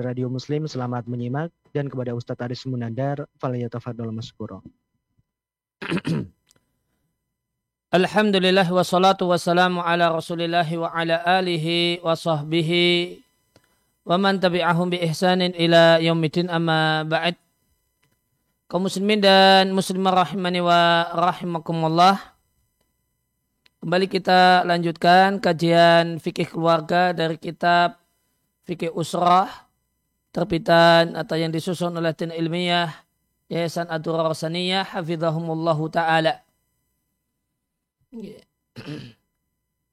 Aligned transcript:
Radio 0.00 0.32
Muslim 0.32 0.64
selamat 0.64 1.06
menyimak 1.10 1.52
dan 1.70 1.86
kepada 1.86 2.16
Ustadz 2.16 2.42
Aris 2.42 2.64
Munandar 2.66 3.28
faliyatafadol 3.38 4.10
maskuro. 4.10 4.62
Alhamdulillah 7.94 8.66
wassalatu 8.66 9.30
wassalamu 9.30 9.78
ala 9.78 10.10
rasulillah 10.10 10.66
wa 10.66 10.90
ala 10.90 11.22
alihi 11.22 12.02
wa 12.02 12.18
sahbihi 12.18 13.22
wa 14.04 14.18
man 14.18 14.36
tabi'ahum 14.42 14.90
bi 14.90 14.98
ihsanin 15.00 15.54
ila 15.56 16.02
yaumidin 16.02 16.50
amma 16.50 17.06
ba'd 17.08 17.38
kaum 18.68 18.84
muslimin 18.84 19.22
dan 19.22 19.72
muslimah 19.72 20.26
rahimani 20.26 20.60
wa 20.60 21.06
rahimakumullah 21.14 22.18
kembali 23.80 24.10
kita 24.12 24.66
lanjutkan 24.68 25.38
kajian 25.40 26.18
fikih 26.20 26.52
keluarga 26.52 27.16
dari 27.16 27.40
kitab 27.40 27.96
fikih 28.68 28.92
usrah 28.92 29.63
terbitan 30.34 31.14
atau 31.14 31.38
yang 31.38 31.54
disusun 31.54 31.94
oleh 31.94 32.10
tim 32.10 32.34
ilmiah 32.34 32.90
Yayasan 33.46 33.86
Adur 33.86 34.18
Rasaniyah 34.18 34.82
hafizahumullahu 34.98 35.86
taala. 35.94 36.42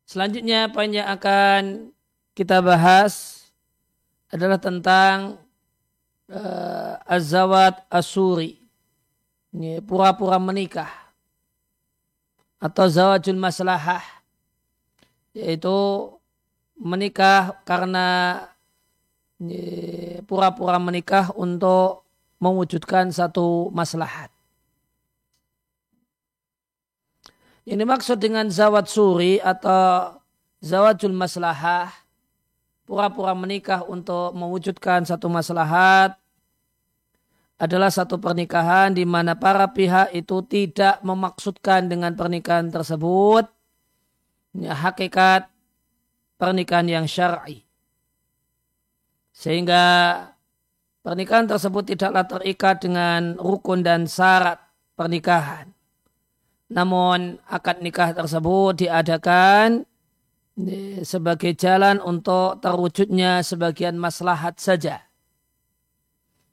Selanjutnya 0.10 0.74
poin 0.74 0.90
yang 0.90 1.14
akan 1.14 1.94
kita 2.34 2.58
bahas 2.66 3.46
adalah 4.34 4.58
tentang 4.58 5.38
uh, 6.32 6.98
azawat 7.06 7.86
asuri. 7.94 8.58
Pura-pura 9.86 10.40
menikah 10.40 10.90
atau 12.62 12.88
zawajul 12.88 13.36
maslahah 13.36 14.00
yaitu 15.36 15.76
menikah 16.80 17.60
karena 17.68 18.40
pura-pura 20.30 20.78
menikah 20.78 21.34
untuk 21.34 22.06
mewujudkan 22.42 23.10
satu 23.10 23.74
maslahat. 23.74 24.30
Ini 27.62 27.86
maksud 27.86 28.18
dengan 28.18 28.50
zawat 28.50 28.90
suri 28.90 29.38
atau 29.38 30.18
zawajul 30.66 31.14
maslahah, 31.14 31.94
pura-pura 32.90 33.38
menikah 33.38 33.86
untuk 33.86 34.34
mewujudkan 34.34 35.06
satu 35.06 35.30
maslahat 35.30 36.18
adalah 37.62 37.94
satu 37.94 38.18
pernikahan 38.18 38.98
di 38.98 39.06
mana 39.06 39.38
para 39.38 39.70
pihak 39.70 40.10
itu 40.18 40.42
tidak 40.50 40.98
memaksudkan 41.06 41.86
dengan 41.86 42.18
pernikahan 42.18 42.74
tersebut 42.74 43.46
hakikat 44.58 45.46
pernikahan 46.42 46.90
yang 46.90 47.06
syar'i. 47.06 47.71
Sehingga 49.42 49.86
pernikahan 51.02 51.50
tersebut 51.50 51.98
tidaklah 51.98 52.30
terikat 52.30 52.86
dengan 52.86 53.34
rukun 53.42 53.82
dan 53.82 54.06
syarat 54.06 54.62
pernikahan. 54.94 55.74
Namun 56.70 57.42
akad 57.50 57.82
nikah 57.82 58.14
tersebut 58.14 58.86
diadakan 58.86 59.90
sebagai 61.02 61.58
jalan 61.58 61.98
untuk 62.06 62.62
terwujudnya 62.62 63.42
sebagian 63.42 63.98
maslahat 63.98 64.62
saja. 64.62 65.10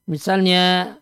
Misalnya 0.08 0.96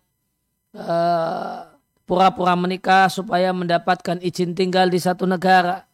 eh, 0.75 1.59
pura-pura 2.03 2.59
menikah 2.59 3.07
supaya 3.07 3.55
mendapatkan 3.55 4.19
izin 4.19 4.59
tinggal 4.59 4.91
di 4.91 4.99
satu 4.99 5.23
negara 5.23 5.87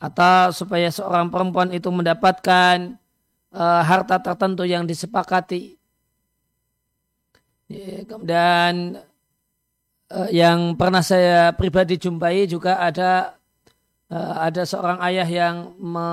atau 0.00 0.48
supaya 0.56 0.88
seorang 0.88 1.28
perempuan 1.28 1.68
itu 1.76 1.92
mendapatkan 1.92 2.96
uh, 3.52 3.82
harta 3.84 4.16
tertentu 4.16 4.64
yang 4.64 4.88
disepakati. 4.88 5.76
Ya, 7.68 8.02
kemudian 8.08 8.98
uh, 10.08 10.28
yang 10.32 10.74
pernah 10.74 11.04
saya 11.04 11.52
pribadi 11.52 12.00
jumpai 12.00 12.48
juga 12.48 12.80
ada 12.80 13.36
uh, 14.08 14.34
ada 14.40 14.64
seorang 14.64 14.98
ayah 15.04 15.28
yang 15.28 15.76
me, 15.76 16.08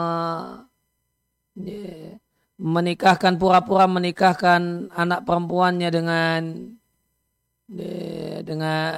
ya, 1.55 2.19
menikahkan 2.59 3.39
pura-pura 3.39 3.87
menikahkan 3.87 4.91
anak 4.91 5.23
perempuannya 5.23 5.89
dengan 5.89 6.41
dengan 8.47 8.91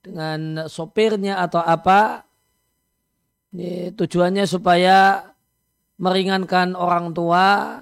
dengan 0.00 0.38
sopirnya 0.64 1.42
atau 1.44 1.60
apa 1.60 2.25
ini 3.56 3.88
tujuannya 3.96 4.44
supaya 4.44 5.24
meringankan 5.96 6.76
orang 6.76 7.16
tua 7.16 7.80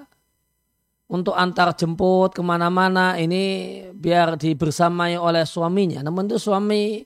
untuk 1.11 1.35
antar 1.35 1.75
jemput 1.75 2.31
ke 2.31 2.39
mana-mana 2.39 3.19
ini 3.19 3.83
biar 3.91 4.39
dibersamai 4.39 5.19
oleh 5.19 5.43
suaminya. 5.43 5.99
Namun 5.99 6.31
itu 6.31 6.39
suami, 6.39 7.03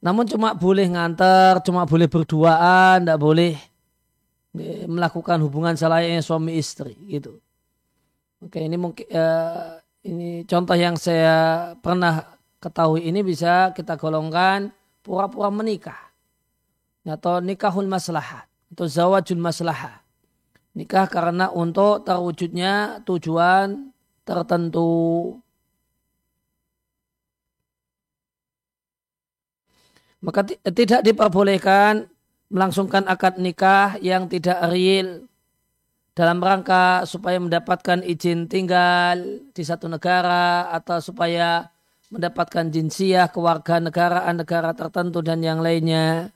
namun 0.00 0.24
cuma 0.24 0.56
boleh 0.56 0.88
ngantar, 0.88 1.60
cuma 1.60 1.84
boleh 1.84 2.08
berduaan, 2.08 3.04
tidak 3.04 3.20
boleh 3.20 3.54
melakukan 4.88 5.38
hubungan 5.44 5.76
selayaknya 5.76 6.24
suami 6.24 6.56
istri 6.58 6.96
gitu. 7.06 7.38
Oke 8.40 8.64
ini 8.64 8.80
mungkin 8.80 9.04
uh, 9.12 9.76
ini 10.08 10.48
contoh 10.48 10.74
yang 10.74 10.96
saya 10.96 11.70
pernah 11.84 12.34
ketahui 12.58 13.04
ini 13.04 13.20
bisa 13.20 13.76
kita 13.76 14.00
golongkan 14.00 14.72
pura-pura 15.04 15.52
menikah 15.52 16.09
atau 17.04 17.40
nikahul 17.40 17.88
maslahat 17.88 18.44
atau 18.70 18.86
zawajul 18.86 19.40
maslahah. 19.40 20.04
Nikah 20.70 21.10
karena 21.10 21.50
untuk 21.50 22.06
terwujudnya 22.06 23.02
tujuan 23.02 23.90
tertentu. 24.22 25.34
Maka 30.20 30.46
tidak 30.46 31.00
diperbolehkan 31.02 32.06
melangsungkan 32.52 33.08
akad 33.08 33.40
nikah 33.40 33.96
yang 34.04 34.28
tidak 34.28 34.60
real 34.68 35.24
dalam 36.12 36.42
rangka 36.42 37.08
supaya 37.08 37.40
mendapatkan 37.40 38.04
izin 38.04 38.44
tinggal 38.44 39.16
di 39.56 39.62
satu 39.64 39.88
negara 39.88 40.68
atau 40.74 41.00
supaya 41.00 41.72
mendapatkan 42.12 42.68
jinsiah 42.68 43.30
kewarganegaraan 43.30 44.34
negara 44.42 44.74
tertentu 44.76 45.22
dan 45.22 45.40
yang 45.40 45.62
lainnya 45.62 46.34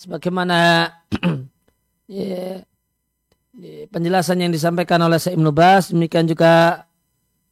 sebagaimana 0.00 0.88
ya, 2.08 2.64
penjelasan 3.92 4.40
yang 4.40 4.48
disampaikan 4.48 5.04
oleh 5.04 5.20
Syekh 5.20 5.36
Ibnu 5.36 5.52
Bas 5.52 5.92
demikian 5.92 6.24
juga 6.24 6.86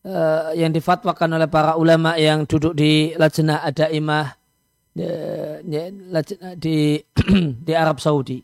uh, 0.08 0.56
yang 0.56 0.72
difatwakan 0.72 1.36
oleh 1.36 1.44
para 1.44 1.76
ulama 1.76 2.16
yang 2.16 2.48
duduk 2.48 2.72
di 2.72 3.12
lajnah 3.20 3.60
adaimah 3.68 4.32
ya, 4.96 5.12
ya, 5.60 5.92
di 6.56 7.04
di 7.68 7.72
Arab 7.76 8.00
Saudi. 8.00 8.40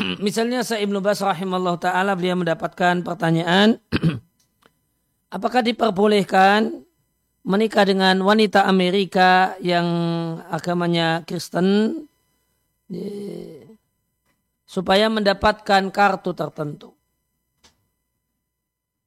Misalnya 0.24 0.64
Syekh 0.64 0.88
Ibnu 0.88 1.04
Bas 1.04 1.20
rahimahullah 1.20 1.76
taala 1.76 2.16
beliau 2.16 2.40
mendapatkan 2.40 3.04
pertanyaan 3.04 3.76
apakah 5.36 5.60
diperbolehkan 5.60 6.85
menikah 7.46 7.86
dengan 7.86 8.18
wanita 8.26 8.66
Amerika 8.66 9.54
yang 9.62 9.86
agamanya 10.50 11.22
Kristen 11.22 12.02
supaya 14.66 15.06
mendapatkan 15.06 15.94
kartu 15.94 16.34
tertentu. 16.34 16.90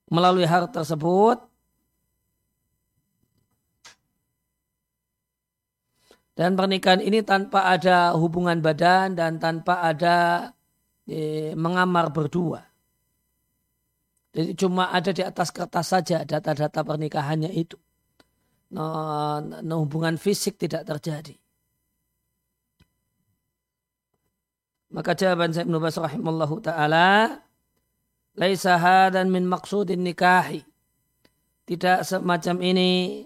Melalui 0.08 0.48
hal 0.48 0.72
tersebut, 0.72 1.38
dan 6.34 6.56
pernikahan 6.56 7.04
ini 7.04 7.20
tanpa 7.22 7.68
ada 7.68 8.16
hubungan 8.16 8.58
badan 8.58 9.14
dan 9.14 9.36
tanpa 9.36 9.84
ada 9.84 10.50
mengamar 11.54 12.08
berdua. 12.10 12.64
Jadi 14.32 14.56
cuma 14.58 14.88
ada 14.90 15.12
di 15.12 15.22
atas 15.22 15.52
kertas 15.52 15.92
saja 15.92 16.24
data-data 16.24 16.80
pernikahannya 16.82 17.52
itu 17.52 17.76
no, 18.70 18.84
no 19.42 19.74
hubungan 19.82 20.14
fisik 20.18 20.58
tidak 20.58 20.86
terjadi. 20.86 21.34
Maka 24.90 25.14
jawaban 25.14 25.54
saya 25.54 25.70
Bas 25.70 25.94
rahimallahu 25.94 26.58
ta'ala 26.58 27.38
Laisa 28.34 28.74
hadan 28.74 29.30
min 29.30 29.46
maksudin 29.46 30.02
nikahi 30.02 30.66
Tidak 31.62 32.02
semacam 32.02 32.56
ini 32.58 33.22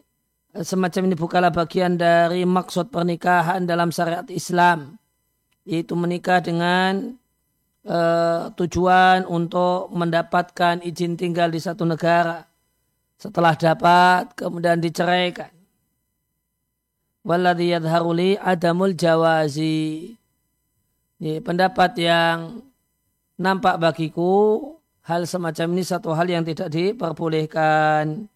Semacam 0.54 1.10
ini 1.10 1.16
bukanlah 1.16 1.50
bagian 1.50 1.96
dari 1.98 2.44
maksud 2.44 2.92
pernikahan 2.92 3.64
dalam 3.64 3.88
syariat 3.88 4.28
Islam 4.28 5.00
Yaitu 5.64 5.96
menikah 5.96 6.44
dengan 6.44 7.16
uh, 7.88 8.52
tujuan 8.52 9.24
untuk 9.24 9.88
mendapatkan 9.88 10.84
izin 10.84 11.16
tinggal 11.16 11.48
di 11.48 11.64
satu 11.64 11.88
negara 11.88 12.44
setelah 13.24 13.56
dapat 13.56 14.36
kemudian 14.36 14.84
diceraikan. 14.84 15.48
Walladhi 17.24 17.72
yadharuli 17.72 18.36
adamul 18.36 18.92
jawazi. 18.92 20.12
Ini 21.24 21.40
pendapat 21.40 21.96
yang 21.96 22.60
nampak 23.40 23.80
bagiku 23.80 24.60
hal 25.08 25.24
semacam 25.24 25.72
ini 25.72 25.82
satu 25.88 26.12
hal 26.12 26.28
yang 26.28 26.44
tidak 26.44 26.68
diperbolehkan. 26.68 28.28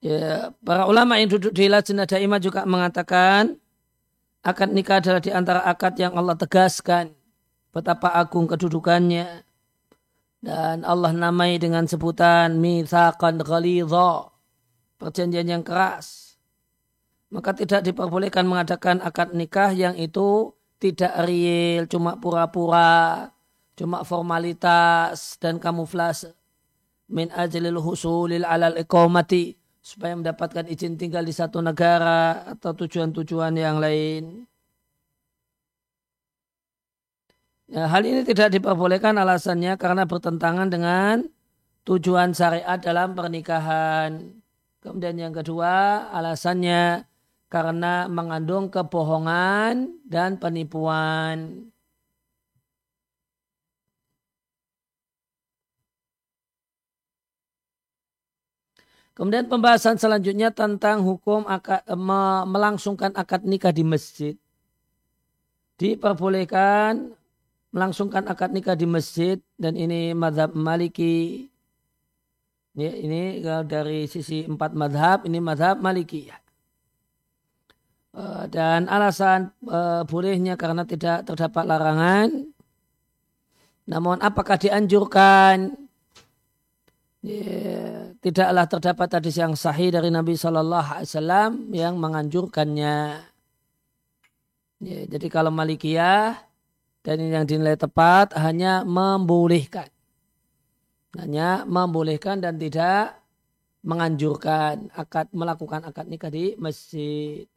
Ya, 0.00 0.52
para 0.64 0.88
ulama 0.88 1.16
yang 1.20 1.32
duduk 1.32 1.52
di 1.56 1.68
Lajnah 1.68 2.04
Daimah 2.04 2.36
juga 2.36 2.64
mengatakan 2.68 3.56
akad 4.44 4.70
nikah 4.70 5.00
adalah 5.00 5.24
di 5.24 5.32
antara 5.32 5.64
akad 5.64 5.96
yang 5.96 6.12
Allah 6.14 6.36
tegaskan 6.36 7.16
betapa 7.72 8.12
agung 8.12 8.46
kedudukannya. 8.46 9.42
Dan 10.44 10.84
Allah 10.84 11.16
namai 11.16 11.56
dengan 11.56 11.88
sebutan 11.88 12.60
mitsaqan 12.60 13.40
ghalidha 13.40 14.28
perjanjian 15.00 15.48
yang 15.48 15.64
keras. 15.64 16.36
Maka 17.32 17.56
tidak 17.56 17.80
diperbolehkan 17.82 18.44
mengadakan 18.44 19.00
akad 19.00 19.32
nikah 19.32 19.72
yang 19.72 19.96
itu 19.96 20.52
tidak 20.76 21.16
real 21.24 21.88
cuma 21.88 22.20
pura-pura 22.20 23.32
cuma 23.74 24.04
formalitas 24.04 25.40
dan 25.40 25.56
kamuflase. 25.56 26.36
Min 27.08 27.32
ajlil 27.32 27.80
husulil 27.80 28.44
alal 28.44 28.76
iqamati 28.76 29.63
supaya 29.84 30.16
mendapatkan 30.16 30.64
izin 30.64 30.96
tinggal 30.96 31.20
di 31.28 31.36
satu 31.36 31.60
negara 31.60 32.40
atau 32.56 32.72
tujuan-tujuan 32.72 33.52
yang 33.52 33.76
lain. 33.76 34.48
Ya, 37.68 37.84
hal 37.92 38.00
ini 38.08 38.24
tidak 38.24 38.56
diperbolehkan 38.56 39.12
alasannya 39.20 39.76
karena 39.76 40.08
bertentangan 40.08 40.72
dengan 40.72 41.28
tujuan 41.84 42.32
syariat 42.32 42.80
dalam 42.80 43.12
pernikahan. 43.12 44.40
Kemudian 44.80 45.20
yang 45.20 45.36
kedua 45.36 46.08
alasannya 46.16 47.04
karena 47.52 48.08
mengandung 48.08 48.72
kebohongan 48.72 50.00
dan 50.08 50.40
penipuan. 50.40 51.68
Kemudian 59.14 59.46
pembahasan 59.46 59.94
selanjutnya 59.94 60.50
tentang 60.50 61.06
hukum 61.06 61.46
akad, 61.46 61.86
melangsungkan 62.50 63.14
akad 63.14 63.46
nikah 63.46 63.70
di 63.70 63.86
masjid. 63.86 64.34
Diperbolehkan 65.78 67.14
melangsungkan 67.74 68.26
akad 68.30 68.54
nikah 68.54 68.78
di 68.78 68.86
masjid 68.86 69.38
dan 69.58 69.74
ini 69.74 70.14
madhab 70.14 70.54
maliki. 70.54 71.50
Ya, 72.74 72.90
ini 72.90 73.38
dari 73.66 74.10
sisi 74.10 74.46
empat 74.46 74.74
madhab, 74.74 75.26
ini 75.30 75.38
madhab 75.38 75.78
maliki. 75.78 76.30
Eh, 78.14 78.44
dan 78.46 78.86
alasan 78.86 79.50
uh, 79.66 80.06
bolehnya 80.06 80.54
karena 80.54 80.86
tidak 80.86 81.26
terdapat 81.26 81.66
larangan. 81.66 82.46
Namun 83.90 84.22
apakah 84.22 84.54
dianjurkan? 84.54 85.83
Tidaklah 88.20 88.68
terdapat 88.68 89.08
hadis 89.16 89.40
yang 89.40 89.56
sahih 89.56 89.88
dari 89.88 90.12
Nabi 90.12 90.36
Shallallahu 90.36 91.00
Alaihi 91.00 91.08
Wasallam 91.08 91.52
yang 91.72 91.96
menganjurkannya. 91.96 92.96
Ya, 94.84 94.98
jadi 95.08 95.26
kalau 95.32 95.48
Malikiyah 95.48 96.36
dan 97.00 97.16
yang 97.24 97.48
dinilai 97.48 97.80
tepat 97.80 98.36
hanya 98.36 98.84
membolehkan, 98.84 99.88
hanya 101.16 101.64
membolehkan 101.64 102.44
dan 102.44 102.60
tidak 102.60 103.16
menganjurkan 103.84 104.92
akad 104.92 105.32
melakukan 105.32 105.84
akad 105.88 106.04
nikah 106.08 106.28
di 106.28 106.56
masjid. 106.60 107.48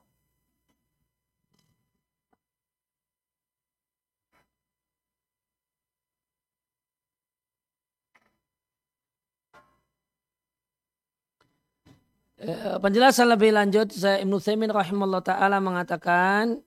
Penjelasan 12.83 13.33
lebih 13.33 13.49
lanjut 13.49 13.89
saya 13.89 14.21
Ibnu 14.21 14.37
Thaimin 14.37 14.69
rahimahullah 14.69 15.25
taala 15.25 15.57
mengatakan 15.57 16.61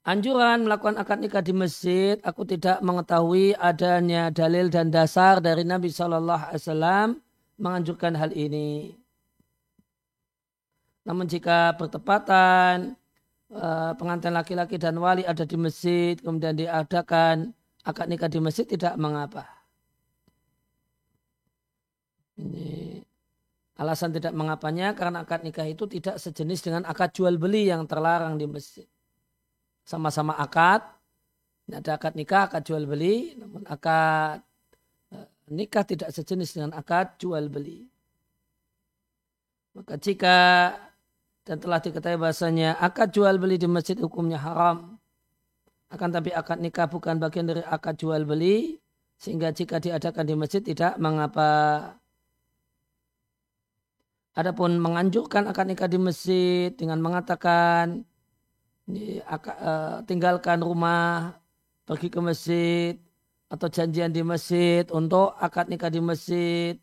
Anjuran 0.00 0.64
melakukan 0.64 0.96
akad 0.96 1.20
nikah 1.20 1.44
di 1.44 1.52
masjid, 1.52 2.16
aku 2.24 2.48
tidak 2.48 2.80
mengetahui 2.80 3.52
adanya 3.52 4.32
dalil 4.32 4.72
dan 4.72 4.88
dasar 4.88 5.44
dari 5.44 5.60
Nabi 5.60 5.92
Shallallahu 5.92 6.50
Alaihi 6.50 6.62
Wasallam 6.64 7.08
menganjurkan 7.60 8.16
hal 8.16 8.32
ini. 8.32 8.96
Namun 11.04 11.28
jika 11.28 11.76
bertepatan 11.76 12.96
eh, 13.52 13.92
pengantin 14.00 14.32
laki-laki 14.32 14.80
dan 14.80 14.96
wali 14.96 15.20
ada 15.28 15.44
di 15.44 15.60
masjid, 15.60 16.16
kemudian 16.16 16.56
diadakan 16.56 17.52
akad 17.84 18.08
nikah 18.08 18.32
di 18.32 18.40
masjid 18.40 18.64
tidak 18.64 18.96
mengapa. 18.96 19.59
Ini 22.40 23.04
alasan 23.76 24.12
tidak 24.16 24.32
mengapanya 24.32 24.96
karena 24.96 25.24
akad 25.24 25.44
nikah 25.44 25.68
itu 25.68 25.84
tidak 25.84 26.16
sejenis 26.16 26.60
dengan 26.64 26.82
akad 26.88 27.12
jual 27.12 27.36
beli 27.36 27.68
yang 27.68 27.84
terlarang 27.84 28.40
di 28.40 28.48
masjid. 28.48 28.88
Sama-sama 29.84 30.36
akad, 30.36 30.84
ada 31.68 31.90
akad 31.96 32.16
nikah, 32.16 32.48
akad 32.48 32.64
jual 32.64 32.84
beli, 32.84 33.36
namun 33.40 33.64
akad 33.64 34.44
eh, 35.12 35.28
nikah 35.52 35.84
tidak 35.84 36.12
sejenis 36.12 36.60
dengan 36.60 36.72
akad 36.76 37.16
jual 37.16 37.48
beli. 37.48 37.88
Maka 39.76 39.96
jika 39.96 40.36
dan 41.46 41.56
telah 41.56 41.80
diketahui 41.80 42.20
bahasanya 42.20 42.76
akad 42.78 43.16
jual 43.16 43.40
beli 43.40 43.56
di 43.56 43.66
masjid 43.66 43.96
hukumnya 43.96 44.38
haram. 44.38 45.00
Akan 45.90 46.14
tapi 46.14 46.30
akad 46.30 46.62
nikah 46.62 46.86
bukan 46.86 47.18
bagian 47.18 47.50
dari 47.50 47.64
akad 47.66 47.98
jual 47.98 48.22
beli 48.22 48.78
sehingga 49.18 49.50
jika 49.50 49.82
diadakan 49.82 50.24
di 50.28 50.34
masjid 50.36 50.62
tidak 50.62 50.94
mengapa. 51.00 51.48
Adapun 54.30 54.78
menganjurkan 54.78 55.50
akad 55.50 55.66
nikah 55.66 55.90
di 55.90 55.98
masjid 55.98 56.70
dengan 56.70 57.02
mengatakan 57.02 58.06
eh, 58.86 59.98
tinggalkan 60.06 60.62
rumah, 60.62 61.34
pergi 61.82 62.08
ke 62.14 62.20
masjid 62.22 62.94
atau 63.50 63.66
janjian 63.66 64.14
di 64.14 64.22
masjid 64.22 64.86
untuk 64.94 65.34
akad 65.34 65.66
nikah 65.66 65.90
di 65.90 65.98
masjid, 65.98 66.78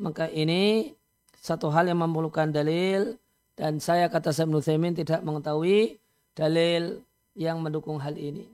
maka 0.00 0.32
ini 0.32 0.96
satu 1.36 1.68
hal 1.68 1.92
yang 1.92 2.00
memerlukan 2.00 2.48
dalil 2.48 3.20
dan 3.60 3.76
saya 3.76 4.08
kata 4.08 4.32
Syekh 4.32 4.48
Nusaimin 4.48 4.96
tidak 4.96 5.20
mengetahui 5.20 6.00
dalil 6.32 7.04
yang 7.36 7.60
mendukung 7.60 8.00
hal 8.00 8.16
ini. 8.16 8.48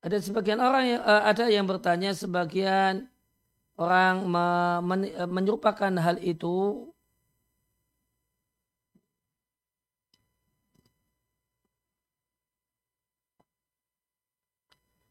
Ada 0.00 0.24
sebagian 0.24 0.56
orang 0.64 0.84
yang 0.88 1.02
eh, 1.04 1.22
ada 1.28 1.44
yang 1.52 1.68
bertanya 1.68 2.16
sebagian 2.16 3.12
orang 3.76 4.24
menyerupakan 5.28 5.92
hal 6.00 6.16
itu 6.20 6.88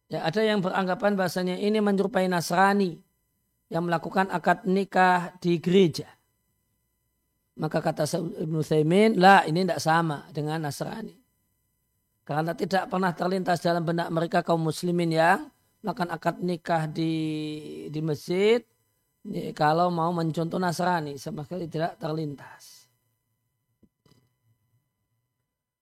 Ya, 0.05 0.21
ada 0.21 0.37
yang 0.45 0.61
beranggapan 0.61 1.17
bahasanya 1.17 1.57
ini 1.57 1.81
menyerupai 1.81 2.29
Nasrani 2.29 2.93
yang 3.73 3.89
melakukan 3.89 4.29
akad 4.29 4.63
nikah 4.69 5.33
di 5.41 5.57
gereja. 5.57 6.05
Maka 7.57 7.81
kata 7.81 8.05
Ibnu 8.45 8.61
Thaimin, 8.61 9.17
lah 9.17 9.49
ini 9.49 9.65
tidak 9.65 9.81
sama 9.81 10.29
dengan 10.29 10.61
Nasrani. 10.61 11.17
Karena 12.21 12.53
tidak 12.53 12.85
pernah 12.85 13.17
terlintas 13.17 13.59
dalam 13.65 13.81
benak 13.81 14.13
mereka 14.13 14.45
kaum 14.45 14.61
muslimin 14.61 15.09
yang 15.09 15.49
melakukan 15.85 16.09
akad 16.09 16.41
nikah 16.41 16.89
di 16.89 17.13
di 17.93 18.01
masjid 18.01 18.65
kalau 19.53 19.93
mau 19.93 20.09
mencontoh 20.09 20.57
Nasrani 20.57 21.21
sama 21.21 21.45
sekali 21.45 21.69
tidak 21.69 22.01
terlintas. 22.01 22.89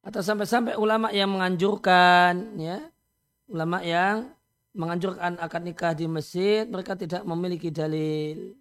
Atau 0.03 0.19
sampai-sampai 0.19 0.75
ulama 0.75 1.07
yang 1.15 1.31
menganjurkan 1.31 2.59
ya 2.59 2.83
ulama 3.47 3.79
yang 3.79 4.35
menganjurkan 4.75 5.39
akad 5.39 5.63
nikah 5.63 5.95
di 5.95 6.11
masjid 6.11 6.67
mereka 6.67 6.99
tidak 6.99 7.23
memiliki 7.23 7.71
dalil. 7.71 8.59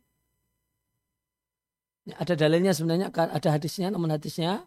Ya, 2.06 2.14
ada 2.22 2.34
dalilnya 2.38 2.70
sebenarnya 2.70 3.10
ada 3.10 3.48
hadisnya 3.50 3.90
namun 3.90 4.14
hadisnya 4.14 4.62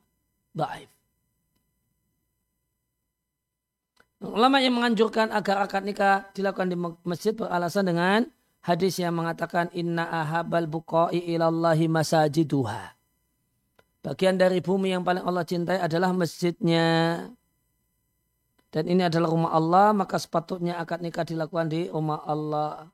baik. 0.51 0.94
Ulama 4.24 4.63
yang 4.63 4.79
menganjurkan 4.79 5.27
agar 5.36 5.67
akad 5.67 5.84
nikah 5.84 6.31
dilakukan 6.31 6.72
di 6.72 6.77
masjid 7.03 7.36
beralasan 7.36 7.84
dengan 7.91 8.24
hadis 8.63 8.95
yang 8.95 9.12
mengatakan 9.12 9.67
inna 9.75 10.07
ahabal 10.07 10.72
buqa'i 10.72 11.36
ilallahi 11.36 11.91
masajiduha. 11.91 12.95
Bagian 14.05 14.39
dari 14.39 14.63
bumi 14.63 14.95
yang 14.95 15.03
paling 15.03 15.25
Allah 15.25 15.43
cintai 15.43 15.81
adalah 15.81 16.13
masjidnya. 16.15 16.88
dan 18.75 18.91
ini 18.91 19.07
adalah 19.07 19.31
rumah 19.31 19.55
Allah, 19.55 19.95
maka 19.95 20.19
sepatutnya 20.19 20.75
akad 20.75 21.00
nikah 21.00 21.24
dilakukan 21.24 21.72
di 21.72 21.88
rumah 21.88 22.19
Allah. 22.27 22.91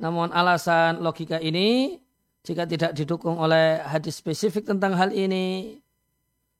Namun 0.00 0.32
alasan 0.32 1.04
logika 1.04 1.36
ini 1.36 2.00
jika 2.44 2.68
tidak 2.68 2.92
didukung 2.92 3.40
oleh 3.40 3.80
hadis 3.80 4.20
spesifik 4.20 4.68
tentang 4.68 4.92
hal 5.00 5.08
ini, 5.16 5.80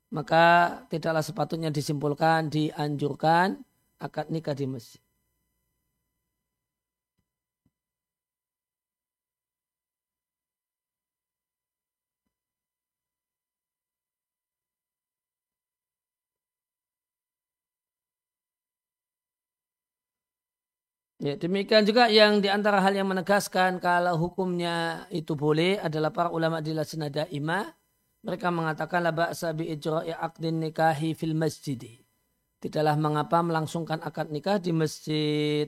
maka 0.08 0.80
tidaklah 0.88 1.20
sepatutnya 1.20 1.68
disimpulkan, 1.68 2.48
dianjurkan 2.48 3.60
akad 4.00 4.32
nikah 4.32 4.56
di 4.56 4.64
masjid. 4.64 5.03
Ya, 21.24 21.40
demikian 21.40 21.88
juga 21.88 22.12
yang 22.12 22.44
di 22.44 22.52
antara 22.52 22.84
hal 22.84 22.92
yang 22.92 23.08
menegaskan 23.08 23.80
kalau 23.80 24.12
hukumnya 24.20 25.08
itu 25.08 25.32
boleh 25.32 25.80
adalah 25.80 26.12
para 26.12 26.28
ulama 26.28 26.60
di 26.60 26.76
Lasna 26.76 27.08
Daimah. 27.08 27.64
Mereka 28.28 28.52
mengatakan 28.52 29.00
la 29.00 29.08
ba'sa 29.08 29.56
bi 29.56 29.72
ijra'i 29.72 30.12
aqdin 30.12 30.60
nikahi 30.60 31.16
fil 31.16 31.32
masjid. 31.32 31.80
Tidaklah 32.60 33.00
mengapa 33.00 33.40
melangsungkan 33.40 34.04
akad 34.04 34.28
nikah 34.28 34.60
di 34.60 34.76
masjid. 34.76 35.66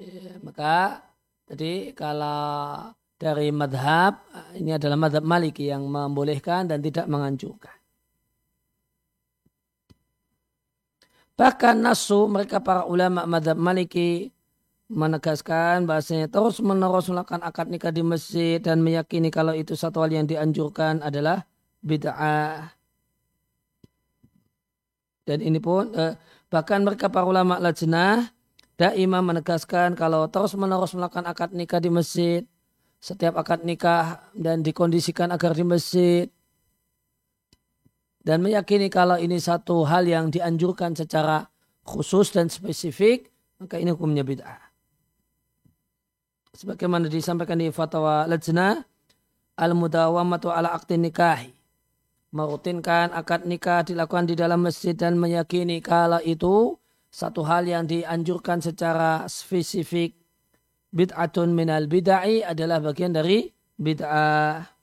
Ya, 0.00 0.40
maka 0.40 1.04
jadi 1.52 1.92
kalau 1.92 2.96
dari 3.20 3.52
madhab 3.52 4.24
ini 4.56 4.72
adalah 4.72 4.96
madhab 4.96 5.20
maliki 5.20 5.68
yang 5.68 5.84
membolehkan 5.84 6.64
dan 6.64 6.80
tidak 6.80 7.12
menganjurkan. 7.12 7.77
Bahkan 11.38 11.78
nasu 11.78 12.26
mereka 12.26 12.58
para 12.58 12.82
ulama 12.82 13.22
madhab 13.22 13.54
maliki 13.54 14.34
menegaskan 14.90 15.86
bahasanya 15.86 16.26
terus 16.26 16.58
menerus 16.58 17.06
melakukan 17.06 17.44
akad 17.46 17.70
nikah 17.70 17.94
di 17.94 18.02
masjid 18.02 18.58
dan 18.58 18.82
meyakini 18.82 19.30
kalau 19.30 19.54
itu 19.54 19.78
satu 19.78 20.02
hal 20.02 20.10
yang 20.10 20.26
dianjurkan 20.26 20.98
adalah 20.98 21.46
bid'ah. 21.84 22.74
Dan 25.28 25.38
ini 25.44 25.62
pun 25.62 25.94
eh, 25.94 26.18
bahkan 26.50 26.82
mereka 26.82 27.06
para 27.06 27.28
ulama 27.28 27.62
lajnah 27.62 28.34
daimah 28.74 29.22
menegaskan 29.22 29.94
kalau 29.94 30.26
terus 30.26 30.58
menerus 30.58 30.96
melakukan 30.98 31.28
akad 31.28 31.54
nikah 31.54 31.78
di 31.78 31.90
masjid 31.92 32.42
setiap 32.98 33.38
akad 33.38 33.62
nikah 33.62 34.26
dan 34.34 34.66
dikondisikan 34.66 35.30
agar 35.30 35.54
di 35.54 35.62
masjid 35.62 36.26
dan 38.28 38.44
meyakini 38.44 38.92
kalau 38.92 39.16
ini 39.16 39.40
satu 39.40 39.88
hal 39.88 40.04
yang 40.04 40.28
dianjurkan 40.28 40.92
secara 40.92 41.48
khusus 41.80 42.28
dan 42.36 42.52
spesifik, 42.52 43.32
maka 43.56 43.80
ini 43.80 43.88
hukumnya 43.88 44.20
bid'ah. 44.20 44.68
Sebagaimana 46.52 47.08
disampaikan 47.08 47.56
di 47.56 47.72
fatwa 47.72 48.28
lajna, 48.28 48.84
al-mudawamatu 49.56 50.52
ala 50.52 50.76
akti 50.76 51.00
nikahi. 51.00 51.56
Merutinkan 52.28 53.16
akad 53.16 53.48
nikah 53.48 53.80
dilakukan 53.88 54.28
di 54.28 54.36
dalam 54.36 54.60
masjid 54.60 54.92
dan 54.92 55.16
meyakini 55.16 55.80
kalau 55.80 56.20
itu 56.20 56.76
satu 57.08 57.40
hal 57.48 57.64
yang 57.64 57.88
dianjurkan 57.88 58.60
secara 58.60 59.24
spesifik 59.24 60.12
bid'atun 60.92 61.56
minal 61.56 61.88
bid'ai 61.88 62.44
adalah 62.44 62.84
bagian 62.84 63.16
dari 63.16 63.48
bid'ah. 63.80 64.77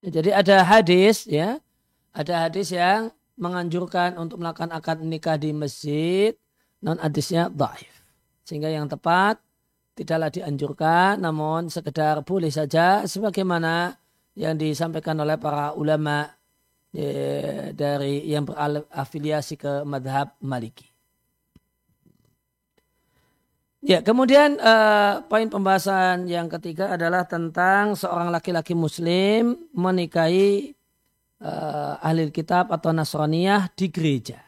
Jadi 0.00 0.32
ada 0.32 0.64
hadis 0.64 1.28
ya, 1.28 1.60
ada 2.16 2.48
hadis 2.48 2.72
yang 2.72 3.12
menganjurkan 3.40 4.16
untuk 4.20 4.40
melakukan 4.40 4.72
akad 4.72 5.00
nikah 5.00 5.36
di 5.36 5.52
masjid, 5.52 6.32
non 6.84 7.00
hadisnya 7.00 7.48
dhaif. 7.48 7.92
Sehingga 8.44 8.68
yang 8.68 8.88
tepat 8.88 9.40
tidaklah 9.94 10.32
dianjurkan, 10.32 11.20
namun 11.20 11.68
sekedar 11.68 12.24
boleh 12.24 12.52
saja 12.52 13.04
sebagaimana 13.04 13.96
yang 14.34 14.56
disampaikan 14.56 15.20
oleh 15.20 15.36
para 15.36 15.76
ulama 15.76 16.28
ya, 16.92 17.70
dari 17.72 18.24
yang 18.26 18.48
berafiliasi 18.48 19.54
ke 19.60 19.72
madhab 19.86 20.34
maliki. 20.42 20.89
Ya, 23.80 24.04
kemudian 24.04 24.60
uh, 24.60 25.24
poin 25.24 25.48
pembahasan 25.48 26.28
yang 26.28 26.52
ketiga 26.52 26.92
adalah 26.92 27.24
tentang 27.24 27.96
seorang 27.96 28.28
laki-laki 28.28 28.76
muslim 28.76 29.56
menikahi 29.72 30.76
uh, 31.40 31.96
ahli 32.04 32.28
kitab 32.28 32.68
atau 32.68 32.92
nasraniyah 32.92 33.72
di 33.72 33.88
gereja. 33.88 34.44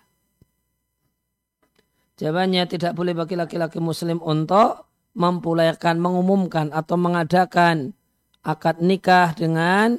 Jawabannya 2.20 2.68
tidak 2.68 2.92
boleh 2.92 3.16
bagi 3.16 3.40
laki-laki 3.40 3.80
muslim 3.80 4.20
untuk 4.20 4.84
mempulayarkan, 5.16 5.96
mengumumkan 5.96 6.68
atau 6.68 7.00
mengadakan 7.00 7.96
akad 8.44 8.84
nikah 8.84 9.32
dengan 9.32 9.96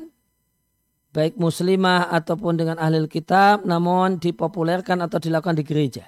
baik 1.10 1.42
muslimah 1.42 2.14
ataupun 2.14 2.62
dengan 2.62 2.78
ahli 2.78 3.02
kitab 3.10 3.66
namun 3.66 4.22
dipopulerkan 4.22 5.02
atau 5.02 5.18
dilakukan 5.18 5.58
di 5.58 5.66
gereja. 5.66 6.06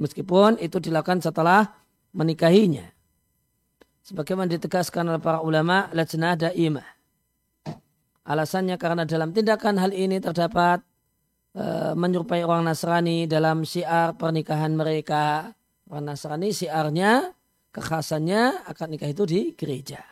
Meskipun 0.00 0.56
itu 0.58 0.80
dilakukan 0.80 1.20
setelah 1.20 1.68
menikahinya. 2.16 2.88
Sebagaimana 4.02 4.50
ditegaskan 4.50 5.14
oleh 5.14 5.22
para 5.22 5.38
ulama, 5.44 5.86
lajnah 5.94 6.34
da'imah. 6.34 6.88
Alasannya 8.22 8.78
karena 8.78 9.02
dalam 9.02 9.34
tindakan 9.34 9.78
hal 9.78 9.90
ini 9.94 10.18
terdapat 10.22 10.82
e, 11.54 11.94
menyerupai 11.94 12.42
orang 12.46 12.66
Nasrani 12.66 13.26
dalam 13.26 13.66
syiar 13.66 14.14
pernikahan 14.14 14.74
mereka. 14.74 15.50
Orang 15.90 16.10
Nasrani 16.10 16.50
syiarnya, 16.54 17.34
kekhasannya 17.70 18.66
akan 18.66 18.86
nikah 18.90 19.10
itu 19.10 19.22
di 19.26 19.40
gereja. 19.54 20.02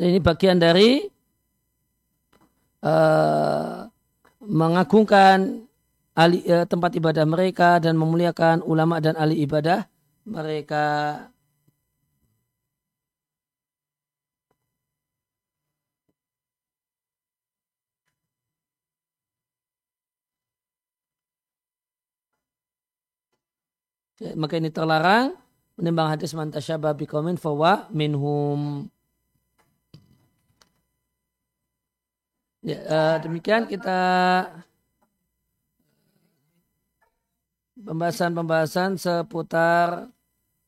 Ini 0.00 0.22
bagian 0.22 0.56
dari 0.56 1.02
uh, 2.84 3.88
mengagungkan 4.44 5.68
ahli, 6.16 6.44
uh, 6.48 6.66
tempat 6.68 6.96
ibadah 6.96 7.24
mereka 7.24 7.78
dan 7.80 7.96
memuliakan 7.96 8.64
ulama 8.64 9.00
dan 9.00 9.16
ahli 9.16 9.40
ibadah 9.44 9.86
mereka. 10.28 11.16
Maka 24.20 24.60
ini 24.60 24.68
terlarang 24.68 25.32
menimbang 25.80 26.12
hadis 26.12 26.36
mantasyabah 26.36 26.92
bikomin 26.92 27.40
fawa 27.40 27.88
minhum. 27.88 28.84
Ya, 32.60 32.76
uh, 32.84 33.16
demikian 33.24 33.64
kita 33.64 33.98
pembahasan-pembahasan 37.80 39.00
seputar 39.00 40.12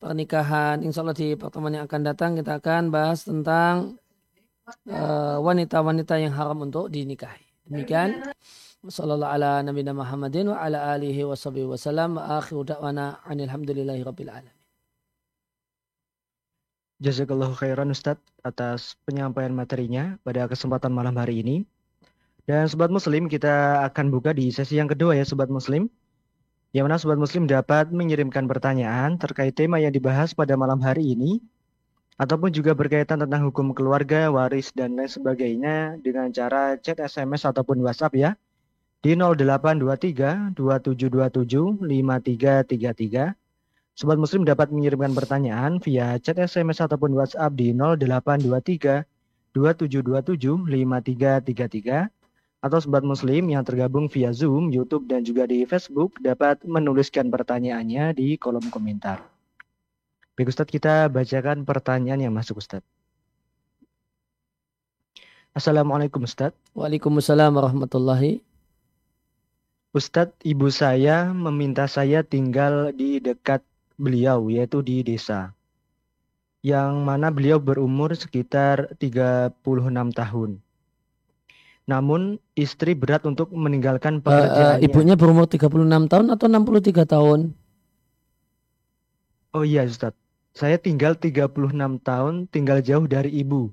pernikahan. 0.01 0.81
Insya 0.81 1.05
Allah 1.05 1.13
di 1.13 1.37
pertemuan 1.37 1.77
yang 1.77 1.85
akan 1.85 2.01
datang 2.01 2.33
kita 2.33 2.57
akan 2.57 2.89
bahas 2.89 3.23
tentang 3.23 4.01
eh, 4.89 5.37
wanita-wanita 5.39 6.17
uh, 6.17 6.21
yang 6.25 6.33
haram 6.33 6.65
untuk 6.65 6.89
dinikahi. 6.89 7.45
Demikian. 7.69 8.25
Wassalamualaikum 8.83 9.31
ala 9.39 9.51
nabiyina 9.63 9.93
Muhammadin 9.95 10.51
wa 10.51 10.59
ala 10.59 10.91
alihi 10.91 11.23
wa 11.23 11.39
sahbihi 11.39 11.71
wa 11.71 11.79
salam 11.79 12.19
wa 12.19 12.35
akhiru 12.35 12.67
da'wana 12.67 13.23
anilhamdulillahi 13.23 14.03
rabbil 14.03 14.27
alamin. 14.27 14.57
Jazakallahu 16.99 17.55
khairan 17.55 17.95
Ustadz 17.95 18.19
atas 18.43 18.99
penyampaian 19.07 19.55
materinya 19.55 20.19
pada 20.27 20.51
kesempatan 20.51 20.91
malam 20.91 21.15
hari 21.15 21.39
ini. 21.39 21.63
Dan 22.43 22.67
Sobat 22.67 22.91
Muslim, 22.91 23.31
kita 23.31 23.87
akan 23.87 24.11
buka 24.11 24.35
di 24.35 24.51
sesi 24.51 24.75
yang 24.75 24.91
kedua 24.91 25.15
ya 25.15 25.23
Sobat 25.23 25.47
Muslim. 25.47 25.87
Yang 26.75 26.83
mana 26.83 26.99
Sobat 26.99 27.15
Muslim 27.15 27.47
dapat 27.47 27.87
mengirimkan 27.95 28.51
pertanyaan 28.51 29.15
terkait 29.15 29.55
tema 29.55 29.79
yang 29.79 29.95
dibahas 29.95 30.35
pada 30.35 30.59
malam 30.59 30.83
hari 30.83 31.15
ini. 31.15 31.39
Ataupun 32.19 32.51
juga 32.51 32.75
berkaitan 32.75 33.23
tentang 33.23 33.47
hukum 33.47 33.71
keluarga, 33.71 34.27
waris, 34.27 34.75
dan 34.75 34.99
lain 34.99 35.07
sebagainya 35.07 35.95
dengan 36.03 36.35
cara 36.35 36.75
chat 36.83 36.99
SMS 36.99 37.47
ataupun 37.47 37.79
WhatsApp 37.79 38.11
ya. 38.19 38.35
Di 38.99 39.15
0823 39.15 40.51
2727 40.59 41.79
5333 41.79 43.39
Sobat 43.95 44.19
Muslim 44.19 44.43
dapat 44.43 44.67
mengirimkan 44.67 45.15
pertanyaan 45.15 45.79
via 45.79 46.19
chat 46.19 46.35
SMS 46.35 46.83
ataupun 46.83 47.15
WhatsApp 47.15 47.55
di 47.55 47.71
0823 47.71 49.07
2727 49.55 50.67
5333 50.67 52.22
atau 52.63 52.79
Sobat 52.79 53.03
Muslim 53.03 53.51
yang 53.51 53.67
tergabung 53.67 54.07
via 54.07 54.31
Zoom, 54.31 54.71
YouTube, 54.71 55.03
dan 55.11 55.19
juga 55.27 55.43
di 55.43 55.67
Facebook 55.67 56.15
dapat 56.23 56.63
menuliskan 56.63 57.27
pertanyaannya 57.27 58.15
di 58.15 58.39
kolom 58.39 58.63
komentar. 58.71 59.19
Baik 60.39 60.55
Ustadz, 60.55 60.71
kita 60.71 61.11
bacakan 61.11 61.67
pertanyaan 61.67 62.23
yang 62.23 62.31
masuk 62.31 62.63
Ustadz. 62.63 62.87
Assalamualaikum 65.51 66.23
Ustadz. 66.23 66.55
Waalaikumsalam 66.71 67.51
warahmatullahi. 67.51 68.39
Ustadz, 69.91 70.39
ibu 70.47 70.71
saya 70.71 71.35
meminta 71.35 71.83
saya 71.91 72.23
tinggal 72.23 72.95
di 72.95 73.19
dekat 73.19 73.59
beliau, 73.99 74.47
yaitu 74.47 74.79
di 74.79 75.03
desa. 75.03 75.51
Yang 76.63 76.95
mana 77.03 77.27
beliau 77.27 77.59
berumur 77.59 78.15
sekitar 78.15 78.95
36 78.95 79.51
tahun. 80.15 80.62
Namun 81.83 82.39
istri 82.55 82.95
berat 82.95 83.27
untuk 83.27 83.51
meninggalkan 83.51 84.23
pekerjaannya. 84.23 84.79
Uh, 84.79 84.79
uh, 84.79 84.85
ibunya 84.87 85.19
berumur 85.19 85.49
36 85.49 85.83
tahun 86.07 86.27
atau 86.31 86.45
63 86.47 87.03
tahun? 87.03 87.39
Oh 89.53 89.61
iya 89.61 89.85
Ustadz, 89.85 90.17
saya 90.55 90.81
tinggal 90.81 91.13
36 91.19 91.53
tahun 92.01 92.49
tinggal 92.49 92.81
jauh 92.81 93.05
dari 93.05 93.29
ibu 93.37 93.69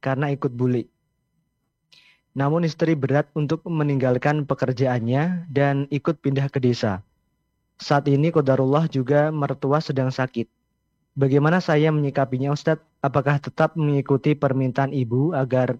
karena 0.00 0.32
ikut 0.32 0.54
bully. 0.54 0.88
Namun 2.38 2.62
istri 2.62 2.94
berat 2.94 3.26
untuk 3.34 3.66
meninggalkan 3.66 4.46
pekerjaannya 4.46 5.50
dan 5.50 5.90
ikut 5.90 6.22
pindah 6.22 6.46
ke 6.48 6.62
desa. 6.62 7.02
Saat 7.82 8.06
ini 8.06 8.30
Kodarullah 8.30 8.86
juga 8.86 9.34
mertua 9.34 9.82
sedang 9.82 10.14
sakit. 10.14 10.46
Bagaimana 11.18 11.58
saya 11.58 11.90
menyikapinya 11.90 12.54
Ustadz? 12.54 12.86
Apakah 13.02 13.42
tetap 13.42 13.74
mengikuti 13.74 14.38
permintaan 14.38 14.94
ibu 14.94 15.34
agar 15.34 15.78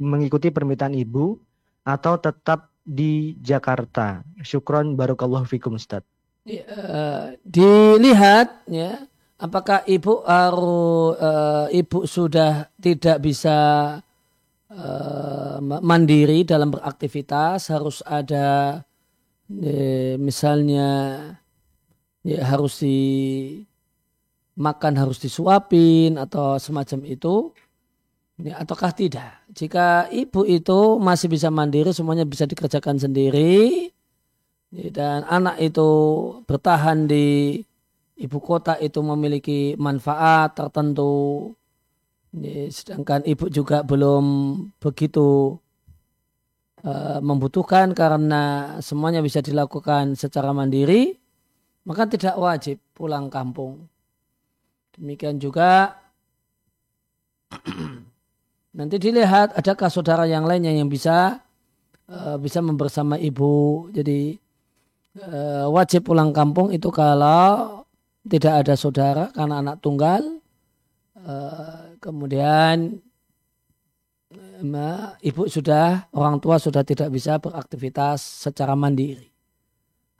mengikuti 0.00 0.48
permintaan 0.48 0.96
ibu 0.96 1.36
atau 1.84 2.16
tetap 2.16 2.72
di 2.80 3.36
Jakarta? 3.38 4.24
Syukron 4.40 4.96
barokallahu 4.96 5.44
fikum 5.44 5.76
Ustadz. 5.76 6.08
Ya, 6.48 6.64
uh, 6.72 7.24
dilihat 7.44 8.64
ya 8.64 9.04
apakah 9.36 9.84
ibu 9.84 10.24
harus 10.24 11.20
uh, 11.20 11.68
ibu 11.68 12.08
sudah 12.08 12.72
tidak 12.80 13.20
bisa 13.20 13.58
Eh, 14.70 15.58
mandiri 15.58 16.46
dalam 16.46 16.70
beraktivitas 16.70 17.74
harus 17.74 18.06
ada 18.06 18.78
eh, 19.50 20.14
misalnya 20.14 20.86
ya 22.22 22.46
harus 22.46 22.78
di 22.78 22.98
makan 24.54 24.94
harus 24.94 25.18
disuapin 25.18 26.14
atau 26.22 26.54
semacam 26.62 27.02
itu 27.02 27.50
ya, 28.46 28.62
ataukah 28.62 28.94
tidak 28.94 29.39
jika 29.50 30.06
ibu 30.10 30.46
itu 30.46 30.98
masih 31.02 31.26
bisa 31.26 31.50
mandiri 31.50 31.90
semuanya 31.90 32.22
bisa 32.26 32.46
dikerjakan 32.46 32.98
sendiri 32.98 33.90
dan 34.70 35.26
anak 35.26 35.58
itu 35.58 35.90
bertahan 36.46 37.10
di 37.10 37.58
ibu 38.20 38.38
kota 38.38 38.78
itu 38.78 39.02
memiliki 39.02 39.74
manfaat 39.74 40.54
tertentu 40.54 41.50
sedangkan 42.70 43.26
ibu 43.26 43.50
juga 43.50 43.82
belum 43.82 44.24
begitu 44.78 45.58
uh, 46.84 47.18
membutuhkan 47.20 47.92
karena 47.92 48.76
semuanya 48.80 49.20
bisa 49.20 49.42
dilakukan 49.42 50.16
secara 50.16 50.54
mandiri, 50.54 51.16
maka 51.84 52.06
tidak 52.08 52.36
wajib 52.38 52.76
pulang 52.94 53.28
kampung. 53.28 53.88
Demikian 54.96 55.40
juga 55.40 55.96
nanti 58.74 58.96
dilihat 59.02 59.54
adakah 59.58 59.90
saudara 59.90 60.24
yang 60.26 60.46
lainnya 60.46 60.70
yang 60.70 60.86
bisa 60.86 61.42
uh, 62.10 62.36
bisa 62.38 62.62
membersama 62.62 63.18
ibu. 63.18 63.88
Jadi 63.90 64.38
uh, 65.22 65.66
wajib 65.70 66.06
pulang 66.10 66.30
kampung 66.30 66.70
itu 66.74 66.90
kalau 66.90 67.82
tidak 68.26 68.66
ada 68.66 68.74
saudara 68.76 69.24
karena 69.32 69.62
anak 69.64 69.80
tunggal. 69.80 70.40
Eh, 71.20 72.00
kemudian 72.00 72.96
ibu 75.20 75.42
sudah 75.52 76.08
orang 76.16 76.40
tua 76.40 76.56
sudah 76.56 76.80
tidak 76.80 77.12
bisa 77.12 77.36
beraktivitas 77.36 78.24
secara 78.48 78.72
mandiri. 78.72 79.28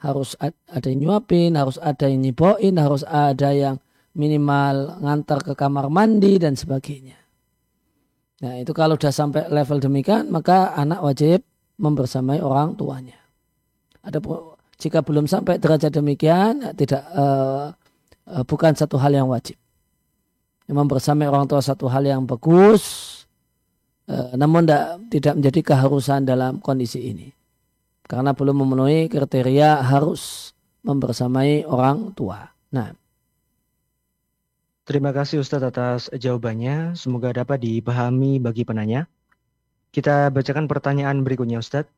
Harus 0.00 0.36
ada 0.40 0.86
yang 0.88 1.08
nyuapin 1.08 1.56
harus 1.56 1.76
ada 1.80 2.08
yang 2.08 2.24
nyipoin 2.24 2.76
harus 2.76 3.04
ada 3.04 3.52
yang 3.52 3.76
minimal 4.16 5.00
ngantar 5.00 5.44
ke 5.44 5.52
kamar 5.56 5.88
mandi 5.92 6.40
dan 6.40 6.56
sebagainya 6.56 7.20
nah 8.40 8.56
itu 8.56 8.72
kalau 8.72 8.96
sudah 8.96 9.12
sampai 9.12 9.42
level 9.52 9.78
demikian 9.78 10.32
maka 10.32 10.72
anak 10.76 11.00
wajib 11.04 11.44
membersamai 11.76 12.40
orang 12.40 12.76
tuanya 12.76 13.16
ada 14.00 14.16
jika 14.80 15.04
belum 15.04 15.28
sampai 15.28 15.60
derajat 15.60 15.92
demikian 15.92 16.72
tidak 16.72 17.04
uh, 17.12 17.68
uh, 18.32 18.44
bukan 18.48 18.72
satu 18.72 18.96
hal 18.96 19.12
yang 19.12 19.28
wajib 19.28 19.60
memang 20.70 20.86
bersama 20.86 21.26
orang 21.26 21.50
tua 21.50 21.58
satu 21.58 21.90
hal 21.90 22.06
yang 22.06 22.22
bagus, 22.22 22.82
eh, 24.06 24.38
namun 24.38 24.70
tidak 25.10 25.34
menjadi 25.34 25.74
keharusan 25.74 26.22
dalam 26.22 26.62
kondisi 26.62 27.10
ini. 27.10 27.26
Karena 28.06 28.30
belum 28.30 28.62
memenuhi 28.62 29.10
kriteria 29.10 29.82
harus 29.82 30.54
membersamai 30.86 31.66
orang 31.66 32.14
tua. 32.14 32.46
Nah. 32.70 32.94
Terima 34.90 35.14
kasih 35.14 35.38
Ustadz 35.38 35.70
atas 35.70 36.10
jawabannya. 36.10 36.98
Semoga 36.98 37.30
dapat 37.30 37.62
dipahami 37.62 38.42
bagi 38.42 38.66
penanya. 38.66 39.06
Kita 39.94 40.34
bacakan 40.34 40.66
pertanyaan 40.66 41.22
berikutnya 41.22 41.62
Ustadz. 41.62 41.94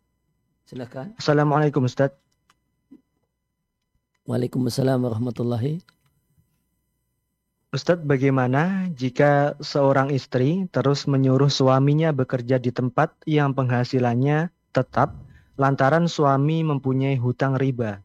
Silakan. 0.69 1.17
Assalamualaikum 1.17 1.89
Ustadz. 1.89 2.21
Waalaikumsalam 4.29 5.09
warahmatullahi 5.09 5.81
Ustadz, 7.73 8.05
bagaimana 8.05 8.93
jika 8.93 9.57
seorang 9.65 10.13
istri 10.13 10.69
terus 10.69 11.09
menyuruh 11.09 11.49
suaminya 11.49 12.13
bekerja 12.13 12.61
di 12.61 12.77
tempat 12.77 13.17
yang 13.25 13.57
penghasilannya 13.57 14.53
tetap 14.77 15.17
lantaran 15.57 16.13
suami 16.13 16.61
mempunyai 16.61 17.17
hutang 17.17 17.57
riba? 17.57 18.02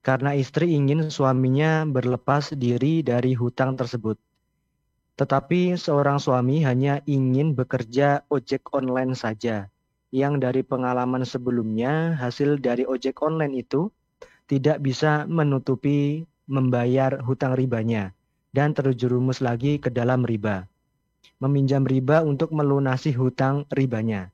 Karena 0.00 0.32
istri 0.32 0.72
ingin 0.72 1.12
suaminya 1.12 1.84
berlepas 1.84 2.56
diri 2.56 3.04
dari 3.04 3.36
hutang 3.36 3.76
tersebut. 3.76 4.16
Tetapi 5.20 5.76
seorang 5.76 6.16
suami 6.16 6.64
hanya 6.64 7.04
ingin 7.04 7.52
bekerja 7.52 8.24
ojek 8.32 8.72
online 8.72 9.12
saja, 9.12 9.68
yang 10.08 10.40
dari 10.40 10.64
pengalaman 10.64 11.28
sebelumnya 11.28 12.16
hasil 12.16 12.56
dari 12.64 12.88
ojek 12.88 13.20
online 13.20 13.60
itu 13.60 13.92
tidak 14.48 14.80
bisa 14.80 15.28
menutupi 15.28 16.24
membayar 16.48 17.20
hutang 17.20 17.52
ribanya 17.52 18.16
dan 18.50 18.74
terjerumus 18.74 19.38
lagi 19.38 19.78
ke 19.78 19.92
dalam 19.92 20.26
riba. 20.26 20.66
Meminjam 21.38 21.84
riba 21.84 22.24
untuk 22.24 22.56
melunasi 22.56 23.12
hutang 23.12 23.68
ribanya. 23.70 24.32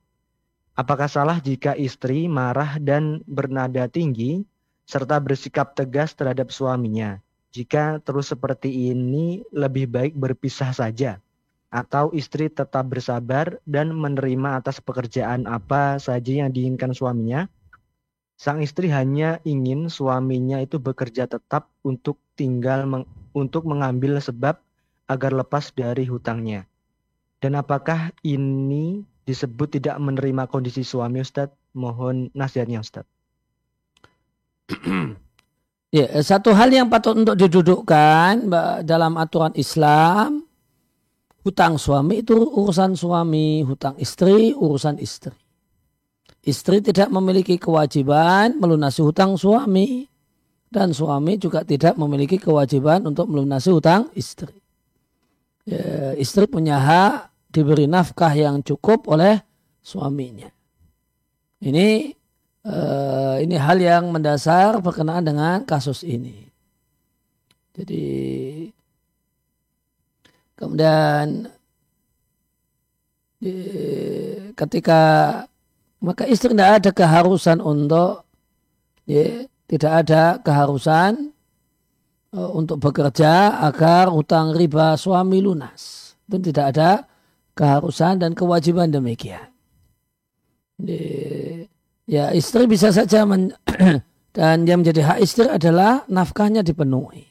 Apakah 0.79 1.11
salah 1.11 1.43
jika 1.43 1.75
istri 1.75 2.31
marah 2.31 2.79
dan 2.79 3.21
bernada 3.27 3.91
tinggi 3.91 4.47
serta 4.87 5.19
bersikap 5.19 5.75
tegas 5.75 6.15
terhadap 6.15 6.47
suaminya? 6.49 7.19
Jika 7.51 7.99
terus 7.99 8.31
seperti 8.31 8.95
ini 8.95 9.43
lebih 9.51 9.91
baik 9.91 10.15
berpisah 10.15 10.71
saja 10.71 11.19
atau 11.67 12.15
istri 12.15 12.47
tetap 12.47 12.87
bersabar 12.87 13.59
dan 13.67 13.91
menerima 13.91 14.63
atas 14.63 14.79
pekerjaan 14.79 15.43
apa 15.43 15.99
saja 15.99 16.47
yang 16.47 16.49
diinginkan 16.55 16.95
suaminya? 16.95 17.51
Sang 18.39 18.61
istri 18.63 18.87
hanya 18.93 19.43
ingin 19.43 19.89
suaminya 19.91 20.61
itu 20.61 20.77
bekerja 20.79 21.27
tetap 21.27 21.67
untuk 21.83 22.21
tinggal 22.37 22.85
untuk 23.33 23.65
mengambil 23.65 24.21
sebab 24.21 24.61
agar 25.09 25.31
lepas 25.33 25.73
dari 25.73 26.05
hutangnya. 26.05 26.69
Dan 27.41 27.57
apakah 27.57 28.13
ini 28.21 29.01
disebut 29.25 29.81
tidak 29.81 29.97
menerima 29.97 30.45
kondisi 30.45 30.85
suami 30.85 31.25
Ustadz? 31.25 31.57
Mohon 31.73 32.29
nasihatnya 32.37 32.85
Ustadz. 32.85 33.16
ya, 35.97 36.05
satu 36.19 36.51
hal 36.51 36.69
yang 36.71 36.87
patut 36.91 37.15
untuk 37.15 37.39
didudukkan 37.39 38.47
dalam 38.83 39.13
aturan 39.15 39.55
Islam, 39.55 40.43
hutang 41.47 41.79
suami 41.79 42.23
itu 42.23 42.35
urusan 42.35 42.99
suami, 42.99 43.63
hutang 43.63 43.95
istri 43.95 44.51
urusan 44.51 44.99
istri. 44.99 45.35
Istri 46.47 46.79
tidak 46.79 47.11
memiliki 47.11 47.59
kewajiban 47.59 48.55
melunasi 48.59 49.03
hutang 49.03 49.35
suami 49.35 50.07
dan 50.67 50.91
suami 50.91 51.39
juga 51.39 51.63
tidak 51.63 51.95
memiliki 51.95 52.35
kewajiban 52.39 53.03
untuk 53.07 53.31
melunasi 53.31 53.71
hutang 53.71 54.11
istri. 54.15 54.55
Ya, 55.67 56.15
istri 56.15 56.47
punya 56.47 56.79
hak 56.79 57.31
diberi 57.51 57.87
nafkah 57.87 58.31
yang 58.31 58.63
cukup 58.63 59.07
oleh 59.11 59.39
suaminya. 59.83 60.47
Ini 61.63 62.16
uh, 62.67 63.35
ini 63.39 63.55
hal 63.55 63.79
yang 63.79 64.11
mendasar 64.11 64.77
berkenaan 64.83 65.23
dengan 65.23 65.63
kasus 65.63 66.03
ini. 66.03 66.45
Jadi 67.77 68.05
kemudian 70.57 71.47
ketika 74.57 75.01
maka 76.01 76.25
istri 76.25 76.53
tidak 76.53 76.81
ada 76.81 76.89
keharusan 76.93 77.57
untuk 77.61 78.25
ya, 79.05 79.45
tidak 79.69 79.93
ada 80.05 80.23
keharusan 80.41 81.33
uh, 82.33 82.51
untuk 82.53 82.81
bekerja 82.81 83.61
agar 83.65 84.09
utang 84.09 84.53
riba 84.53 84.97
suami 84.97 85.41
lunas. 85.41 86.13
Itu 86.27 86.41
tidak 86.41 86.65
ada 86.75 86.89
keharusan 87.57 88.21
dan 88.21 88.33
kewajiban 88.37 88.93
demikian. 88.93 89.49
Ya 92.07 92.31
istri 92.31 92.71
bisa 92.71 92.87
saja 92.95 93.27
men, 93.27 93.51
dan 94.35 94.63
yang 94.63 94.79
menjadi 94.79 95.03
hak 95.03 95.19
istri 95.19 95.43
adalah 95.51 96.07
nafkahnya 96.07 96.63
dipenuhi. 96.63 97.27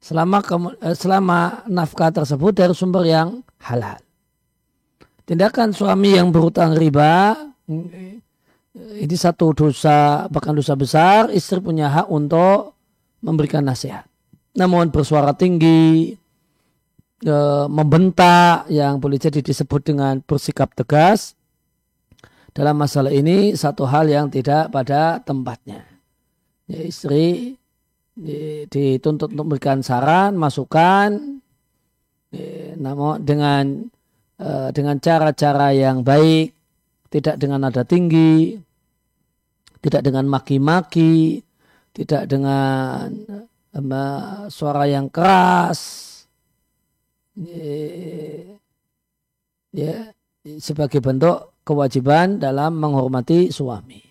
Selama 0.00 0.40
eh, 0.80 0.96
selama 0.96 1.68
nafkah 1.68 2.08
tersebut 2.08 2.56
dari 2.56 2.72
sumber 2.72 3.04
yang 3.04 3.44
halal. 3.60 4.00
Tindakan 5.28 5.76
suami 5.76 6.16
yang 6.16 6.32
berutang 6.32 6.74
riba 6.74 7.36
ini 8.72 9.16
satu 9.16 9.52
dosa 9.52 10.26
bahkan 10.32 10.56
dosa 10.56 10.72
besar 10.72 11.28
istri 11.30 11.60
punya 11.60 11.92
hak 11.92 12.08
untuk 12.08 12.74
memberikan 13.20 13.62
nasihat. 13.62 14.08
Namun 14.56 14.88
bersuara 14.88 15.36
tinggi, 15.36 16.16
membentak 17.68 18.66
yang 18.72 18.98
boleh 18.98 19.20
jadi 19.20 19.38
disebut 19.38 19.80
dengan 19.94 20.18
bersikap 20.24 20.74
tegas 20.74 21.38
dalam 22.52 22.76
masalah 22.76 23.12
ini 23.12 23.56
satu 23.56 23.88
hal 23.88 24.08
yang 24.08 24.28
tidak 24.28 24.68
pada 24.68 25.20
tempatnya. 25.24 25.88
Ya, 26.68 26.80
istri 26.84 27.56
dituntut 28.68 29.32
untuk 29.32 29.48
memberikan 29.48 29.80
saran, 29.80 30.36
masukan, 30.36 31.40
ya, 32.28 32.76
namun 32.76 33.24
dengan 33.24 33.88
e, 34.36 34.48
dengan 34.76 35.00
cara-cara 35.00 35.72
yang 35.72 36.04
baik, 36.04 36.52
tidak 37.08 37.40
dengan 37.40 37.64
nada 37.68 37.88
tinggi, 37.88 38.60
tidak 39.80 40.04
dengan 40.04 40.28
maki-maki, 40.28 41.44
tidak 41.92 42.24
dengan 42.24 43.12
uh, 43.76 44.48
suara 44.48 44.88
yang 44.88 45.12
keras, 45.12 46.08
ya 49.76 49.96
sebagai 50.56 51.04
bentuk 51.04 51.51
kewajiban 51.62 52.38
dalam 52.42 52.78
menghormati 52.78 53.50
suami. 53.50 54.02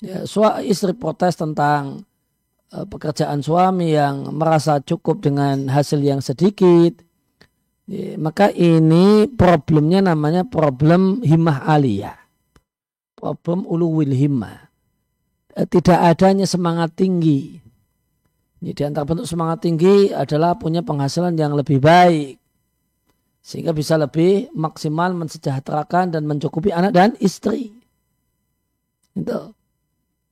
Ya, 0.00 0.24
istri 0.64 0.96
protes 0.96 1.36
tentang 1.36 2.08
uh, 2.72 2.86
pekerjaan 2.88 3.44
suami 3.44 3.92
yang 3.92 4.32
merasa 4.32 4.80
cukup 4.80 5.20
dengan 5.20 5.68
hasil 5.68 6.00
yang 6.00 6.24
sedikit, 6.24 6.96
ya, 7.84 8.16
maka 8.16 8.48
ini 8.48 9.28
problemnya 9.28 10.00
namanya 10.00 10.48
problem 10.48 11.20
himmah 11.20 11.68
aliyah, 11.68 12.16
problem 13.12 13.68
uluwil 13.68 14.16
himmah. 14.16 14.72
Eh, 15.52 15.68
tidak 15.68 16.00
adanya 16.00 16.48
semangat 16.48 16.96
tinggi 16.96 17.60
ini 18.60 18.76
di 18.76 18.82
antara 18.84 19.08
bentuk 19.08 19.24
semangat 19.24 19.64
tinggi 19.64 20.12
adalah 20.12 20.52
punya 20.52 20.84
penghasilan 20.84 21.32
yang 21.32 21.56
lebih 21.56 21.80
baik. 21.80 22.36
Sehingga 23.50 23.74
bisa 23.74 23.98
lebih 23.98 24.46
maksimal 24.54 25.10
mensejahterakan 25.18 26.14
dan 26.14 26.22
mencukupi 26.22 26.70
anak 26.70 26.94
dan 26.94 27.10
istri. 27.18 27.74
Itu. 29.10 29.50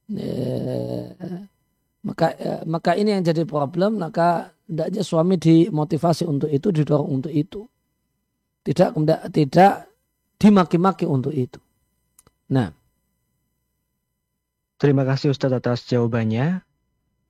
Ya. 0.06 1.18
Maka 2.06 2.38
ya, 2.38 2.62
maka 2.62 2.94
ini 2.94 3.18
yang 3.18 3.26
jadi 3.26 3.42
problem, 3.42 3.98
maka 3.98 4.54
hendaknya 4.70 5.02
suami 5.02 5.34
dimotivasi 5.34 6.30
untuk 6.30 6.46
itu, 6.46 6.70
didorong 6.70 7.10
untuk 7.18 7.34
itu. 7.34 7.66
Tidak 8.62 8.94
tidak 9.34 9.90
dimaki-maki 10.38 11.02
untuk 11.02 11.34
itu. 11.34 11.58
Nah. 12.54 12.70
Terima 14.78 15.02
kasih 15.02 15.34
Ustadz 15.34 15.58
atas 15.58 15.90
jawabannya. 15.90 16.62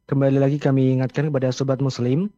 Kembali 0.05 0.37
lagi 0.37 0.61
kami 0.61 1.01
ingatkan 1.01 1.33
kepada 1.33 1.49
Sobat 1.49 1.81
Muslim, 1.81 2.29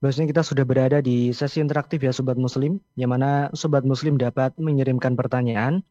bahwasanya 0.00 0.32
kita 0.32 0.42
sudah 0.42 0.64
berada 0.64 0.98
di 1.04 1.30
sesi 1.36 1.60
interaktif 1.60 2.00
ya 2.00 2.12
Sobat 2.12 2.40
Muslim, 2.40 2.80
yang 2.96 3.12
mana 3.12 3.52
Sobat 3.52 3.84
Muslim 3.84 4.16
dapat 4.16 4.56
mengirimkan 4.56 5.12
pertanyaan 5.12 5.84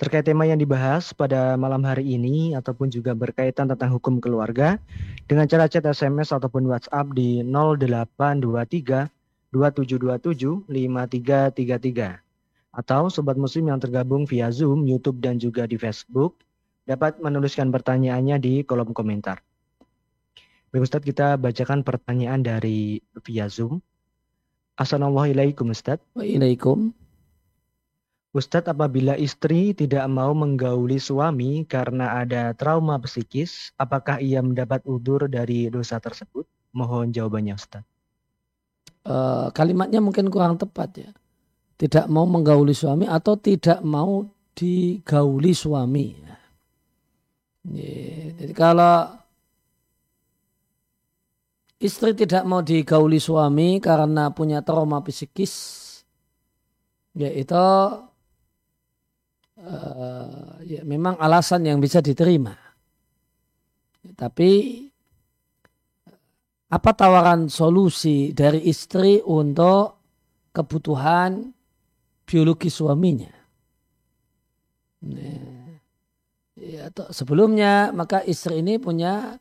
terkait 0.00 0.24
tema 0.26 0.48
yang 0.48 0.58
dibahas 0.58 1.12
pada 1.14 1.54
malam 1.54 1.84
hari 1.84 2.16
ini 2.16 2.56
ataupun 2.58 2.90
juga 2.90 3.12
berkaitan 3.12 3.68
tentang 3.70 3.92
hukum 3.94 4.18
keluarga 4.18 4.80
dengan 5.30 5.46
cara 5.46 5.68
chat 5.68 5.84
SMS 5.84 6.32
ataupun 6.32 6.66
WhatsApp 6.66 7.12
di 7.12 7.44
0823 7.44 9.12
2727 9.52 10.64
5333 10.66 12.24
atau 12.72 13.12
sobat 13.12 13.36
muslim 13.36 13.68
yang 13.68 13.76
tergabung 13.76 14.24
via 14.24 14.48
Zoom, 14.48 14.88
YouTube 14.88 15.20
dan 15.20 15.36
juga 15.36 15.68
di 15.68 15.76
Facebook 15.76 16.40
dapat 16.88 17.20
menuliskan 17.20 17.68
pertanyaannya 17.68 18.40
di 18.40 18.64
kolom 18.64 18.96
komentar. 18.96 19.44
Baik 20.72 20.88
Ustadz, 20.88 21.04
kita 21.04 21.36
bacakan 21.36 21.84
pertanyaan 21.84 22.40
dari 22.40 22.96
via 23.28 23.44
Zoom. 23.44 23.84
Assalamualaikum 24.80 25.68
Ustadz. 25.68 26.00
Waalaikumsalam. 26.16 26.96
Ustadz, 28.32 28.72
apabila 28.72 29.12
istri 29.20 29.76
tidak 29.76 30.08
mau 30.08 30.32
menggauli 30.32 30.96
suami 30.96 31.68
karena 31.68 32.24
ada 32.24 32.56
trauma 32.56 32.96
psikis, 33.04 33.76
apakah 33.76 34.16
ia 34.24 34.40
mendapat 34.40 34.80
udur 34.88 35.28
dari 35.28 35.68
dosa 35.68 36.00
tersebut? 36.00 36.48
Mohon 36.72 37.12
jawabannya 37.12 37.52
Ustadz. 37.52 37.92
Uh, 39.04 39.52
kalimatnya 39.52 40.00
mungkin 40.00 40.32
kurang 40.32 40.56
tepat 40.56 40.88
ya. 40.96 41.10
Tidak 41.76 42.08
mau 42.08 42.24
menggauli 42.24 42.72
suami 42.72 43.04
atau 43.04 43.36
tidak 43.36 43.84
mau 43.84 44.24
digauli 44.56 45.52
suami. 45.52 46.16
Jadi 47.60 48.56
kalau 48.56 49.20
istri 51.82 52.14
tidak 52.14 52.46
mau 52.46 52.62
digauli 52.62 53.18
suami 53.18 53.82
karena 53.82 54.30
punya 54.30 54.62
trauma 54.62 55.02
psikis, 55.02 55.54
yaitu 57.18 57.58
uh, 59.58 60.56
ya 60.62 60.80
memang 60.86 61.18
alasan 61.18 61.66
yang 61.66 61.82
bisa 61.82 61.98
diterima. 61.98 62.54
Tapi 64.14 64.50
apa 66.72 66.90
tawaran 66.96 67.52
solusi 67.52 68.32
dari 68.32 68.64
istri 68.70 69.20
untuk 69.20 70.00
kebutuhan 70.54 71.52
biologi 72.24 72.72
suaminya? 72.72 73.34
Ya, 76.56 76.88
sebelumnya 77.10 77.90
maka 77.90 78.22
istri 78.22 78.62
ini 78.62 78.78
punya 78.78 79.36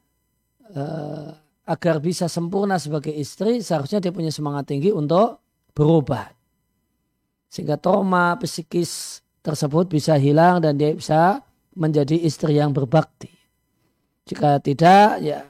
uh, 0.73 1.40
agar 1.65 2.01
bisa 2.01 2.25
sempurna 2.25 2.81
sebagai 2.81 3.13
istri, 3.13 3.61
seharusnya 3.61 4.01
dia 4.01 4.13
punya 4.13 4.33
semangat 4.33 4.69
tinggi 4.73 4.89
untuk 4.89 5.41
berubah. 5.77 6.33
Sehingga 7.51 7.77
trauma 7.77 8.39
psikis 8.39 9.21
tersebut 9.43 9.91
bisa 9.91 10.15
hilang 10.15 10.63
dan 10.63 10.77
dia 10.79 10.95
bisa 10.95 11.43
menjadi 11.75 12.17
istri 12.17 12.57
yang 12.57 12.71
berbakti. 12.71 13.31
Jika 14.25 14.61
tidak, 14.63 15.19
ya 15.19 15.43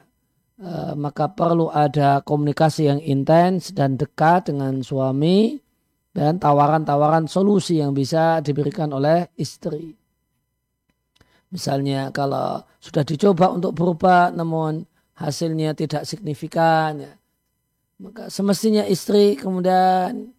eh, 0.58 0.92
maka 0.98 1.30
perlu 1.30 1.70
ada 1.70 2.20
komunikasi 2.22 2.90
yang 2.90 3.00
intens 3.02 3.70
dan 3.70 3.94
dekat 3.94 4.50
dengan 4.50 4.82
suami 4.82 5.60
dan 6.12 6.36
tawaran-tawaran 6.36 7.24
solusi 7.24 7.80
yang 7.80 7.96
bisa 7.96 8.44
diberikan 8.44 8.92
oleh 8.92 9.32
istri. 9.40 9.96
Misalnya 11.52 12.08
kalau 12.12 12.64
sudah 12.80 13.04
dicoba 13.04 13.52
untuk 13.52 13.76
berubah 13.76 14.32
namun 14.32 14.88
hasilnya 15.22 15.78
tidak 15.78 16.02
signifikan 16.02 16.98
ya. 16.98 17.12
maka 18.02 18.26
semestinya 18.26 18.82
istri 18.84 19.38
kemudian 19.38 20.34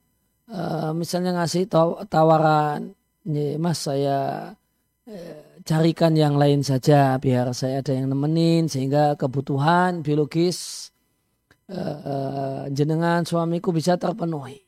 uh, 0.51 0.91
misalnya 0.91 1.39
ngasih 1.39 1.71
tawaran 2.11 2.91
mas 3.57 3.79
saya 3.79 4.51
uh, 5.07 5.41
carikan 5.63 6.11
yang 6.19 6.35
lain 6.35 6.59
saja 6.59 7.15
biar 7.15 7.55
saya 7.55 7.79
ada 7.79 7.95
yang 7.95 8.11
nemenin 8.11 8.67
sehingga 8.67 9.15
kebutuhan 9.15 10.03
biologis 10.03 10.91
uh, 11.71 12.67
jenengan 12.67 13.23
suamiku 13.23 13.71
bisa 13.71 13.95
terpenuhi 13.95 14.59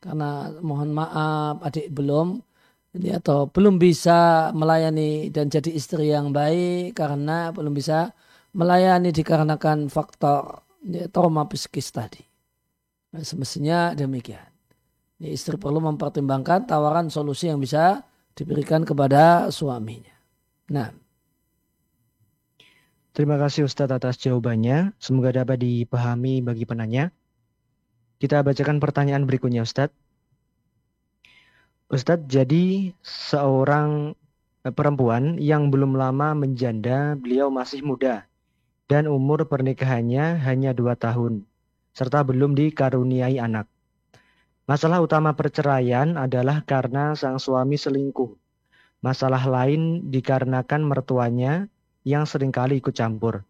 karena 0.00 0.50
mohon 0.64 0.90
maaf 0.90 1.62
adik 1.62 1.92
belum 1.92 2.42
ini 2.90 3.14
atau 3.14 3.46
belum 3.46 3.78
bisa 3.78 4.50
melayani 4.50 5.30
dan 5.30 5.46
jadi 5.46 5.70
istri 5.70 6.10
yang 6.10 6.34
baik 6.34 6.98
karena 6.98 7.54
belum 7.54 7.70
bisa 7.70 8.10
melayani 8.54 9.14
dikarenakan 9.14 9.86
faktor 9.86 10.66
ya, 10.86 11.06
trauma 11.10 11.46
psikis 11.46 11.90
tadi. 11.94 12.22
Nah, 13.10 13.22
semestinya 13.26 13.94
demikian. 13.94 14.46
Ya, 15.20 15.28
istri 15.28 15.58
perlu 15.60 15.82
mempertimbangkan 15.82 16.64
tawaran 16.64 17.12
solusi 17.12 17.50
yang 17.50 17.60
bisa 17.60 18.06
diberikan 18.32 18.86
kepada 18.86 19.50
suaminya. 19.52 20.14
Nah. 20.70 20.94
Terima 23.10 23.34
kasih 23.36 23.66
Ustadz 23.66 23.90
atas 23.90 24.22
jawabannya. 24.22 24.94
Semoga 25.02 25.34
dapat 25.34 25.60
dipahami 25.60 26.40
bagi 26.40 26.62
penanya. 26.62 27.10
Kita 28.22 28.40
bacakan 28.46 28.78
pertanyaan 28.78 29.26
berikutnya 29.26 29.66
Ustadz. 29.66 29.92
Ustadz, 31.90 32.30
jadi 32.30 32.94
seorang 33.02 34.14
eh, 34.62 34.70
perempuan 34.70 35.42
yang 35.42 35.74
belum 35.74 35.98
lama 35.98 36.38
menjanda, 36.38 37.18
beliau 37.18 37.50
masih 37.50 37.82
muda 37.82 38.29
dan 38.90 39.06
umur 39.06 39.46
pernikahannya 39.46 40.42
hanya 40.42 40.74
dua 40.74 40.98
tahun, 40.98 41.46
serta 41.94 42.26
belum 42.26 42.58
dikaruniai 42.58 43.38
anak. 43.38 43.70
Masalah 44.66 44.98
utama 44.98 45.30
perceraian 45.38 46.18
adalah 46.18 46.66
karena 46.66 47.14
sang 47.14 47.38
suami 47.38 47.78
selingkuh. 47.78 48.34
Masalah 48.98 49.46
lain 49.46 50.10
dikarenakan 50.10 50.82
mertuanya 50.82 51.70
yang 52.02 52.26
sering 52.26 52.50
kali 52.50 52.82
ikut 52.82 52.98
campur. 52.98 53.46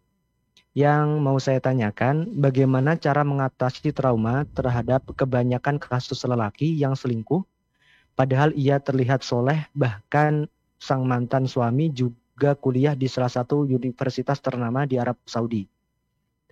Yang 0.77 1.17
mau 1.17 1.41
saya 1.41 1.57
tanyakan, 1.57 2.37
bagaimana 2.37 2.93
cara 3.01 3.25
mengatasi 3.25 3.89
trauma 3.89 4.45
terhadap 4.53 5.09
kebanyakan 5.17 5.81
kasus 5.81 6.21
lelaki 6.23 6.77
yang 6.77 6.93
selingkuh 6.93 7.41
Padahal 8.21 8.51
ia 8.53 8.77
terlihat 8.77 9.23
soleh, 9.23 9.65
bahkan 9.73 10.45
sang 10.77 11.07
mantan 11.07 11.47
suami 11.47 11.89
juga 11.89 12.20
kuliah 12.57 12.97
di 12.97 13.05
salah 13.05 13.29
satu 13.29 13.69
universitas 13.69 14.41
ternama 14.41 14.89
di 14.89 14.97
Arab 14.97 15.21
Saudi. 15.29 15.69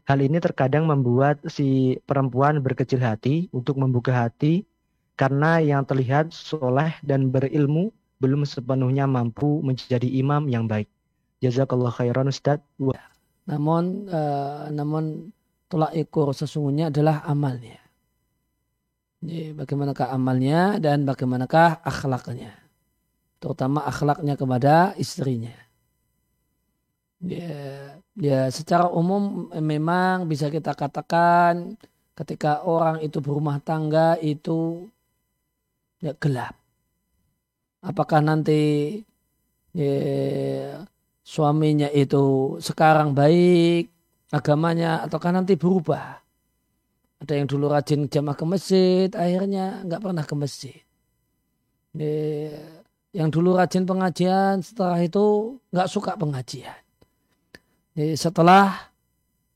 Hal 0.06 0.22
ini 0.22 0.38
terkadang 0.42 0.90
membuat 0.90 1.42
si 1.50 1.98
perempuan 2.06 2.62
berkecil 2.62 3.02
hati 3.02 3.50
untuk 3.54 3.78
membuka 3.78 4.14
hati 4.14 4.66
karena 5.18 5.62
yang 5.62 5.86
terlihat 5.86 6.34
soleh 6.34 6.94
dan 7.06 7.30
berilmu 7.30 7.94
belum 8.22 8.46
sepenuhnya 8.46 9.06
mampu 9.06 9.62
menjadi 9.66 10.06
imam 10.06 10.50
yang 10.50 10.66
baik. 10.66 10.90
Jazakallah 11.42 11.94
khairan 11.94 12.30
Ustaz. 12.30 12.62
Namun 13.46 14.10
uh, 14.10 14.70
namun 14.74 15.30
tolak 15.70 15.94
ekor 15.94 16.34
sesungguhnya 16.34 16.90
adalah 16.90 17.22
amalnya 17.26 17.80
bagaimanakah 19.28 20.08
amalnya 20.16 20.80
dan 20.80 21.04
bagaimanakah 21.04 21.84
akhlaknya. 21.84 22.56
Terutama 23.40 23.84
akhlaknya 23.88 24.36
kepada 24.36 24.96
istrinya. 24.96 25.56
Ya, 27.20 28.00
ya 28.16 28.48
secara 28.48 28.88
umum 28.88 29.52
memang 29.52 30.24
bisa 30.24 30.48
kita 30.48 30.72
katakan 30.72 31.76
ketika 32.16 32.64
orang 32.64 33.04
itu 33.04 33.20
berumah 33.20 33.60
tangga 33.60 34.16
itu 34.24 34.88
ya, 36.00 36.16
gelap. 36.16 36.56
Apakah 37.84 38.24
nanti 38.24 39.04
ya, 39.76 40.88
suaminya 41.24 41.92
itu 41.92 42.56
sekarang 42.64 43.12
baik 43.12 43.92
agamanya 44.32 45.04
ataukah 45.04 45.36
nanti 45.36 45.60
berubah? 45.60 46.24
Ada 47.20 47.36
yang 47.36 47.52
dulu 47.52 47.68
rajin 47.68 48.08
jamaah 48.08 48.40
ke 48.40 48.46
masjid, 48.48 49.12
akhirnya 49.12 49.84
nggak 49.84 50.00
pernah 50.00 50.24
ke 50.24 50.36
masjid. 50.40 50.80
Yang 53.12 53.30
dulu 53.36 53.60
rajin 53.60 53.84
pengajian, 53.84 54.64
setelah 54.64 55.04
itu 55.04 55.60
nggak 55.76 55.92
suka 55.92 56.16
pengajian. 56.16 56.80
Setelah 58.16 58.92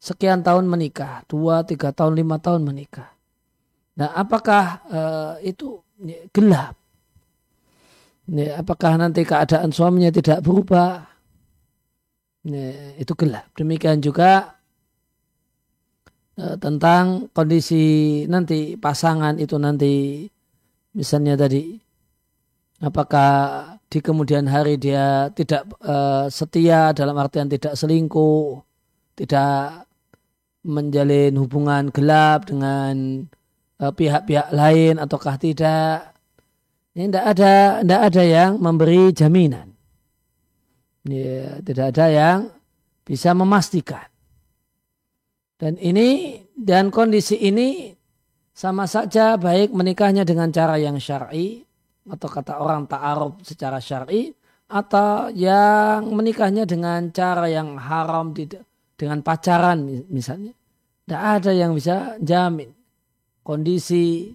sekian 0.02 0.44
tahun 0.44 0.68
menikah, 0.68 1.24
dua, 1.32 1.64
tiga 1.64 1.96
tahun, 1.96 2.20
lima 2.20 2.38
tahun 2.42 2.68
menikah. 2.68 3.08
Nah, 3.96 4.12
apakah 4.18 4.64
uh, 4.90 5.34
itu 5.40 5.80
gelap? 6.34 6.76
Apakah 8.60 9.00
nanti 9.00 9.24
keadaan 9.24 9.72
suaminya 9.72 10.12
tidak 10.12 10.44
berubah? 10.44 11.08
Itu 13.00 13.16
gelap. 13.16 13.52
Demikian 13.56 14.04
juga 14.04 14.54
Eh, 16.34 16.58
tentang 16.58 17.30
kondisi 17.30 17.78
nanti 18.26 18.74
pasangan 18.74 19.38
itu 19.38 19.54
nanti 19.62 20.26
misalnya 20.98 21.38
tadi 21.38 21.78
apakah 22.82 23.30
di 23.94 24.02
kemudian 24.02 24.50
hari 24.50 24.82
dia 24.82 25.30
tidak 25.38 25.70
uh, 25.86 26.26
setia 26.26 26.98
dalam 26.98 27.14
artian 27.22 27.46
tidak 27.46 27.78
selingkuh, 27.78 28.58
tidak 29.14 29.86
menjalin 30.66 31.38
hubungan 31.38 31.92
gelap 31.92 32.48
dengan 32.48 33.28
eh, 33.78 33.92
pihak-pihak 33.94 34.50
uh, 34.50 34.56
lain 34.56 34.96
ataukah 34.98 35.36
tidak. 35.38 36.16
Ini 36.96 37.12
tidak 37.12 37.26
ada 37.38 37.54
tidak 37.86 38.02
ada 38.10 38.24
yang 38.24 38.52
memberi 38.58 39.14
jaminan. 39.14 39.76
Ya, 41.04 41.60
tidak 41.62 41.94
ada 41.94 42.06
yang 42.10 42.40
bisa 43.04 43.36
memastikan. 43.36 44.08
Dan 45.60 45.76
ini 45.78 46.40
dan 46.56 46.90
kondisi 46.90 47.38
ini 47.38 47.92
sama 48.56 48.88
saja 48.88 49.36
baik 49.36 49.76
menikahnya 49.76 50.24
dengan 50.24 50.50
cara 50.50 50.80
yang 50.80 50.96
syar'i 50.96 51.68
atau 52.04 52.28
kata 52.28 52.60
orang 52.60 52.88
ta'aruf 52.88 53.40
secara 53.44 53.80
syar'i 53.80 54.36
atau 54.68 55.30
yang 55.32 56.10
menikahnya 56.12 56.68
dengan 56.68 57.12
cara 57.14 57.48
yang 57.48 57.78
haram 57.80 58.34
dengan 58.98 59.20
pacaran 59.22 60.08
misalnya. 60.10 60.56
Tidak 61.04 61.20
ada 61.20 61.52
yang 61.52 61.76
bisa 61.76 62.16
jamin 62.24 62.72
kondisi 63.44 64.32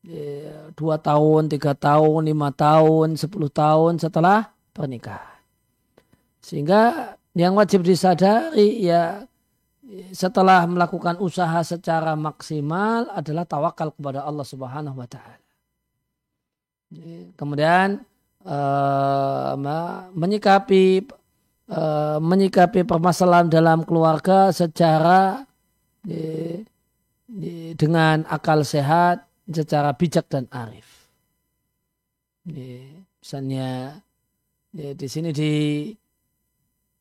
ya, 0.00 0.72
dua 0.72 0.96
tahun, 0.96 1.52
tiga 1.52 1.76
tahun, 1.76 2.32
lima 2.32 2.48
tahun, 2.50 3.20
sepuluh 3.20 3.52
tahun 3.52 4.00
setelah 4.00 4.48
pernikahan. 4.72 5.36
Sehingga 6.40 7.14
yang 7.36 7.54
wajib 7.54 7.84
disadari 7.84 8.82
ya 8.82 9.28
setelah 10.16 10.64
melakukan 10.64 11.20
usaha 11.20 11.60
secara 11.60 12.16
maksimal 12.16 13.12
adalah 13.12 13.44
tawakal 13.44 13.92
kepada 13.92 14.24
Allah 14.24 14.46
Subhanahu 14.48 14.96
wa 14.96 15.08
taala. 15.08 15.41
Kemudian 17.38 18.04
uh, 18.44 19.56
menyikapi 20.12 21.08
uh, 21.72 22.18
menyikapi 22.20 22.84
permasalahan 22.84 23.48
dalam 23.48 23.82
keluarga 23.82 24.52
secara 24.52 25.42
uh, 26.08 26.56
dengan 27.72 28.28
akal 28.28 28.60
sehat, 28.60 29.24
secara 29.48 29.96
bijak 29.96 30.28
dan 30.28 30.44
arif. 30.52 31.08
Misalnya 32.44 33.96
di 34.72 35.08
sini 35.08 35.32
di 35.32 35.52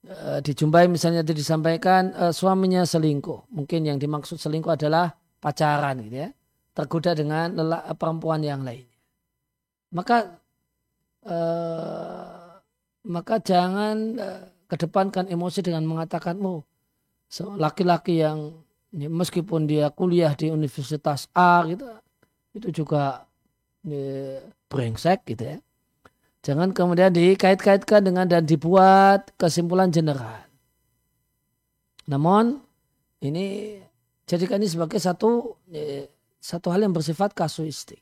Eh, 0.02 0.42
dijumpai 0.42 0.90
misalnya 0.90 1.22
disampaikan 1.22 2.34
suaminya 2.34 2.82
selingkuh. 2.82 3.54
Mungkin 3.54 3.86
yang 3.86 4.02
dimaksud 4.02 4.42
selingkuh 4.42 4.74
adalah 4.74 5.14
pacaran 5.38 6.02
gitu 6.02 6.26
ya. 6.26 6.30
Tergoda 6.74 7.14
dengan 7.14 7.54
lelak, 7.54 7.86
perempuan 8.02 8.42
yang 8.42 8.66
lain. 8.66 8.82
Maka 9.92 10.40
uh, 11.28 12.60
maka 13.08 13.36
jangan 13.44 13.98
uh, 14.18 14.44
kedepankan 14.72 15.28
emosi 15.28 15.60
dengan 15.66 15.84
mengatakan 15.84 16.40
oh 16.44 16.64
laki-laki 17.60 18.24
yang 18.24 18.56
ya, 18.92 19.08
meskipun 19.08 19.68
dia 19.68 19.92
kuliah 19.92 20.36
di 20.36 20.52
universitas 20.52 21.28
A 21.36 21.64
gitu 21.68 21.88
itu 22.52 22.84
juga 22.84 23.24
ya, 23.88 24.44
brengsek 24.68 25.24
gitu 25.28 25.56
ya 25.56 25.58
Jangan 26.42 26.74
kemudian 26.74 27.14
dikait-kaitkan 27.14 28.02
dengan 28.02 28.26
dan 28.26 28.42
dibuat 28.42 29.30
kesimpulan 29.38 29.94
general. 29.94 30.42
Namun 32.10 32.58
ini 33.22 33.78
jadikan 34.26 34.58
ini 34.58 34.66
sebagai 34.66 34.98
satu 34.98 35.62
eh, 35.70 36.10
satu 36.42 36.74
hal 36.74 36.82
yang 36.82 36.98
bersifat 36.98 37.38
kasuistik. 37.38 38.02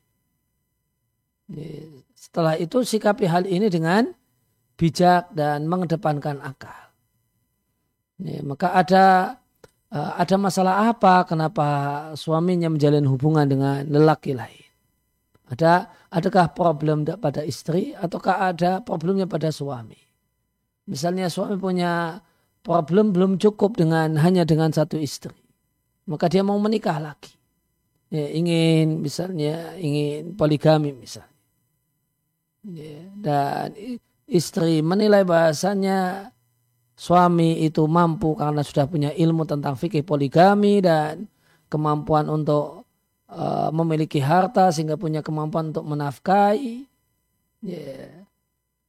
Setelah 2.14 2.54
itu 2.60 2.84
sikapi 2.86 3.26
hal 3.26 3.48
ini 3.48 3.66
dengan 3.66 4.06
bijak 4.78 5.34
dan 5.34 5.66
mengedepankan 5.66 6.40
akal. 6.40 6.90
Maka 8.20 8.76
ada 8.76 9.04
eh, 9.88 10.12
ada 10.20 10.36
masalah 10.36 10.92
apa 10.92 11.24
kenapa 11.24 11.66
suaminya 12.14 12.68
menjalin 12.68 13.08
hubungan 13.08 13.48
dengan 13.48 13.84
lelaki 13.88 14.36
lain? 14.36 14.68
Ada 15.50 15.90
adakah 16.14 16.54
problem 16.54 17.02
pada 17.18 17.42
istri 17.42 17.96
ataukah 17.96 18.52
ada 18.52 18.84
problemnya 18.84 19.26
pada 19.26 19.50
suami? 19.50 19.98
Misalnya 20.86 21.26
suami 21.26 21.58
punya 21.58 22.22
problem 22.62 23.10
belum 23.10 23.40
cukup 23.40 23.74
dengan 23.74 24.14
hanya 24.20 24.44
dengan 24.46 24.70
satu 24.70 25.00
istri. 25.00 25.34
Maka 26.06 26.28
dia 26.30 26.42
mau 26.42 26.58
menikah 26.58 26.98
lagi. 27.00 27.34
Ya, 28.10 28.26
ingin 28.30 28.98
misalnya 28.98 29.78
ingin 29.78 30.34
poligami 30.34 30.90
misalnya. 30.90 31.29
Ya, 32.60 33.00
dan 33.16 33.72
istri 34.28 34.84
menilai 34.84 35.24
bahasanya 35.24 36.28
suami 36.92 37.64
itu 37.64 37.88
mampu 37.88 38.36
karena 38.36 38.60
sudah 38.60 38.84
punya 38.84 39.10
ilmu 39.16 39.48
tentang 39.48 39.80
fikih 39.80 40.04
poligami 40.04 40.84
dan 40.84 41.24
kemampuan 41.72 42.28
untuk 42.28 42.84
uh, 43.32 43.72
memiliki 43.72 44.20
harta 44.20 44.68
sehingga 44.68 45.00
punya 45.00 45.24
kemampuan 45.24 45.72
untuk 45.72 45.88
menafkahi, 45.88 46.84
yeah. 47.64 48.28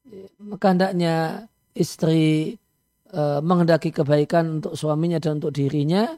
yeah. 0.03 0.27
maka 0.43 0.75
hendaknya 0.75 1.47
istri 1.71 2.59
e, 3.11 3.21
menghendaki 3.43 3.91
kebaikan 3.91 4.59
untuk 4.59 4.75
suaminya 4.75 5.19
dan 5.19 5.39
untuk 5.39 5.55
dirinya 5.55 6.11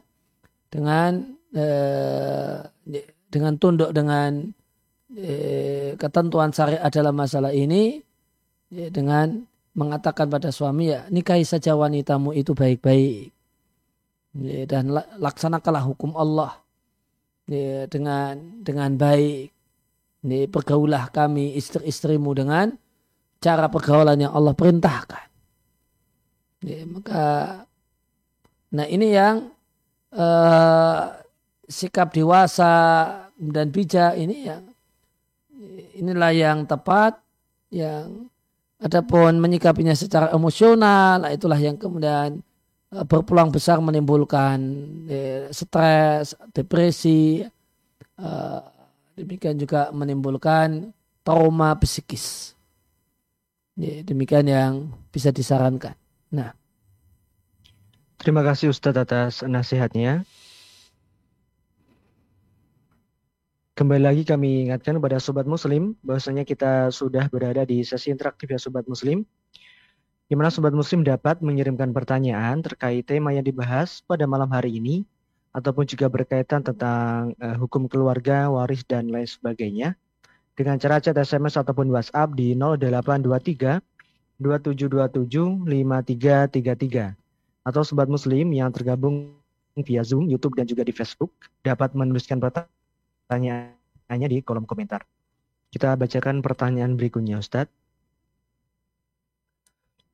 dengan 0.70 1.38
e, 1.54 1.66
dengan 3.30 3.54
tunduk 3.58 3.90
dengan 3.94 4.50
e, 5.14 5.32
ketentuan 5.96 6.50
syariat 6.50 6.90
dalam 6.90 7.14
masalah 7.14 7.54
ini 7.54 8.02
ya, 8.68 8.90
dengan 8.90 9.46
mengatakan 9.74 10.30
pada 10.30 10.50
suami 10.50 10.90
ya 10.90 11.06
nikahi 11.10 11.42
saja 11.42 11.74
wanitamu 11.74 12.34
itu 12.34 12.54
baik-baik 12.54 13.30
ya, 14.38 14.66
dan 14.66 14.90
laksanakanlah 15.18 15.86
hukum 15.86 16.14
Allah 16.18 16.58
ya, 17.46 17.86
dengan 17.86 18.62
dengan 18.62 18.94
baik 18.98 19.54
ini 20.24 20.48
pergaulah 20.48 21.12
kami 21.12 21.54
istri-istrimu 21.54 22.32
dengan 22.32 22.72
cara 23.44 23.68
pergaulan 23.68 24.16
yang 24.16 24.32
Allah 24.32 24.56
perintahkan. 24.56 25.28
Maka, 26.64 27.24
nah 28.72 28.86
ini 28.88 29.12
yang 29.12 29.52
uh, 30.16 31.12
sikap 31.68 32.16
dewasa 32.16 32.72
dan 33.36 33.68
bijak 33.68 34.16
ini 34.16 34.48
yang 34.48 34.73
inilah 35.98 36.32
yang 36.34 36.66
tepat, 36.68 37.18
yang 37.70 38.28
adapun 38.82 39.40
menyikapinya 39.40 39.96
secara 39.96 40.28
emosional, 40.34 41.24
nah 41.24 41.30
itulah 41.32 41.56
yang 41.56 41.80
kemudian 41.80 42.44
uh, 42.92 43.04
berpeluang 43.06 43.48
besar 43.54 43.80
menimbulkan 43.80 44.58
ya, 45.08 45.48
stres, 45.48 46.36
depresi, 46.52 47.46
uh, 48.20 48.60
demikian 49.16 49.56
juga 49.56 49.88
menimbulkan 49.94 50.92
trauma 51.24 51.72
psikis. 51.80 52.52
Demikian 53.74 54.46
yang 54.46 54.72
bisa 55.10 55.34
disarankan. 55.34 55.98
Nah. 56.30 56.54
Terima 58.22 58.46
kasih 58.46 58.70
Ustadz 58.70 59.02
atas 59.02 59.32
nasihatnya. 59.42 60.22
Kembali 63.74 64.06
lagi 64.06 64.22
kami 64.22 64.70
ingatkan 64.70 65.02
kepada 65.02 65.18
Sobat 65.18 65.50
Muslim 65.50 65.98
bahwasanya 66.06 66.46
kita 66.46 66.94
sudah 66.94 67.26
berada 67.26 67.66
di 67.66 67.82
sesi 67.82 68.14
interaktif 68.14 68.46
ya 68.46 68.54
Sobat 68.54 68.86
Muslim. 68.86 69.26
Di 70.30 70.38
mana 70.38 70.46
Sobat 70.46 70.70
Muslim 70.70 71.02
dapat 71.02 71.42
mengirimkan 71.42 71.90
pertanyaan 71.90 72.62
terkait 72.62 73.02
tema 73.02 73.34
yang 73.34 73.42
dibahas 73.42 73.98
pada 74.06 74.30
malam 74.30 74.46
hari 74.54 74.78
ini 74.78 75.02
ataupun 75.50 75.90
juga 75.90 76.06
berkaitan 76.06 76.62
tentang 76.62 77.34
uh, 77.42 77.58
hukum 77.58 77.90
keluarga, 77.90 78.46
waris, 78.46 78.86
dan 78.86 79.10
lain 79.10 79.26
sebagainya 79.26 79.98
dengan 80.54 80.78
cara 80.78 81.02
chat 81.02 81.18
SMS 81.18 81.58
ataupun 81.58 81.90
WhatsApp 81.90 82.30
di 82.38 82.54
0823 82.54 83.82
2727 84.38 85.66
5333 85.66 87.10
atau 87.66 87.82
sobat 87.82 88.06
muslim 88.06 88.54
yang 88.54 88.70
tergabung 88.70 89.34
via 89.82 90.06
Zoom, 90.06 90.30
YouTube 90.30 90.54
dan 90.54 90.70
juga 90.70 90.86
di 90.86 90.94
Facebook 90.94 91.34
dapat 91.66 91.90
menuliskan 91.98 92.38
pertanyaannya 93.24 94.28
di 94.28 94.44
kolom 94.44 94.68
komentar. 94.68 95.08
Kita 95.72 95.96
bacakan 95.98 96.44
pertanyaan 96.44 96.94
berikutnya 96.94 97.40
Ustadz. 97.40 97.72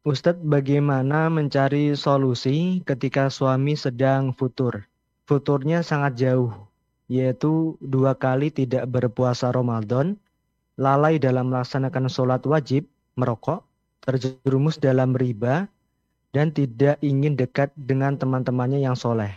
Ustadz, 0.01 0.40
bagaimana 0.40 1.29
mencari 1.29 1.92
solusi 1.92 2.81
ketika 2.88 3.29
suami 3.29 3.77
sedang 3.77 4.33
futur? 4.33 4.88
Futurnya 5.29 5.85
sangat 5.85 6.16
jauh, 6.16 6.57
yaitu 7.05 7.77
dua 7.85 8.16
kali 8.16 8.49
tidak 8.49 8.88
berpuasa 8.88 9.53
Ramadan 9.53 10.16
lalai 10.81 11.20
dalam 11.20 11.53
melaksanakan 11.53 12.09
sholat 12.09 12.40
wajib, 12.49 12.88
merokok, 13.20 13.61
terjerumus 14.01 14.81
dalam 14.81 15.12
riba, 15.12 15.68
dan 16.33 16.49
tidak 16.49 16.96
ingin 17.05 17.37
dekat 17.37 17.68
dengan 17.77 18.16
teman-temannya 18.16 18.81
yang 18.81 18.96
soleh. 18.96 19.37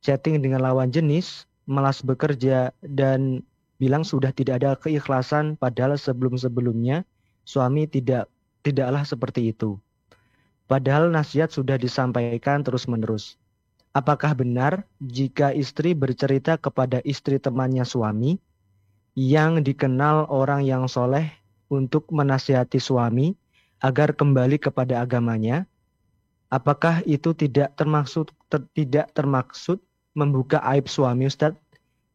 Chatting 0.00 0.40
dengan 0.40 0.64
lawan 0.64 0.88
jenis, 0.88 1.44
malas 1.68 2.02
bekerja, 2.02 2.74
dan 2.82 3.42
bilang 3.82 4.06
sudah 4.06 4.30
tidak 4.30 4.62
ada 4.62 4.78
keikhlasan 4.78 5.58
padahal 5.58 5.98
sebelum-sebelumnya 5.98 7.02
suami 7.42 7.90
tidak 7.90 8.30
tidaklah 8.62 9.02
seperti 9.02 9.50
itu. 9.50 9.78
Padahal 10.70 11.10
nasihat 11.10 11.50
sudah 11.50 11.76
disampaikan 11.76 12.62
terus-menerus. 12.62 13.36
Apakah 13.92 14.32
benar 14.32 14.88
jika 15.04 15.52
istri 15.52 15.92
bercerita 15.92 16.56
kepada 16.56 17.04
istri 17.04 17.36
temannya 17.36 17.84
suami, 17.84 18.40
yang 19.12 19.60
dikenal 19.60 20.24
orang 20.32 20.64
yang 20.64 20.88
soleh 20.88 21.28
untuk 21.68 22.08
menasihati 22.08 22.80
suami 22.80 23.36
agar 23.84 24.16
kembali 24.16 24.56
kepada 24.56 25.04
agamanya, 25.04 25.68
apakah 26.48 27.04
itu 27.04 27.36
tidak 27.36 27.76
termaksud 27.76 28.32
ter, 28.48 28.64
tidak 28.72 29.12
termaksud 29.12 29.76
membuka 30.12 30.62
aib 30.72 30.88
suami 30.88 31.28
Ustadz? 31.28 31.58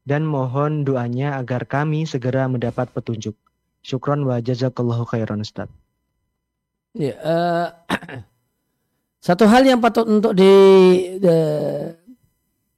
Dan 0.08 0.24
mohon 0.24 0.88
doanya 0.88 1.36
agar 1.36 1.68
kami 1.68 2.08
segera 2.08 2.48
mendapat 2.48 2.88
petunjuk. 2.96 3.36
Syukron 3.84 4.24
wa 4.24 4.40
jazakallahu 4.40 5.04
khairan 5.04 5.44
Ustadz. 5.44 5.74
Ya, 6.96 7.14
uh, 7.22 7.68
satu 9.28 9.46
hal 9.46 9.68
yang 9.68 9.84
patut 9.84 10.08
untuk 10.08 10.34
di, 10.34 10.54
di 11.20 11.36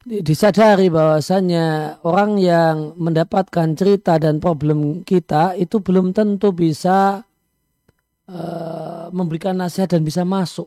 disadari 0.10 0.90
bahwasannya 0.90 2.00
orang 2.02 2.42
yang 2.42 2.98
mendapatkan 2.98 3.78
cerita 3.78 4.18
dan 4.18 4.42
problem 4.42 5.06
kita 5.06 5.54
itu 5.54 5.78
belum 5.84 6.18
tentu 6.18 6.50
bisa 6.50 7.22
uh, 8.26 9.06
memberikan 9.14 9.54
nasihat 9.54 9.94
dan 9.94 10.02
bisa 10.02 10.26
masuk. 10.26 10.66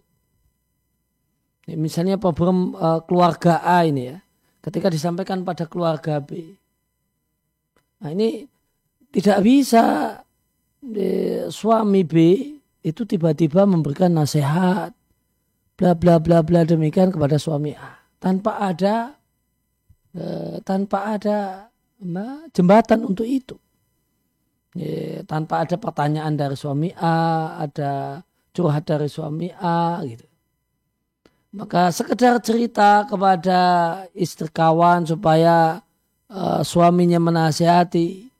Misalnya 1.66 2.18
problem 2.22 2.74
uh, 2.78 3.02
keluarga 3.06 3.62
A 3.66 3.82
ini 3.82 4.14
ya, 4.14 4.18
ketika 4.62 4.88
disampaikan 4.88 5.42
pada 5.42 5.66
keluarga 5.66 6.22
B. 6.22 6.54
Nah 8.02 8.10
ini 8.14 8.46
tidak 9.12 9.42
bisa 9.42 10.16
suami 11.52 12.02
B 12.02 12.14
itu 12.82 13.02
tiba-tiba 13.06 13.62
memberikan 13.68 14.10
nasihat 14.10 14.90
bla 15.78 15.92
bla 15.94 16.18
bla 16.18 16.42
bla 16.42 16.66
demikian 16.66 17.14
kepada 17.14 17.38
suami 17.38 17.74
A 17.74 18.02
tanpa 18.18 18.58
ada 18.58 19.22
Eh, 20.12 20.60
tanpa 20.60 21.16
ada 21.16 21.68
jembatan 22.52 23.08
untuk 23.08 23.24
itu. 23.24 23.56
Tanpa 25.24 25.64
ada 25.64 25.76
pertanyaan 25.80 26.36
dari 26.36 26.52
suami 26.52 26.92
A, 27.00 27.56
ada 27.60 28.20
curhat 28.52 28.84
dari 28.84 29.08
suami 29.08 29.48
A 29.56 30.04
gitu. 30.04 30.28
Maka 31.52 31.92
sekedar 31.92 32.40
cerita 32.40 33.04
kepada 33.04 33.60
istri 34.16 34.48
kawan 34.48 35.04
supaya 35.04 35.84
uh, 36.32 36.64
suaminya 36.64 37.20
menasihati. 37.20 38.32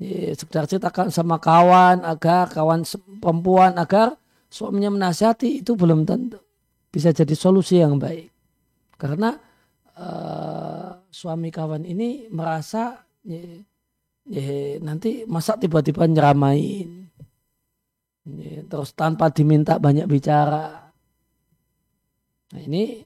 Ya, 0.00 0.32
sekedar 0.32 0.64
ceritakan 0.64 1.12
sama 1.12 1.36
kawan 1.36 2.02
agar 2.02 2.48
kawan 2.48 2.82
perempuan 3.20 3.76
agar 3.76 4.16
suaminya 4.48 4.90
menasihati 4.90 5.60
itu 5.60 5.76
belum 5.76 6.08
tentu 6.08 6.40
bisa 6.88 7.12
jadi 7.12 7.36
solusi 7.36 7.84
yang 7.84 8.00
baik. 8.00 8.32
Karena 8.96 9.36
uh, 10.00 11.04
suami 11.12 11.52
kawan 11.52 11.84
ini 11.84 12.32
merasa 12.32 13.04
ya, 13.20 13.42
ya, 14.24 14.80
nanti 14.80 15.28
masa 15.28 15.60
tiba-tiba 15.60 16.08
nyeramain 16.08 17.04
ya, 18.24 18.64
terus 18.64 18.96
tanpa 18.96 19.28
diminta 19.28 19.76
banyak 19.76 20.08
bicara 20.08 20.83
nah 22.54 22.60
ini 22.62 23.02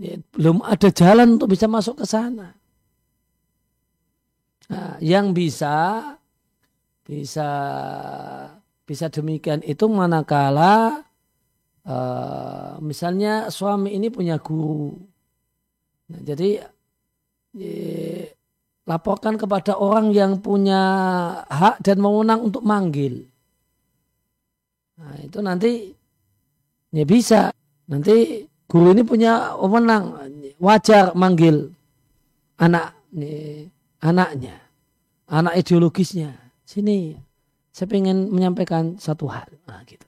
ya, 0.00 0.16
belum 0.32 0.64
ada 0.64 0.88
jalan 0.88 1.36
untuk 1.36 1.52
bisa 1.52 1.68
masuk 1.68 2.00
ke 2.00 2.06
sana 2.08 2.56
nah, 4.72 4.96
yang 5.04 5.36
bisa 5.36 6.16
bisa 7.04 7.50
bisa 8.88 9.06
demikian 9.12 9.60
itu 9.68 9.84
manakala 9.92 11.04
uh, 11.84 12.80
misalnya 12.80 13.52
suami 13.52 13.92
ini 13.92 14.08
punya 14.08 14.40
guru 14.40 14.96
Nah, 16.08 16.20
jadi 16.24 16.64
laporkan 18.88 19.36
kepada 19.36 19.76
orang 19.76 20.16
yang 20.16 20.40
punya 20.40 20.80
hak 21.44 21.84
dan 21.84 22.00
mewenang 22.00 22.48
untuk 22.48 22.64
manggil. 22.64 23.28
Nah, 24.96 25.14
itu 25.20 25.38
nanti 25.44 25.92
ya 26.96 27.04
bisa. 27.04 27.52
Nanti 27.88 28.44
guru 28.68 28.92
ini 28.92 29.02
punya 29.02 29.56
wewenang 29.56 30.14
wajar 30.60 31.16
manggil 31.16 31.72
anak 32.60 32.94
nih, 33.14 33.70
anaknya, 34.04 34.56
anak 35.30 35.54
ideologisnya. 35.56 36.36
Sini, 36.68 37.16
saya 37.72 37.88
ingin 37.96 38.28
menyampaikan 38.28 39.00
satu 39.00 39.30
hal. 39.30 39.48
Nah, 39.64 39.80
gitu. 39.88 40.04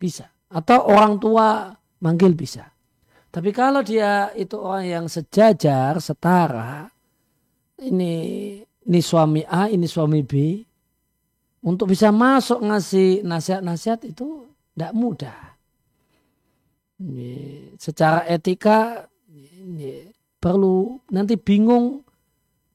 Bisa. 0.00 0.30
Atau 0.48 0.88
orang 0.88 1.20
tua 1.20 1.74
manggil 2.00 2.32
bisa. 2.32 2.64
Tapi 3.28 3.52
kalau 3.52 3.84
dia 3.84 4.32
itu 4.32 4.56
orang 4.56 4.86
yang 4.88 5.06
sejajar, 5.10 6.00
setara, 6.00 6.88
ini 7.84 8.14
ini 8.64 9.00
suami 9.04 9.44
A, 9.44 9.68
ini 9.68 9.84
suami 9.84 10.24
B, 10.24 10.64
untuk 11.60 11.92
bisa 11.92 12.08
masuk 12.08 12.64
ngasih 12.64 13.20
nasihat-nasihat 13.20 14.08
itu 14.08 14.48
tidak 14.72 14.92
mudah. 14.96 15.38
Secara 17.78 18.26
etika 18.26 19.06
perlu 20.42 20.98
nanti 21.14 21.38
bingung 21.38 22.02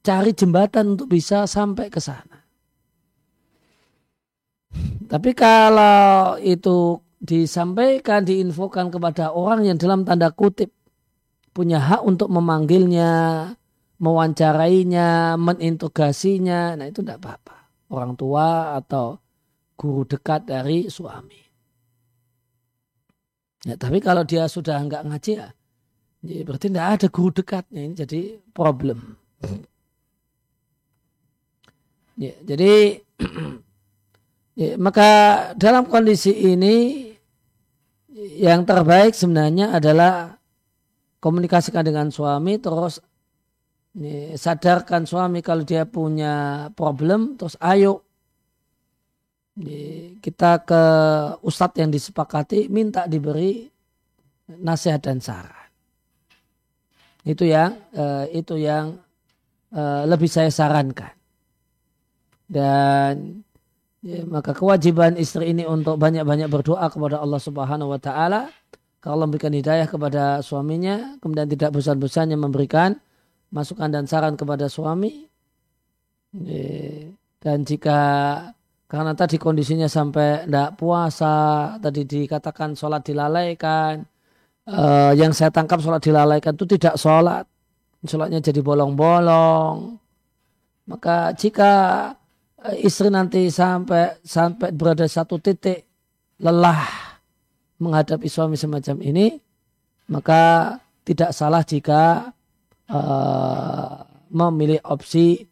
cari 0.04 0.32
jembatan 0.32 0.96
untuk 0.96 1.08
bisa 1.12 1.44
sampai 1.48 1.88
ke 1.92 2.00
sana. 2.00 2.44
Tapi 5.04 5.30
kalau 5.36 6.40
itu 6.40 6.98
disampaikan, 7.20 8.24
diinfokan 8.24 8.88
kepada 8.92 9.32
orang 9.32 9.64
yang 9.64 9.76
dalam 9.80 10.04
tanda 10.04 10.32
kutip 10.32 10.72
punya 11.54 11.78
hak 11.80 12.02
untuk 12.04 12.28
memanggilnya, 12.28 13.54
mewawancarainya, 14.02 15.38
mengintegrasinya, 15.38 16.74
nah 16.76 16.84
itu 16.88 17.00
tidak 17.00 17.22
apa-apa. 17.22 17.56
Orang 17.94 18.18
tua 18.18 18.76
atau 18.76 19.20
guru 19.78 20.02
dekat 20.08 20.50
dari 20.50 20.90
suami. 20.90 21.43
Ya, 23.64 23.80
tapi 23.80 23.98
kalau 24.04 24.28
dia 24.28 24.44
sudah 24.44 24.76
nggak 24.84 25.08
ngaji 25.08 25.32
ya, 25.40 25.48
ya 26.20 26.42
berarti 26.44 26.68
tidak 26.68 26.86
ada 27.00 27.06
guru 27.08 27.30
dekatnya 27.32 27.80
ini 27.80 27.94
jadi 27.96 28.20
problem. 28.52 29.16
Ya, 32.20 32.36
jadi 32.44 33.00
ya, 34.60 34.76
maka 34.76 35.08
dalam 35.56 35.88
kondisi 35.88 36.30
ini 36.30 37.08
yang 38.38 38.68
terbaik 38.68 39.16
sebenarnya 39.16 39.74
adalah 39.74 40.36
komunikasikan 41.24 41.88
dengan 41.88 42.12
suami 42.12 42.60
terus 42.60 43.00
ini, 43.96 44.36
sadarkan 44.36 45.08
suami 45.08 45.40
kalau 45.40 45.64
dia 45.64 45.88
punya 45.88 46.68
problem 46.76 47.40
terus 47.40 47.56
ayo 47.64 48.03
kita 50.18 50.66
ke 50.66 50.82
ustadz 51.46 51.78
yang 51.78 51.90
disepakati 51.94 52.66
minta 52.66 53.06
diberi 53.06 53.70
nasihat 54.50 54.98
dan 54.98 55.22
saran. 55.22 55.70
Itu 57.24 57.46
yang 57.46 57.78
uh, 57.94 58.26
itu 58.28 58.58
yang 58.58 58.98
uh, 59.72 60.02
lebih 60.04 60.28
saya 60.28 60.50
sarankan. 60.50 61.14
Dan 62.44 63.40
ya, 64.04 64.20
maka 64.28 64.52
kewajiban 64.52 65.16
istri 65.16 65.54
ini 65.54 65.64
untuk 65.64 65.96
banyak-banyak 65.96 66.50
berdoa 66.52 66.84
kepada 66.92 67.22
Allah 67.22 67.40
Subhanahu 67.40 67.94
wa 67.94 68.00
taala. 68.02 68.52
Kalau 69.00 69.24
memberikan 69.28 69.52
hidayah 69.52 69.84
kepada 69.84 70.40
suaminya, 70.40 71.16
kemudian 71.20 71.44
tidak 71.48 71.76
bosan-bosannya 71.76 72.40
memberikan 72.40 72.96
masukan 73.52 73.92
dan 73.92 74.04
saran 74.08 74.32
kepada 74.32 74.68
suami. 74.68 75.28
Dan 77.44 77.58
jika 77.68 78.00
karena 78.94 79.10
tadi 79.18 79.42
kondisinya 79.42 79.90
sampai 79.90 80.46
tidak 80.46 80.78
puasa, 80.78 81.74
tadi 81.82 82.06
dikatakan 82.06 82.78
sholat 82.78 83.02
dilalaikan, 83.02 84.06
uh, 84.70 85.10
yang 85.18 85.34
saya 85.34 85.50
tangkap 85.50 85.82
sholat 85.82 85.98
dilalaikan 85.98 86.54
itu 86.54 86.78
tidak 86.78 86.94
sholat, 86.94 87.42
sholatnya 88.06 88.38
jadi 88.38 88.62
bolong-bolong. 88.62 89.98
Maka 90.86 91.34
jika 91.34 91.72
eh, 92.70 92.86
istri 92.86 93.10
nanti 93.10 93.50
sampai 93.50 94.22
sampai 94.22 94.70
berada 94.70 95.10
satu 95.10 95.42
titik 95.42 95.82
lelah 96.38 96.86
menghadapi 97.82 98.30
suami 98.30 98.54
semacam 98.54 99.02
ini, 99.02 99.34
maka 100.06 100.76
tidak 101.02 101.34
salah 101.34 101.66
jika 101.66 102.30
uh, 102.86 104.06
memilih 104.30 104.78
opsi 104.86 105.50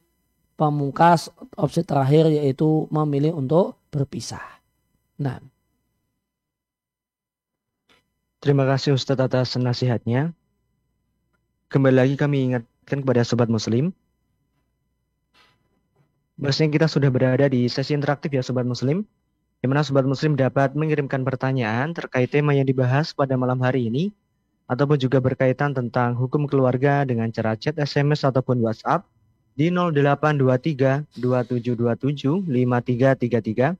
pamungkas, 0.62 1.26
opsi 1.58 1.82
terakhir 1.82 2.30
yaitu 2.30 2.86
memilih 2.94 3.34
untuk 3.34 3.74
berpisah. 3.90 4.62
Nah. 5.18 5.42
Terima 8.38 8.62
kasih 8.66 8.94
Ustadz 8.94 9.26
atas 9.26 9.58
nasihatnya. 9.58 10.30
Kembali 11.66 11.96
lagi 11.98 12.14
kami 12.14 12.54
ingatkan 12.54 13.02
kepada 13.02 13.26
sobat 13.26 13.50
muslim. 13.50 13.90
Bahasanya 16.38 16.70
kita 16.70 16.86
sudah 16.86 17.10
berada 17.10 17.50
di 17.50 17.66
sesi 17.66 17.94
interaktif 17.94 18.30
ya 18.30 18.42
sobat 18.42 18.66
muslim 18.66 19.02
di 19.62 19.70
mana 19.70 19.86
Sobat 19.86 20.02
Muslim 20.02 20.34
dapat 20.34 20.74
mengirimkan 20.74 21.22
pertanyaan 21.22 21.94
terkait 21.94 22.26
tema 22.34 22.50
yang 22.50 22.66
dibahas 22.66 23.14
pada 23.14 23.38
malam 23.38 23.62
hari 23.62 23.86
ini, 23.86 24.10
ataupun 24.66 24.98
juga 24.98 25.22
berkaitan 25.22 25.70
tentang 25.70 26.18
hukum 26.18 26.50
keluarga 26.50 27.06
dengan 27.06 27.30
cara 27.30 27.54
chat, 27.54 27.78
SMS, 27.78 28.26
ataupun 28.26 28.58
WhatsApp 28.58 29.06
di 29.53 29.68
0823 29.68 31.20
2727 31.20 32.48
5333 32.48 33.76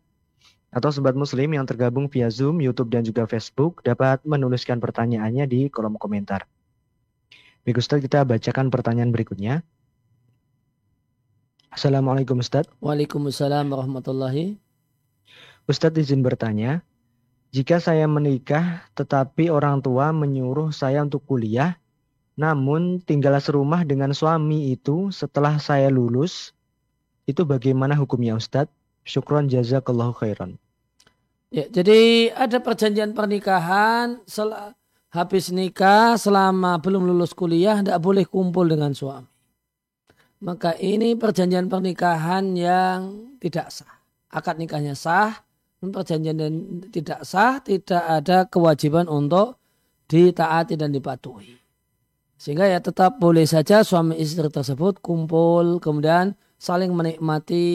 atau 0.73 0.89
Sobat 0.89 1.13
Muslim 1.13 1.53
yang 1.53 1.69
tergabung 1.69 2.09
via 2.09 2.33
Zoom, 2.33 2.65
YouTube, 2.65 2.89
dan 2.89 3.05
juga 3.05 3.29
Facebook 3.29 3.85
dapat 3.85 4.25
menuliskan 4.25 4.81
pertanyaannya 4.81 5.45
di 5.45 5.69
kolom 5.69 6.01
komentar. 6.01 6.49
Baik 7.63 7.79
Ustaz, 7.79 8.01
kita 8.01 8.25
bacakan 8.25 8.73
pertanyaan 8.73 9.13
berikutnya. 9.13 9.61
Assalamualaikum 11.69 12.41
Ustaz. 12.41 12.69
Waalaikumsalam 12.81 13.69
warahmatullahi 13.69 14.61
Ustadz 15.71 15.95
izin 15.95 16.27
bertanya, 16.27 16.83
jika 17.55 17.79
saya 17.79 18.09
menikah 18.11 18.83
tetapi 18.99 19.53
orang 19.53 19.79
tua 19.79 20.11
menyuruh 20.11 20.75
saya 20.75 21.05
untuk 21.05 21.23
kuliah, 21.23 21.79
namun 22.33 23.05
tinggal 23.05 23.37
serumah 23.37 23.85
dengan 23.85 24.17
suami 24.17 24.73
itu 24.73 25.13
setelah 25.13 25.61
saya 25.61 25.93
lulus, 25.93 26.57
itu 27.29 27.45
bagaimana 27.45 27.93
hukumnya 27.95 28.35
Ustadz? 28.37 28.73
Syukron 29.03 29.51
jazakallahu 29.51 30.15
khairan. 30.15 30.57
Ya, 31.53 31.69
jadi 31.69 32.33
ada 32.33 32.63
perjanjian 32.63 33.13
pernikahan 33.13 34.25
habis 35.13 35.53
nikah 35.53 36.17
selama 36.17 36.81
belum 36.81 37.05
lulus 37.05 37.37
kuliah 37.37 37.83
tidak 37.85 38.01
boleh 38.01 38.25
kumpul 38.25 38.65
dengan 38.65 38.97
suami. 38.97 39.29
Maka 40.43 40.75
ini 40.81 41.15
perjanjian 41.15 41.71
pernikahan 41.71 42.57
yang 42.59 43.31
tidak 43.39 43.71
sah. 43.71 44.01
Akad 44.33 44.59
nikahnya 44.59 44.97
sah, 44.97 45.45
perjanjian 45.79 46.35
dan 46.41 46.53
tidak 46.91 47.23
sah, 47.23 47.63
tidak 47.63 48.01
ada 48.01 48.49
kewajiban 48.49 49.07
untuk 49.07 49.61
ditaati 50.11 50.75
dan 50.75 50.91
dipatuhi. 50.91 51.62
Sehingga 52.43 52.67
ya 52.67 52.83
tetap 52.83 53.23
boleh 53.23 53.47
saja 53.47 53.87
suami 53.87 54.19
istri 54.19 54.51
tersebut 54.51 54.99
kumpul, 54.99 55.79
kemudian 55.79 56.35
saling 56.59 56.91
menikmati 56.91 57.71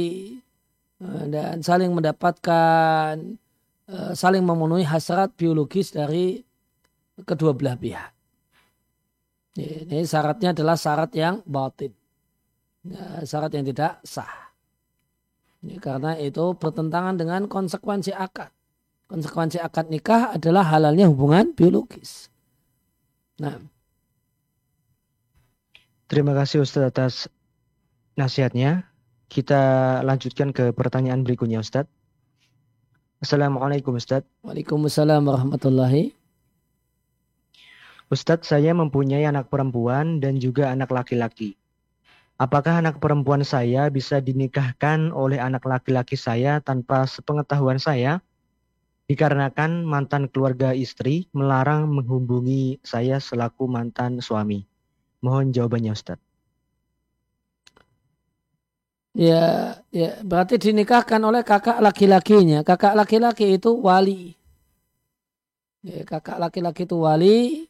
eh, 1.00 1.26
dan 1.32 1.64
saling 1.64 1.96
mendapatkan, 1.96 3.16
eh, 3.88 4.12
saling 4.12 4.44
memenuhi 4.44 4.84
hasrat 4.84 5.32
biologis 5.40 5.96
dari 5.96 6.44
kedua 7.24 7.56
belah 7.56 7.80
pihak. 7.80 8.12
Ini 9.56 10.04
syaratnya 10.04 10.52
adalah 10.52 10.76
syarat 10.76 11.16
yang 11.16 11.40
batin. 11.48 11.96
Ya, 12.84 13.24
syarat 13.24 13.56
yang 13.56 13.72
tidak 13.72 14.04
sah. 14.04 14.52
Ya, 15.64 15.80
karena 15.80 16.20
itu 16.20 16.44
bertentangan 16.60 17.16
dengan 17.16 17.48
konsekuensi 17.48 18.12
akad. 18.12 18.52
Konsekuensi 19.08 19.64
akad 19.64 19.88
nikah 19.88 20.36
adalah 20.36 20.68
halalnya 20.68 21.08
hubungan 21.08 21.56
biologis. 21.56 22.28
Nah. 23.40 23.77
Terima 26.08 26.32
kasih 26.32 26.64
Ustaz 26.64 26.88
atas 26.88 27.14
nasihatnya. 28.16 28.88
Kita 29.28 29.60
lanjutkan 30.08 30.56
ke 30.56 30.72
pertanyaan 30.72 31.28
berikutnya 31.28 31.60
Ustaz. 31.60 31.84
Assalamualaikum 33.20 34.00
Ustaz. 34.00 34.24
Waalaikumsalam 34.40 35.28
warahmatullahi. 35.28 36.16
Ustadz, 38.08 38.48
saya 38.48 38.72
mempunyai 38.72 39.28
anak 39.28 39.52
perempuan 39.52 40.24
dan 40.24 40.40
juga 40.40 40.72
anak 40.72 40.96
laki-laki. 40.96 41.60
Apakah 42.40 42.80
anak 42.80 43.04
perempuan 43.04 43.44
saya 43.44 43.92
bisa 43.92 44.24
dinikahkan 44.24 45.12
oleh 45.12 45.44
anak 45.44 45.68
laki-laki 45.68 46.16
saya 46.16 46.64
tanpa 46.64 47.04
sepengetahuan 47.04 47.84
saya? 47.84 48.24
Dikarenakan 49.12 49.84
mantan 49.84 50.32
keluarga 50.32 50.72
istri 50.72 51.28
melarang 51.36 51.92
menghubungi 51.92 52.80
saya 52.80 53.20
selaku 53.20 53.68
mantan 53.68 54.24
suami. 54.24 54.77
Mohon 55.22 55.54
jawabannya 55.54 55.92
Ustaz. 55.98 56.20
Ya, 59.18 59.74
ya, 59.90 60.22
berarti 60.22 60.62
dinikahkan 60.62 61.18
oleh 61.18 61.42
kakak 61.42 61.82
laki-lakinya. 61.82 62.62
Kakak 62.62 62.94
laki-laki 62.94 63.58
itu 63.58 63.74
wali. 63.74 64.38
Ya, 65.82 66.06
kakak 66.06 66.38
laki-laki 66.38 66.86
itu 66.86 67.02
wali. 67.02 67.66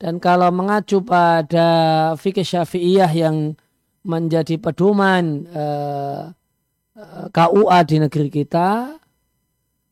Dan 0.00 0.16
kalau 0.16 0.48
mengacu 0.48 1.04
pada 1.04 1.68
fikih 2.16 2.48
syafi'iyah 2.48 3.12
yang 3.12 3.56
menjadi 4.08 4.56
pedoman 4.56 5.44
eh, 5.52 6.22
eh, 6.96 7.26
KUA 7.28 7.78
di 7.84 7.96
negeri 8.00 8.28
kita, 8.32 8.96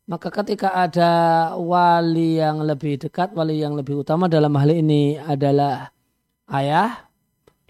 maka 0.05 0.29
ketika 0.29 0.73
ada 0.73 1.13
wali 1.57 2.41
yang 2.41 2.65
lebih 2.65 2.97
dekat, 3.01 3.33
wali 3.37 3.61
yang 3.61 3.77
lebih 3.77 4.01
utama 4.01 4.25
dalam 4.25 4.53
hal 4.57 4.73
ini 4.73 5.17
adalah 5.17 5.94
ayah, 6.51 7.09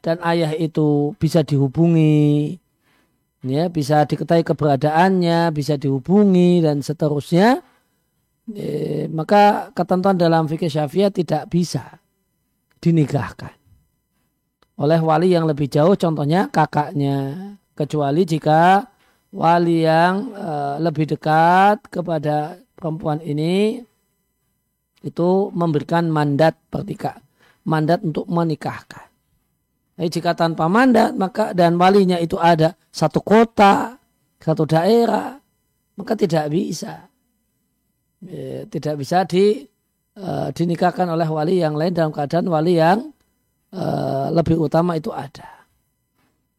dan 0.04 0.20
ayah 0.24 0.52
itu 0.56 1.16
bisa 1.18 1.42
dihubungi, 1.42 2.58
ya 3.46 3.70
bisa 3.70 4.04
diketahui 4.08 4.44
keberadaannya, 4.44 5.54
bisa 5.56 5.80
dihubungi 5.80 6.64
dan 6.64 6.82
seterusnya, 6.84 7.64
eh, 8.54 9.08
maka 9.10 9.72
ketentuan 9.74 10.20
dalam 10.20 10.46
fikih 10.46 10.70
syafi'iyah 10.70 11.12
tidak 11.12 11.50
bisa 11.50 12.00
dinikahkan 12.80 13.66
oleh 14.76 15.00
wali 15.00 15.32
yang 15.32 15.48
lebih 15.48 15.72
jauh 15.72 15.96
contohnya 15.96 16.52
kakaknya. 16.52 17.52
Kecuali 17.76 18.24
jika 18.24 18.88
wali 19.36 19.84
yang 19.84 20.32
uh, 20.32 20.80
lebih 20.80 21.12
dekat 21.12 21.84
kepada 21.92 22.56
perempuan 22.72 23.20
ini 23.20 23.84
itu 25.04 25.30
memberikan 25.52 26.08
mandat 26.08 26.56
pertika 26.72 27.20
mandat 27.66 28.02
untuk 28.06 28.30
menikahkan. 28.30 29.10
Jadi 29.96 30.10
jika 30.12 30.36
tanpa 30.36 30.68
mandat 30.68 31.16
maka 31.16 31.56
dan 31.56 31.80
walinya 31.80 32.20
itu 32.20 32.36
ada 32.36 32.76
satu 32.92 33.24
kota, 33.24 33.96
satu 34.40 34.64
daerah, 34.68 35.40
maka 35.96 36.14
tidak 36.14 36.52
bisa. 36.52 37.08
Ya, 38.26 38.66
tidak 38.66 38.96
bisa 39.02 39.24
di 39.28 39.64
uh, 40.18 40.50
dinikahkan 40.52 41.06
oleh 41.08 41.28
wali 41.28 41.62
yang 41.62 41.78
lain 41.78 41.94
dalam 41.94 42.12
keadaan 42.12 42.48
wali 42.50 42.80
yang 42.80 43.12
uh, 43.72 44.28
lebih 44.34 44.60
utama 44.60 44.98
itu 45.00 45.14
ada. 45.14 45.68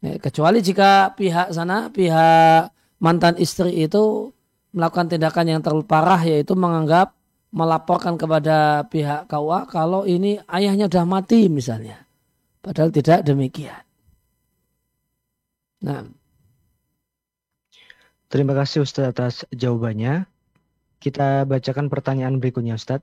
Ya, 0.01 0.17
kecuali 0.21 0.63
jika 0.63 1.13
pihak 1.17 1.53
sana, 1.53 1.91
pihak 1.91 2.73
mantan 3.01 3.37
istri 3.37 3.85
itu 3.85 4.33
melakukan 4.77 5.09
tindakan 5.09 5.47
yang 5.49 5.61
terlalu 5.65 5.85
parah 5.89 6.21
yaitu 6.21 6.53
menganggap 6.53 7.17
melaporkan 7.55 8.19
kepada 8.19 8.87
pihak 8.91 9.31
KUA 9.31 9.61
kalau 9.71 10.03
ini 10.09 10.39
ayahnya 10.51 10.91
sudah 10.91 11.07
mati 11.07 11.47
misalnya. 11.47 12.03
Padahal 12.63 12.91
tidak 12.91 13.23
demikian. 13.23 13.83
Nah. 15.83 16.07
Terima 18.27 18.59
kasih 18.59 18.83
Ustaz 18.83 19.15
atas 19.15 19.35
jawabannya. 19.55 20.27
Kita 20.99 21.47
bacakan 21.47 21.87
pertanyaan 21.87 22.43
berikutnya 22.43 22.75
Ustaz. 22.75 22.99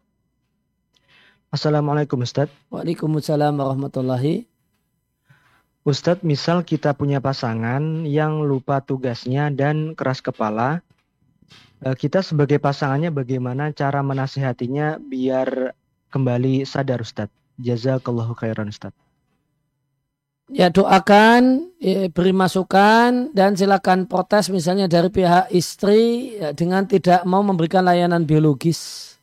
Assalamualaikum 1.48 2.20
Ustaz. 2.26 2.52
Waalaikumsalam 2.68 3.56
warahmatullahi. 3.56 4.50
Ustadz, 5.84 6.24
misal 6.24 6.64
kita 6.64 6.96
punya 6.96 7.20
pasangan 7.20 8.08
yang 8.08 8.40
lupa 8.40 8.80
tugasnya 8.80 9.52
dan 9.52 10.00
keras 10.00 10.24
kepala, 10.24 10.80
kita 11.92 12.24
sebagai 12.24 12.64
pasangannya 12.64 13.12
bagaimana 13.12 13.76
cara 13.76 14.00
menasihatinya 14.00 15.04
biar 15.04 15.76
kembali 16.10 16.64
sadar 16.64 17.04
Ustadz? 17.04 17.36
Jazakallahu 17.60 18.34
khairan 18.34 18.72
Ustadz 18.72 19.04
ya 20.52 20.68
doakan, 20.68 21.74
ya, 21.80 22.12
beri 22.12 22.36
masukan 22.36 23.32
dan 23.32 23.56
silakan 23.56 24.10
protes 24.10 24.52
misalnya 24.52 24.92
dari 24.92 25.08
pihak 25.08 25.48
istri 25.54 26.36
ya, 26.38 26.52
dengan 26.52 26.84
tidak 26.86 27.24
mau 27.24 27.42
memberikan 27.46 27.86
layanan 27.86 28.28
biologis 28.28 29.14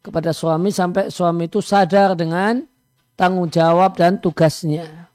kepada 0.00 0.32
suami 0.32 0.72
sampai 0.72 1.12
suami 1.12 1.46
itu 1.46 1.60
sadar 1.60 2.16
dengan 2.16 2.64
tanggung 3.14 3.46
jawab 3.52 3.94
dan 3.94 4.16
tugasnya. 4.18 5.08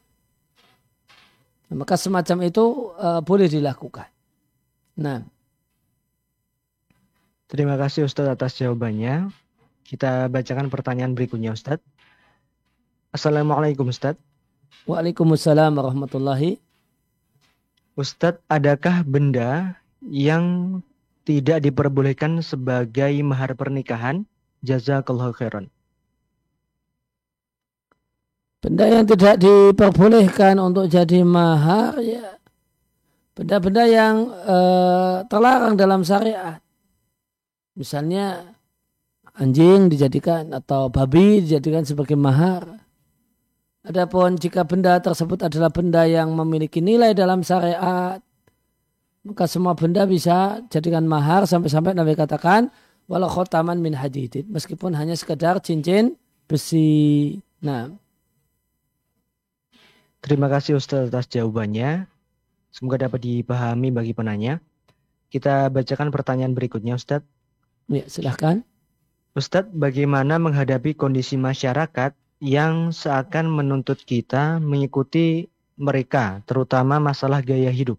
Maka 1.68 2.00
semacam 2.00 2.48
itu 2.48 2.95
uh, 2.95 3.20
boleh 3.20 3.52
dilakukan. 3.52 4.08
Nah. 5.04 5.37
Terima 7.48 7.80
kasih 7.80 8.04
Ustadz 8.04 8.36
atas 8.36 8.60
jawabannya. 8.60 9.32
Kita 9.88 10.28
bacakan 10.28 10.68
pertanyaan 10.68 11.16
berikutnya 11.16 11.56
Ustadz. 11.56 11.84
Assalamualaikum 13.16 13.88
Ustadz. 13.88 14.20
Waalaikumsalam 14.84 15.80
warahmatullahi. 15.80 16.60
Ustadz, 17.95 18.43
adakah 18.52 19.08
benda 19.08 19.80
yang 20.04 20.80
tidak 21.24 21.64
diperbolehkan 21.64 22.43
sebagai 22.43 23.16
mahar 23.24 23.56
pernikahan? 23.56 24.28
Jazakallahu 24.68 25.32
khairan. 25.32 25.72
Benda 28.60 28.91
yang 28.91 29.08
tidak 29.08 29.39
diperbolehkan 29.39 30.60
untuk 30.60 30.91
jadi 30.91 31.24
mahar 31.24 31.95
ya 32.04 32.36
benda-benda 33.38 33.86
yang 33.86 34.34
uh, 34.34 35.24
terlarang 35.30 35.78
dalam 35.78 36.02
syariat. 36.02 36.58
Misalnya 37.78 38.57
anjing 39.38 39.88
dijadikan 39.88 40.49
atau 40.49 40.89
babi 40.89 41.45
dijadikan 41.45 41.86
sebagai 41.86 42.17
mahar. 42.17 42.82
Adapun 43.86 44.36
jika 44.36 44.65
benda 44.65 44.97
tersebut 44.99 45.45
adalah 45.45 45.71
benda 45.71 46.03
yang 46.03 46.34
memiliki 46.34 46.84
nilai 46.84 47.15
dalam 47.15 47.45
syariat, 47.45 48.19
maka 49.23 49.45
semua 49.47 49.78
benda 49.78 50.03
bisa 50.03 50.59
jadikan 50.67 51.05
mahar 51.07 51.45
sampai-sampai 51.47 51.95
Nabi 51.95 52.17
katakan 52.17 52.67
walau 53.07 53.32
khotaman 53.32 53.80
min 53.80 53.95
hadidin 53.95 54.43
meskipun 54.51 54.91
hanya 54.97 55.15
sekedar 55.15 55.63
cincin 55.63 56.19
besi. 56.49 57.39
Nah, 57.63 57.93
Terima 60.17 60.49
kasih 60.49 60.75
Ustaz 60.75 61.07
atas 61.07 61.30
jawabannya. 61.30 62.09
Semoga 62.73 63.07
dapat 63.07 63.23
dipahami 63.23 63.93
bagi 63.93 64.11
penanya. 64.11 64.59
Kita 65.30 65.69
bacakan 65.69 66.09
pertanyaan 66.09 66.51
berikutnya 66.57 66.97
Ustaz. 66.97 67.23
Ya, 67.88 68.04
silahkan. 68.12 68.68
Ustadz, 69.32 69.72
bagaimana 69.72 70.36
menghadapi 70.36 70.98
kondisi 70.98 71.40
masyarakat 71.40 72.12
yang 72.44 72.92
seakan 72.92 73.48
menuntut 73.48 74.04
kita 74.04 74.60
mengikuti 74.60 75.48
mereka, 75.80 76.44
terutama 76.44 77.00
masalah 77.00 77.40
gaya 77.40 77.72
hidup. 77.72 77.96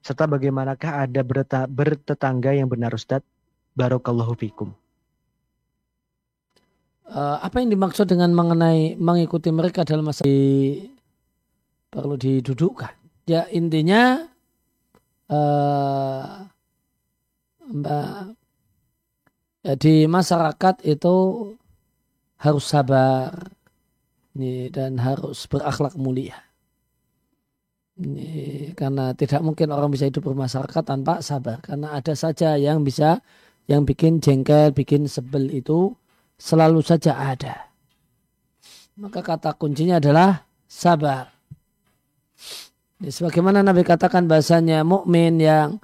Serta 0.00 0.24
bagaimanakah 0.24 1.04
ada 1.04 1.20
bertetangga 1.68 2.56
yang 2.56 2.72
benar 2.72 2.96
Ustadz? 2.96 3.28
Barokallahu 3.76 4.32
fikum. 4.40 4.72
Uh, 7.10 7.42
apa 7.42 7.60
yang 7.60 7.74
dimaksud 7.74 8.06
dengan 8.06 8.30
mengenai 8.32 8.94
mengikuti 8.94 9.50
mereka 9.50 9.82
dalam 9.82 10.06
masa 10.06 10.22
di, 10.22 10.78
perlu 11.90 12.14
didudukkan. 12.14 12.94
Ya 13.26 13.50
intinya 13.50 14.30
uh, 15.26 16.46
mbak 17.66 18.39
ya, 19.64 19.74
di 19.76 20.04
masyarakat 20.08 20.84
itu 20.84 21.14
harus 22.40 22.64
sabar 22.64 23.32
ini, 24.36 24.72
dan 24.72 24.96
harus 25.00 25.44
berakhlak 25.50 25.96
mulia. 25.98 26.36
Ini, 28.00 28.72
karena 28.72 29.12
tidak 29.12 29.44
mungkin 29.44 29.68
orang 29.76 29.92
bisa 29.92 30.08
hidup 30.08 30.24
bermasyarakat 30.24 30.82
tanpa 30.88 31.20
sabar. 31.20 31.60
Karena 31.60 31.92
ada 31.92 32.16
saja 32.16 32.56
yang 32.56 32.80
bisa, 32.80 33.20
yang 33.68 33.84
bikin 33.84 34.24
jengkel, 34.24 34.72
bikin 34.72 35.04
sebel 35.04 35.52
itu 35.52 35.92
selalu 36.40 36.80
saja 36.80 37.20
ada. 37.20 37.68
Maka 38.96 39.20
kata 39.20 39.52
kuncinya 39.52 40.00
adalah 40.00 40.48
sabar. 40.64 41.28
Sebagaimana 43.00 43.60
Nabi 43.60 43.84
katakan 43.84 44.24
bahasanya 44.24 44.80
mukmin 44.84 45.40
yang 45.40 45.80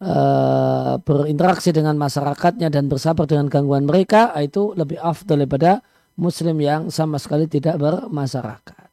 uh, 0.00 0.96
berinteraksi 1.00 1.70
dengan 1.70 1.94
masyarakatnya 2.00 2.72
dan 2.72 2.88
bersabar 2.88 3.28
dengan 3.28 3.46
gangguan 3.46 3.84
mereka 3.84 4.32
itu 4.40 4.72
lebih 4.74 4.98
afdal 5.00 5.40
daripada 5.40 5.84
muslim 6.16 6.56
yang 6.60 6.88
sama 6.88 7.16
sekali 7.16 7.46
tidak 7.46 7.80
bermasyarakat. 7.80 8.88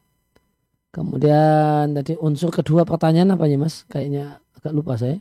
Kemudian 0.88 1.92
tadi 1.92 2.16
unsur 2.16 2.48
kedua 2.48 2.88
pertanyaan 2.88 3.36
apa 3.36 3.44
ya 3.44 3.60
mas? 3.60 3.84
Kayaknya 3.86 4.40
agak 4.56 4.72
lupa 4.72 4.96
saya. 4.96 5.20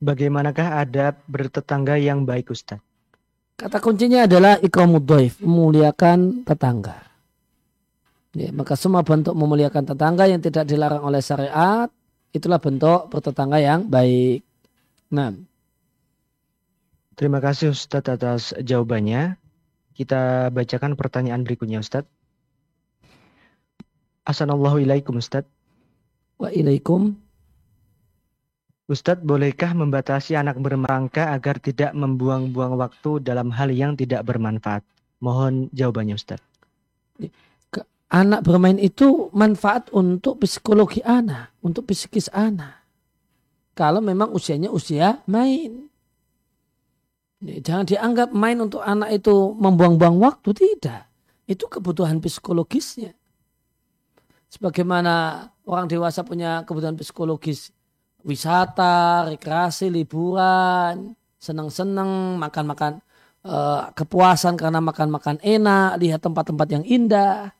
Bagaimanakah 0.00 0.84
adab 0.84 1.20
bertetangga 1.28 1.96
yang 2.00 2.24
baik 2.28 2.52
Ustaz? 2.52 2.80
Kata 3.54 3.78
kuncinya 3.78 4.26
adalah 4.26 4.58
ikramudhaif, 4.58 5.38
memuliakan 5.38 6.42
tetangga. 6.42 7.06
Ya, 8.34 8.50
maka 8.50 8.74
semua 8.74 9.06
bentuk 9.06 9.30
memuliakan 9.30 9.94
tetangga 9.94 10.26
yang 10.26 10.42
tidak 10.42 10.66
dilarang 10.66 11.06
oleh 11.06 11.22
syariat, 11.22 11.86
itulah 12.34 12.58
bentuk 12.58 13.06
bertetangga 13.14 13.62
yang 13.62 13.86
baik. 13.86 14.42
Nah. 15.14 15.30
Terima 17.14 17.38
kasih 17.38 17.70
Ustadz 17.70 18.10
atas 18.10 18.50
jawabannya. 18.58 19.38
Kita 19.94 20.50
bacakan 20.50 20.98
pertanyaan 20.98 21.46
berikutnya 21.46 21.78
Ustadz. 21.78 22.10
Assalamualaikum 24.26 25.22
Ustadz. 25.22 25.46
Waalaikum. 26.42 27.14
Ustadz, 28.90 29.22
bolehkah 29.22 29.70
membatasi 29.78 30.34
anak 30.34 30.58
bermerangka 30.58 31.30
agar 31.30 31.62
tidak 31.62 31.94
membuang-buang 31.94 32.74
waktu 32.74 33.22
dalam 33.22 33.54
hal 33.54 33.70
yang 33.70 33.94
tidak 33.94 34.26
bermanfaat? 34.26 34.82
Mohon 35.22 35.70
jawabannya 35.70 36.18
Ustadz. 36.18 36.42
Anak 38.10 38.42
bermain 38.42 38.76
itu 38.82 39.30
manfaat 39.30 39.86
untuk 39.94 40.42
psikologi 40.42 40.98
anak, 41.06 41.54
untuk 41.62 41.86
psikis 41.86 42.26
anak. 42.34 42.83
Kalau 43.74 43.98
memang 43.98 44.30
usianya 44.30 44.70
usia 44.70 45.22
main. 45.26 45.90
Jangan 47.44 47.84
dianggap 47.84 48.32
main 48.32 48.56
untuk 48.62 48.80
anak 48.80 49.20
itu 49.20 49.52
membuang-buang 49.58 50.16
waktu, 50.22 50.54
tidak. 50.56 51.10
Itu 51.44 51.68
kebutuhan 51.68 52.22
psikologisnya. 52.24 53.12
Sebagaimana 54.48 55.44
orang 55.66 55.90
dewasa 55.90 56.24
punya 56.24 56.62
kebutuhan 56.64 56.96
psikologis, 56.96 57.74
wisata, 58.24 59.28
rekreasi, 59.28 59.92
liburan, 59.92 61.12
senang-senang, 61.36 62.40
makan-makan 62.40 63.04
uh, 63.44 63.92
kepuasan 63.92 64.56
karena 64.56 64.80
makan-makan 64.80 65.36
enak, 65.44 66.00
lihat 66.00 66.24
tempat-tempat 66.24 66.68
yang 66.70 66.84
indah, 66.86 67.52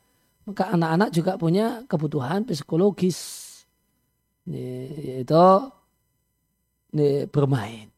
maka 0.48 0.72
anak-anak 0.72 1.08
juga 1.12 1.36
punya 1.36 1.84
kebutuhan 1.88 2.48
psikologis 2.48 3.42
yaitu 4.44 5.44
bermain. 7.28 7.90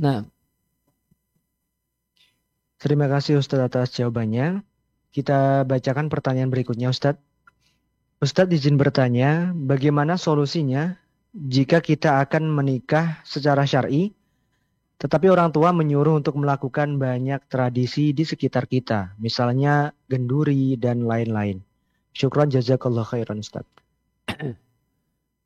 Nah, 0.00 0.24
terima 2.80 3.06
kasih 3.12 3.40
Ustadz 3.40 3.68
atas 3.68 3.92
jawabannya. 3.96 4.64
Kita 5.12 5.64
bacakan 5.64 6.08
pertanyaan 6.08 6.52
berikutnya 6.52 6.92
Ustadz. 6.92 7.20
Ustadz 8.20 8.52
izin 8.56 8.80
bertanya, 8.80 9.52
bagaimana 9.52 10.16
solusinya 10.16 10.96
jika 11.36 11.84
kita 11.84 12.24
akan 12.24 12.48
menikah 12.48 13.20
secara 13.28 13.68
syar'i, 13.68 14.16
tetapi 14.96 15.28
orang 15.28 15.52
tua 15.52 15.76
menyuruh 15.76 16.16
untuk 16.16 16.40
melakukan 16.40 16.96
banyak 16.96 17.44
tradisi 17.52 18.16
di 18.16 18.24
sekitar 18.24 18.64
kita, 18.64 19.12
misalnya 19.20 19.92
genduri 20.08 20.80
dan 20.80 21.04
lain-lain. 21.04 21.60
Syukran 22.16 22.48
jazakallah 22.48 23.04
khairan 23.04 23.44
Ustaz. 23.44 23.68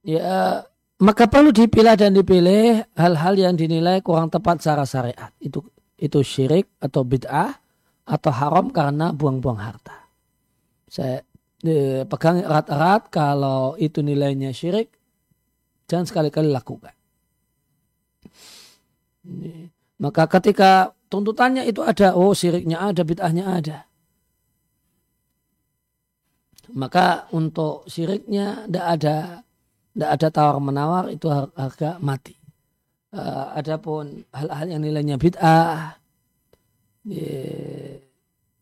ya, 0.06 0.62
maka 1.00 1.24
perlu 1.26 1.50
dipilah 1.50 1.96
dan 1.96 2.12
dipilih 2.12 2.84
hal-hal 2.96 3.34
yang 3.36 3.54
dinilai 3.56 4.04
kurang 4.04 4.28
tepat 4.28 4.60
secara 4.60 4.84
syariat. 4.84 5.32
Itu 5.40 5.64
itu 6.00 6.20
syirik 6.24 6.80
atau 6.80 7.04
bid'ah 7.04 7.60
atau 8.08 8.32
haram 8.32 8.72
karena 8.72 9.12
buang-buang 9.12 9.60
harta. 9.60 10.08
Saya 10.88 11.20
eh, 11.64 12.08
pegang 12.08 12.40
erat-erat 12.40 13.12
kalau 13.12 13.76
itu 13.76 14.00
nilainya 14.00 14.52
syirik, 14.52 15.00
Jangan 15.90 16.06
sekali-kali 16.06 16.54
lakukan. 16.54 16.94
Maka 19.98 20.22
ketika 20.38 20.94
tuntutannya 21.10 21.66
itu 21.66 21.82
ada, 21.82 22.14
oh 22.14 22.30
siriknya 22.30 22.78
ada, 22.78 23.02
bid'ahnya 23.02 23.44
ada. 23.50 23.78
Maka 26.70 27.26
untuk 27.34 27.90
siriknya 27.90 28.70
tidak 28.70 28.86
ada 28.86 29.16
tidak 29.94 30.10
ada 30.16 30.28
tawar 30.30 30.56
menawar 30.62 31.04
itu 31.10 31.26
harga 31.30 31.98
mati. 31.98 32.34
Uh, 33.10 33.58
adapun 33.58 34.22
hal-hal 34.30 34.70
yang 34.70 34.86
nilainya 34.86 35.18
bid'ah 35.18 35.98
ya, 37.10 37.42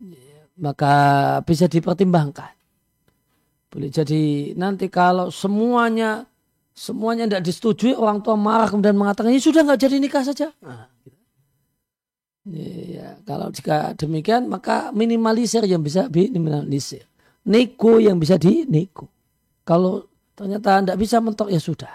ya, 0.00 0.38
maka 0.56 0.94
bisa 1.44 1.68
dipertimbangkan. 1.68 2.56
Boleh 3.68 3.92
jadi 3.92 4.56
nanti 4.56 4.88
kalau 4.88 5.28
semuanya 5.28 6.24
semuanya 6.72 7.28
tidak 7.28 7.44
disetujui, 7.44 7.92
orang 7.92 8.24
tua 8.24 8.40
marah 8.40 8.72
kemudian 8.72 8.96
mengatakan, 8.96 9.34
ini 9.34 9.42
sudah 9.42 9.66
nggak 9.66 9.82
jadi 9.84 9.96
nikah 10.00 10.24
saja. 10.24 10.48
Nah. 10.64 10.88
Ya, 12.48 13.20
kalau 13.28 13.52
jika 13.52 13.92
demikian, 13.92 14.48
maka 14.48 14.88
minimalisir 14.96 15.68
yang 15.68 15.84
bisa 15.84 16.08
minimalisir. 16.08 17.04
Nego 17.44 18.00
yang 18.00 18.16
bisa 18.16 18.40
dinego. 18.40 19.12
Kalau 19.68 20.07
ternyata 20.38 20.78
tidak 20.78 20.98
bisa 21.02 21.18
mentok, 21.18 21.50
ya 21.50 21.58
sudah. 21.58 21.90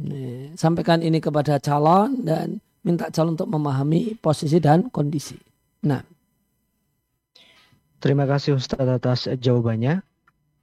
Nih, 0.00 0.56
sampaikan 0.56 1.04
ini 1.04 1.20
kepada 1.20 1.60
calon 1.60 2.24
dan 2.24 2.56
minta 2.80 3.12
calon 3.12 3.36
untuk 3.36 3.52
memahami 3.52 4.16
posisi 4.16 4.56
dan 4.56 4.88
kondisi. 4.88 5.36
Nah. 5.84 6.00
Terima 8.00 8.24
kasih 8.24 8.56
Ustaz 8.56 8.80
atas 8.80 9.28
jawabannya. 9.28 10.00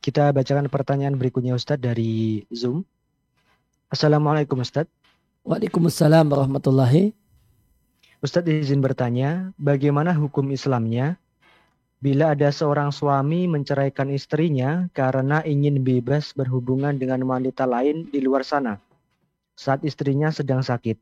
Kita 0.01 0.34
bacakan 0.34 0.74
pertanyaan 0.74 1.22
berikutnya 1.22 1.53
Ustadz 1.53 1.86
dari 1.86 2.41
Zoom. 2.49 2.82
Assalamualaikum 3.93 4.57
Ustadz. 4.57 4.89
Waalaikumsalam 5.45 6.26
warahmatullahi. 6.34 7.13
Ustadz 8.26 8.49
izin 8.49 8.82
bertanya, 8.82 9.53
bagaimana 9.61 10.18
hukum 10.18 10.49
Islamnya 10.49 11.22
bila 11.97 12.37
ada 12.37 12.53
seorang 12.53 12.93
suami 12.93 13.49
menceraikan 13.49 14.13
istrinya 14.13 14.85
karena 14.93 15.41
ingin 15.41 15.81
bebas 15.81 16.29
berhubungan 16.37 16.93
dengan 16.97 17.25
wanita 17.25 17.65
lain 17.65 18.05
di 18.13 18.21
luar 18.21 18.45
sana 18.45 18.77
saat 19.57 19.81
istrinya 19.81 20.29
sedang 20.29 20.61
sakit. 20.61 21.01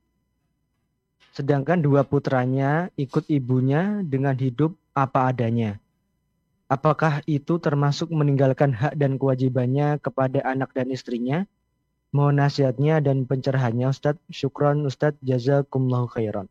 Sedangkan 1.36 1.84
dua 1.84 2.08
putranya 2.08 2.88
ikut 2.96 3.28
ibunya 3.28 4.00
dengan 4.08 4.40
hidup 4.40 4.72
apa 4.96 5.36
adanya. 5.36 5.76
Apakah 6.72 7.20
itu 7.28 7.60
termasuk 7.60 8.08
meninggalkan 8.10 8.72
hak 8.72 8.96
dan 8.96 9.20
kewajibannya 9.20 10.00
kepada 10.00 10.42
anak 10.48 10.72
dan 10.72 10.90
istrinya? 10.90 11.44
Mohon 12.16 12.48
nasihatnya 12.48 13.04
dan 13.04 13.28
pencerahannya 13.28 13.92
Ustadz. 13.92 14.24
Syukron 14.32 14.88
Ustadz. 14.88 15.20
Jazakumullahu 15.20 16.08
khairan. 16.08 16.48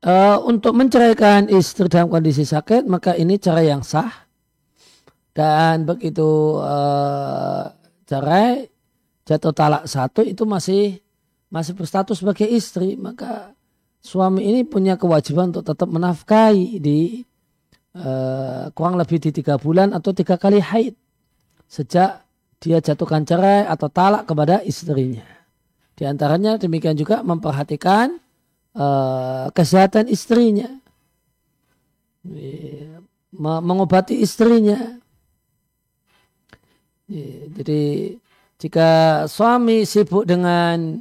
Uh, 0.00 0.40
untuk 0.48 0.72
menceraikan 0.72 1.52
istri 1.52 1.84
dalam 1.84 2.08
kondisi 2.08 2.48
sakit, 2.48 2.88
maka 2.88 3.12
ini 3.20 3.36
cara 3.36 3.60
yang 3.60 3.84
sah. 3.84 4.08
Dan 5.36 5.84
begitu 5.84 6.56
uh, 6.56 7.68
cerai, 8.08 8.64
jatuh 9.28 9.52
talak 9.52 9.84
satu 9.84 10.24
itu 10.24 10.48
masih 10.48 11.04
masih 11.52 11.76
berstatus 11.76 12.24
sebagai 12.24 12.48
istri. 12.48 12.96
Maka 12.96 13.52
suami 14.00 14.48
ini 14.48 14.64
punya 14.64 14.96
kewajiban 14.96 15.52
untuk 15.52 15.68
tetap 15.68 15.92
menafkahi 15.92 16.80
di 16.80 17.20
uh, 18.00 18.72
kurang 18.72 18.96
lebih 18.96 19.20
di 19.20 19.36
tiga 19.36 19.60
bulan 19.60 19.92
atau 19.92 20.16
tiga 20.16 20.40
kali 20.40 20.64
haid 20.64 20.96
sejak 21.68 22.24
dia 22.56 22.80
jatuhkan 22.80 23.28
cerai 23.28 23.68
atau 23.68 23.92
talak 23.92 24.24
kepada 24.24 24.64
istrinya. 24.64 25.28
Di 25.92 26.08
antaranya 26.08 26.56
demikian 26.56 26.96
juga 26.96 27.20
memperhatikan 27.20 28.16
uh, 28.76 29.50
kesehatan 29.54 30.06
istrinya, 30.10 30.68
mengobati 33.34 34.20
istrinya. 34.20 34.98
Jadi 37.50 38.14
jika 38.60 38.88
suami 39.26 39.82
sibuk 39.82 40.28
dengan 40.28 41.00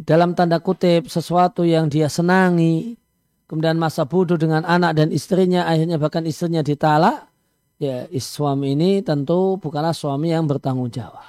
dalam 0.00 0.32
tanda 0.32 0.62
kutip 0.62 1.12
sesuatu 1.12 1.66
yang 1.66 1.92
dia 1.92 2.08
senangi, 2.08 2.96
kemudian 3.44 3.76
masa 3.76 4.08
bodoh 4.08 4.40
dengan 4.40 4.64
anak 4.64 4.96
dan 4.96 5.08
istrinya, 5.12 5.68
akhirnya 5.68 6.00
bahkan 6.00 6.24
istrinya 6.24 6.64
ditalak, 6.64 7.28
ya 7.76 8.08
suami 8.16 8.72
ini 8.72 9.04
tentu 9.04 9.60
bukanlah 9.60 9.92
suami 9.92 10.32
yang 10.32 10.48
bertanggung 10.48 10.88
jawab. 10.88 11.28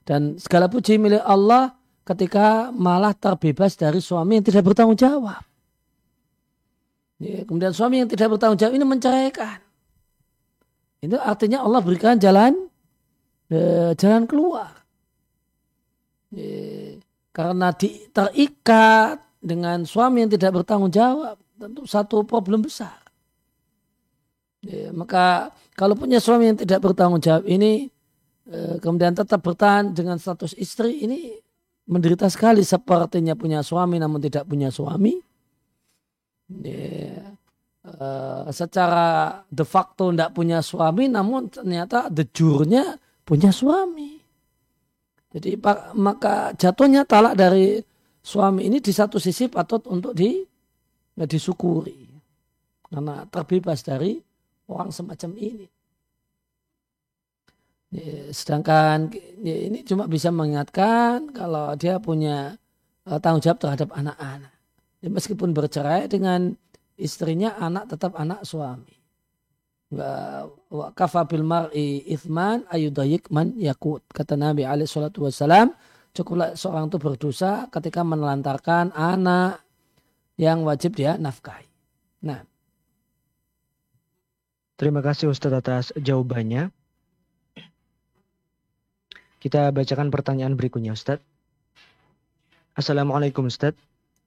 Dan 0.00 0.40
segala 0.40 0.72
puji 0.72 0.96
milik 0.96 1.20
Allah 1.20 1.76
ketika 2.10 2.74
malah 2.74 3.14
terbebas 3.14 3.78
dari 3.78 4.02
suami 4.02 4.42
yang 4.42 4.46
tidak 4.46 4.66
bertanggung 4.66 4.98
jawab. 4.98 5.46
Ya, 7.22 7.46
kemudian 7.46 7.70
suami 7.70 8.02
yang 8.02 8.10
tidak 8.10 8.34
bertanggung 8.34 8.58
jawab 8.58 8.74
ini 8.74 8.82
menceraikan. 8.82 9.58
Itu 10.98 11.16
artinya 11.22 11.62
Allah 11.62 11.80
berikan 11.80 12.18
jalan 12.18 12.66
eh, 13.46 13.94
jalan 13.94 14.26
keluar. 14.26 14.74
Ya, 16.34 16.98
karena 17.30 17.70
di, 17.78 18.10
terikat 18.10 19.22
dengan 19.38 19.86
suami 19.86 20.26
yang 20.26 20.32
tidak 20.34 20.62
bertanggung 20.62 20.90
jawab 20.90 21.38
tentu 21.60 21.86
satu 21.86 22.26
problem 22.26 22.66
besar. 22.66 22.98
Ya, 24.66 24.90
maka 24.90 25.54
kalau 25.78 25.94
punya 25.94 26.18
suami 26.18 26.50
yang 26.50 26.58
tidak 26.58 26.82
bertanggung 26.82 27.22
jawab 27.22 27.46
ini 27.46 27.86
eh, 28.50 28.76
kemudian 28.82 29.14
tetap 29.14 29.40
bertahan 29.46 29.94
dengan 29.94 30.18
status 30.18 30.58
istri 30.58 31.06
ini 31.06 31.49
menderita 31.90 32.30
sekali 32.30 32.62
sepertinya 32.62 33.34
punya 33.34 33.66
suami 33.66 33.98
namun 33.98 34.22
tidak 34.22 34.46
punya 34.46 34.70
suami. 34.70 35.18
Ya, 36.62 37.34
secara 38.54 39.42
de 39.50 39.64
facto 39.66 40.14
tidak 40.14 40.30
punya 40.34 40.62
suami 40.62 41.10
namun 41.10 41.50
ternyata 41.50 42.06
de 42.06 42.22
jurnya 42.30 42.94
punya 43.26 43.50
suami. 43.50 44.22
Jadi 45.30 45.58
maka 45.98 46.54
jatuhnya 46.54 47.06
talak 47.06 47.34
dari 47.38 47.82
suami 48.22 48.66
ini 48.66 48.78
di 48.82 48.90
satu 48.90 49.18
sisi 49.18 49.46
patut 49.46 49.86
untuk 49.90 50.14
di 50.14 50.42
disyukuri 51.14 52.10
karena 52.90 53.26
terbebas 53.28 53.82
dari 53.86 54.18
orang 54.66 54.90
semacam 54.90 55.30
ini. 55.38 55.66
Ya, 57.90 58.30
sedangkan 58.30 59.10
ya, 59.42 59.56
ini 59.66 59.82
cuma 59.82 60.06
bisa 60.06 60.30
mengingatkan 60.30 61.34
kalau 61.34 61.74
dia 61.74 61.98
punya 61.98 62.54
uh, 63.02 63.18
tanggung 63.18 63.42
jawab 63.42 63.58
terhadap 63.58 63.90
anak-anak. 63.90 64.54
Ya, 65.02 65.08
meskipun 65.10 65.50
bercerai 65.50 66.06
dengan 66.06 66.54
istrinya, 66.94 67.58
anak 67.58 67.90
tetap 67.90 68.14
anak 68.14 68.46
suami. 68.46 68.94
Wa 69.90 70.94
kafa 70.94 71.26
bil 71.26 71.42
mar'i 71.42 72.06
ithman 72.06 72.62
ayudayik 72.70 73.26
man 73.34 73.58
yakut. 73.58 74.06
Kata 74.14 74.38
Nabi 74.38 74.62
alaihi 74.62 74.86
salatu 74.86 75.26
wassalam, 75.26 75.74
cukuplah 76.14 76.54
seorang 76.54 76.86
itu 76.86 76.98
berdosa 77.02 77.66
ketika 77.74 78.06
menelantarkan 78.06 78.94
anak 78.94 79.66
yang 80.38 80.62
wajib 80.62 80.94
dia 80.94 81.18
nafkahi. 81.18 81.66
Nah. 82.22 82.46
Terima 84.78 85.02
kasih 85.02 85.34
Ustadz 85.34 85.58
atas 85.58 85.84
jawabannya. 85.98 86.70
Kita 89.40 89.72
bacakan 89.72 90.12
pertanyaan 90.12 90.52
berikutnya 90.52 90.92
Ustadz. 90.92 91.24
Assalamualaikum 92.76 93.48
Ustadz. 93.48 93.80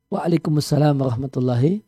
Waalaikumsalam 0.10 0.98
warahmatullahi. 0.98 1.86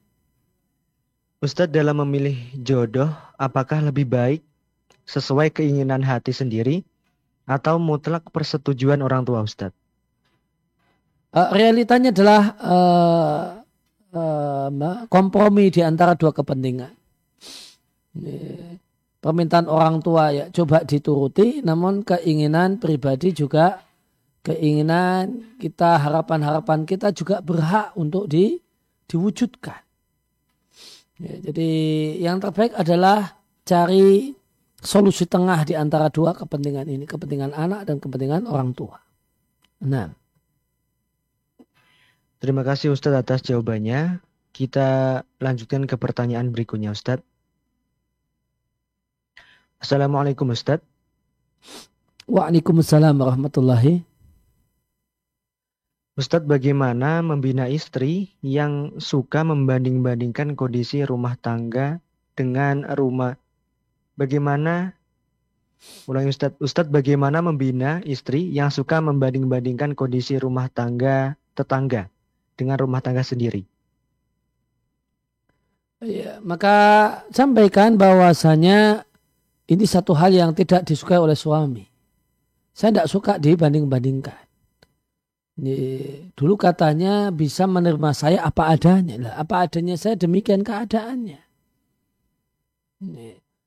Ustadz 1.41 1.73
dalam 1.73 2.05
memilih 2.05 2.38
jodoh, 2.53 3.09
apakah 3.34 3.82
lebih 3.82 4.05
baik 4.05 4.45
sesuai 5.09 5.49
keinginan 5.49 6.05
hati 6.05 6.38
sendiri 6.38 6.86
atau 7.49 7.82
mutlak 7.82 8.30
persetujuan 8.30 9.01
orang 9.01 9.26
tua 9.26 9.41
Ustadz? 9.41 9.73
Uh, 11.34 11.49
realitanya 11.49 12.13
adalah 12.13 12.41
uh, 12.61 13.41
uh, 14.13 15.01
kompromi 15.09 15.73
di 15.73 15.82
antara 15.82 16.13
dua 16.13 16.30
kepentingan. 16.30 16.93
Permintaan 19.26 19.65
orang 19.65 20.05
tua 20.05 20.30
ya 20.30 20.53
coba 20.53 20.86
dituruti, 20.86 21.65
namun 21.65 22.05
keinginan 22.05 22.78
pribadi 22.78 23.34
juga 23.34 23.82
keinginan 24.45 25.57
kita, 25.57 25.97
harapan-harapan 25.97 26.86
kita 26.86 27.09
juga 27.09 27.41
berhak 27.41 27.97
untuk 27.97 28.30
di, 28.30 28.61
diwujudkan. 29.09 29.82
Ya, 31.17 31.34
jadi 31.41 31.71
yang 32.21 32.38
terbaik 32.38 32.78
adalah 32.78 33.34
cari 33.65 34.38
solusi 34.78 35.26
tengah 35.26 35.65
di 35.65 35.73
antara 35.73 36.13
dua 36.13 36.38
kepentingan 36.38 36.86
ini, 36.86 37.09
kepentingan 37.09 37.57
anak 37.57 37.89
dan 37.89 37.97
kepentingan 37.97 38.45
orang 38.45 38.78
tua. 38.78 39.01
Nah. 39.89 40.13
Terima 42.38 42.61
kasih 42.61 42.93
Ustadz 42.93 43.26
atas 43.26 43.41
jawabannya. 43.41 44.21
Kita 44.53 45.17
lanjutkan 45.41 45.89
ke 45.89 45.97
pertanyaan 45.97 46.53
berikutnya 46.53 46.93
Ustadz. 46.93 47.34
Assalamualaikum 49.86 50.49
Ustadz. 50.49 50.81
Waalaikumsalam 52.25 53.21
warahmatullahi. 53.21 54.01
Ustadz 56.17 56.49
bagaimana 56.49 57.21
membina 57.21 57.69
istri 57.69 58.33
yang 58.41 58.97
suka 58.97 59.45
membanding-bandingkan 59.45 60.57
kondisi 60.57 61.05
rumah 61.05 61.38
tangga 61.38 62.01
dengan 62.33 62.81
rumah? 62.97 63.38
Bagaimana 64.17 64.97
ulangi 66.09 66.33
Ustadz 66.33 66.57
Ustadz 66.57 66.89
bagaimana 66.89 67.45
membina 67.45 68.01
istri 68.09 68.49
yang 68.49 68.73
suka 68.73 68.97
membanding-bandingkan 69.05 69.93
kondisi 69.93 70.41
rumah 70.41 70.65
tangga 70.73 71.38
tetangga 71.53 72.09
dengan 72.57 72.81
rumah 72.81 73.05
tangga 73.05 73.21
sendiri? 73.21 73.69
Ya, 76.01 76.41
maka 76.41 76.73
sampaikan 77.29 78.01
bahwasanya 78.01 79.05
ini 79.66 79.86
satu 79.86 80.13
hal 80.13 80.30
yang 80.30 80.51
tidak 80.53 80.86
disukai 80.86 81.18
oleh 81.18 81.34
suami. 81.34 81.86
Saya 82.76 82.91
tidak 82.93 83.09
suka 83.09 83.34
dibanding-bandingkan. 83.41 84.45
Dulu 86.36 86.59
katanya 86.59 87.32
bisa 87.32 87.63
menerima 87.63 88.11
saya 88.11 88.43
apa 88.43 88.76
adanya. 88.76 89.16
Lah 89.16 89.34
apa 89.39 89.63
adanya 89.66 89.95
saya 89.95 90.20
demikian 90.20 90.61
keadaannya. 90.61 91.41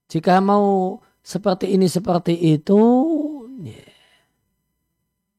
Jika 0.09 0.40
mau 0.44 1.01
seperti 1.24 1.72
ini 1.72 1.88
seperti 1.88 2.36
itu 2.36 2.80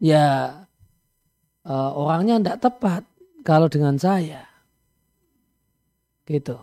ya 0.02 0.54
uh, 1.66 1.92
orangnya 1.94 2.38
tidak 2.42 2.60
tepat 2.66 3.04
kalau 3.46 3.70
dengan 3.70 3.98
saya. 3.98 4.46
Gitu. 6.26 6.58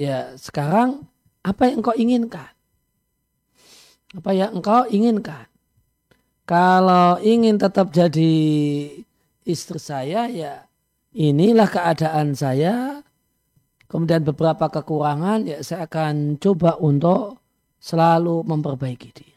Ya 0.00 0.32
sekarang 0.40 1.07
apa 1.48 1.72
yang 1.72 1.80
engkau 1.80 1.96
inginkan 1.96 2.52
apa 4.12 4.30
yang 4.36 4.52
engkau 4.52 4.84
inginkan 4.92 5.48
kalau 6.48 7.16
ingin 7.24 7.56
tetap 7.56 7.92
jadi 7.92 8.36
istri 9.44 9.76
saya 9.76 10.28
ya 10.28 10.68
inilah 11.12 11.68
keadaan 11.68 12.36
saya. 12.36 13.00
Kemudian 13.88 14.20
beberapa 14.20 14.68
kekurangan 14.68 15.48
ya 15.48 15.64
saya 15.64 15.88
akan 15.88 16.36
coba 16.36 16.76
untuk 16.76 17.40
selalu 17.80 18.44
memperbaiki 18.44 19.08
diri. 19.16 19.36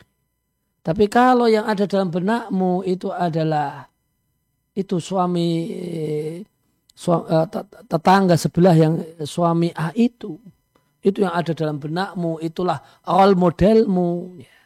Tapi 0.84 1.08
kalau 1.08 1.48
yang 1.48 1.64
ada 1.64 1.88
dalam 1.88 2.12
benakmu 2.12 2.84
itu 2.84 3.12
adalah 3.16 3.88
itu 4.76 5.00
suami 5.00 5.50
eh, 5.72 6.44
tetangga 7.88 8.36
sebelah 8.36 8.76
yang 8.76 9.00
suami 9.24 9.72
A 9.72 9.96
itu 9.96 10.36
itu 11.02 11.26
yang 11.26 11.34
ada 11.34 11.52
dalam 11.58 11.82
benakmu 11.82 12.38
itulah 12.42 12.82
role 13.06 13.34
modelmu 13.38 14.38
ya. 14.38 14.58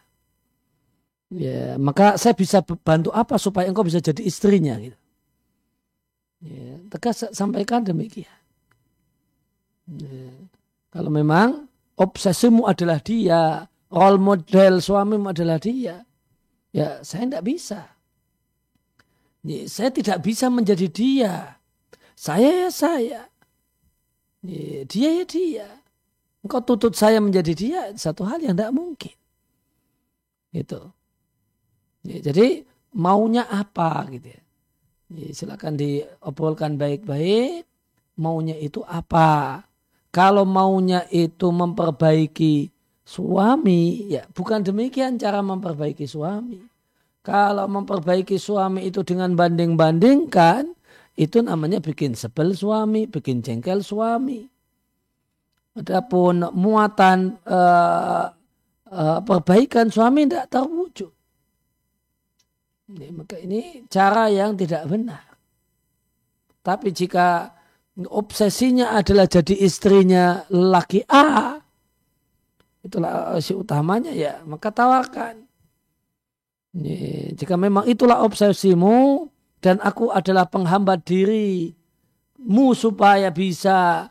Ya, 1.36 1.76
maka 1.82 2.22
saya 2.22 2.38
bisa 2.38 2.62
bantu 2.62 3.10
apa 3.10 3.36
supaya 3.42 3.66
engkau 3.68 3.84
bisa 3.84 3.98
jadi 4.00 4.22
istrinya 4.24 4.78
gitu. 4.78 4.96
Ya, 6.46 6.78
tegas 6.94 7.26
sampaikan 7.34 7.82
demikian. 7.82 8.40
Ya, 9.90 10.32
kalau 10.94 11.10
memang 11.10 11.66
obsesimu 11.98 12.70
adalah 12.70 13.02
dia, 13.02 13.66
role 13.90 14.22
model 14.22 14.80
suamimu 14.80 15.34
adalah 15.34 15.58
dia, 15.58 16.06
ya 16.70 17.02
saya 17.02 17.26
tidak 17.26 17.44
bisa. 17.44 17.82
Ya, 19.42 19.66
saya 19.66 19.90
tidak 19.90 20.22
bisa 20.22 20.50
menjadi 20.50 20.88
dia. 20.90 21.34
Saya 22.14 22.66
ya 22.66 22.70
saya. 22.70 23.22
Ya, 24.46 24.86
dia 24.86 25.10
ya 25.22 25.26
dia. 25.26 25.68
Engkau 26.46 26.62
tuntut 26.62 26.94
saya 26.94 27.18
menjadi 27.18 27.52
dia, 27.58 27.82
satu 27.98 28.22
hal 28.30 28.38
yang 28.38 28.54
tidak 28.54 28.70
mungkin. 28.70 29.18
Gitu. 30.54 30.78
Ya, 32.06 32.22
jadi 32.22 32.62
maunya 32.94 33.50
apa 33.50 34.06
gitu 34.14 34.30
ya. 34.30 34.42
ya 35.10 35.30
silakan 35.34 35.74
diobrolkan 35.74 36.78
baik-baik. 36.78 37.66
Maunya 38.22 38.54
itu 38.62 38.86
apa? 38.86 39.66
Kalau 40.14 40.46
maunya 40.46 41.04
itu 41.10 41.50
memperbaiki 41.50 42.70
suami, 43.02 44.08
ya 44.08 44.24
bukan 44.32 44.62
demikian 44.62 45.18
cara 45.18 45.42
memperbaiki 45.42 46.06
suami. 46.06 46.62
Kalau 47.26 47.66
memperbaiki 47.66 48.38
suami 48.38 48.86
itu 48.86 49.02
dengan 49.02 49.34
banding-bandingkan, 49.34 50.72
itu 51.18 51.42
namanya 51.42 51.82
bikin 51.82 52.14
sebel 52.14 52.54
suami, 52.54 53.10
bikin 53.10 53.42
jengkel 53.42 53.82
suami. 53.82 54.55
Adapun 55.76 56.48
muatan 56.56 57.36
uh, 57.44 58.32
uh, 58.88 59.20
perbaikan 59.28 59.92
suami 59.92 60.24
tidak 60.24 60.48
terwujud. 60.48 61.12
Ini, 62.96 63.08
maka 63.12 63.36
ini 63.42 63.84
cara 63.92 64.32
yang 64.32 64.56
tidak 64.56 64.88
benar. 64.88 65.26
Tapi 66.64 66.96
jika 66.96 67.52
obsesinya 68.08 68.96
adalah 68.96 69.28
jadi 69.28 69.52
istrinya 69.68 70.48
laki 70.48 71.04
A, 71.12 71.60
itulah 72.86 73.36
si 73.44 73.52
utamanya 73.52 74.16
ya, 74.16 74.40
maka 74.48 74.72
tawarkan. 74.72 75.44
Ini, 76.78 77.34
jika 77.36 77.60
memang 77.60 77.84
itulah 77.84 78.24
obsesimu 78.24 79.28
dan 79.60 79.82
aku 79.84 80.14
adalah 80.14 80.48
penghambat 80.48 81.04
dirimu 81.04 82.72
supaya 82.78 83.28
bisa 83.34 84.08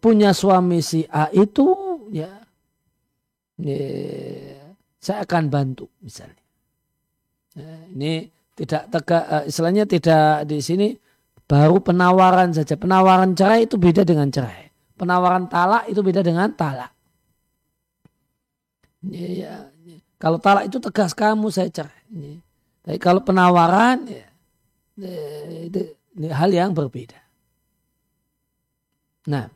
punya 0.00 0.32
suami 0.32 0.80
si 0.80 1.04
A 1.08 1.28
itu, 1.28 1.68
ya, 2.08 2.32
ini, 3.60 3.76
saya 4.96 5.28
akan 5.28 5.52
bantu 5.52 5.86
misalnya. 6.00 6.40
Ya, 7.54 7.70
ini 7.92 8.32
tidak 8.58 8.90
tegak, 8.90 9.24
uh, 9.30 9.44
istilahnya 9.46 9.84
tidak 9.86 10.48
di 10.48 10.58
sini 10.58 10.96
baru 11.46 11.78
penawaran 11.78 12.50
saja. 12.50 12.74
Penawaran 12.74 13.36
cerai 13.36 13.68
itu 13.68 13.78
beda 13.78 14.02
dengan 14.02 14.32
cerai. 14.32 14.70
Penawaran 14.98 15.46
talak 15.46 15.86
itu 15.86 16.00
beda 16.02 16.24
dengan 16.24 16.50
talak. 16.54 16.90
Ya, 19.04 19.28
ya, 19.28 19.52
ya. 19.84 19.98
Kalau 20.18 20.40
talak 20.40 20.66
itu 20.66 20.80
tegas 20.80 21.12
kamu 21.12 21.52
saya 21.52 21.68
cerai. 21.70 22.04
Ya. 22.10 22.40
Tapi 22.84 22.98
kalau 23.00 23.20
penawaran 23.22 24.08
ya, 24.08 24.26
ya, 24.98 25.16
itu, 25.68 25.94
ini 26.16 26.28
hal 26.32 26.50
yang 26.50 26.72
berbeda. 26.72 27.23
Nah. 29.24 29.48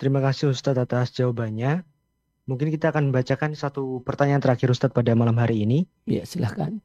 Terima 0.00 0.24
kasih 0.24 0.50
Ustadz 0.50 0.80
atas 0.80 1.12
jawabannya. 1.12 1.84
Mungkin 2.48 2.72
kita 2.72 2.90
akan 2.90 3.12
membacakan 3.12 3.54
satu 3.54 4.02
pertanyaan 4.02 4.42
terakhir 4.42 4.72
Ustadz 4.72 4.96
pada 4.96 5.14
malam 5.14 5.36
hari 5.38 5.62
ini. 5.62 5.86
Ya, 6.08 6.26
silahkan. 6.26 6.82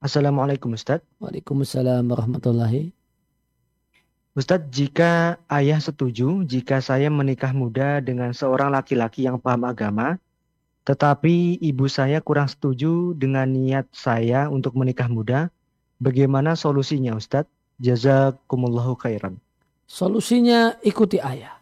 Assalamualaikum 0.00 0.72
Ustadz. 0.72 1.06
Waalaikumsalam 1.20 2.08
warahmatullahi. 2.08 2.94
Ustadz, 4.32 4.72
jika 4.72 5.36
ayah 5.52 5.76
setuju 5.76 6.48
jika 6.48 6.80
saya 6.80 7.12
menikah 7.12 7.52
muda 7.52 8.00
dengan 8.00 8.32
seorang 8.32 8.72
laki-laki 8.72 9.28
yang 9.28 9.36
paham 9.36 9.68
agama, 9.68 10.16
tetapi 10.88 11.60
ibu 11.60 11.84
saya 11.86 12.24
kurang 12.24 12.48
setuju 12.48 13.12
dengan 13.12 13.44
niat 13.44 13.92
saya 13.92 14.48
untuk 14.48 14.72
menikah 14.74 15.06
muda, 15.06 15.52
bagaimana 16.00 16.56
solusinya 16.56 17.12
Ustadz? 17.12 17.61
Jazakumullahu 17.82 18.94
khairan. 18.94 19.42
Solusinya 19.90 20.78
ikuti 20.86 21.18
ayah. 21.18 21.58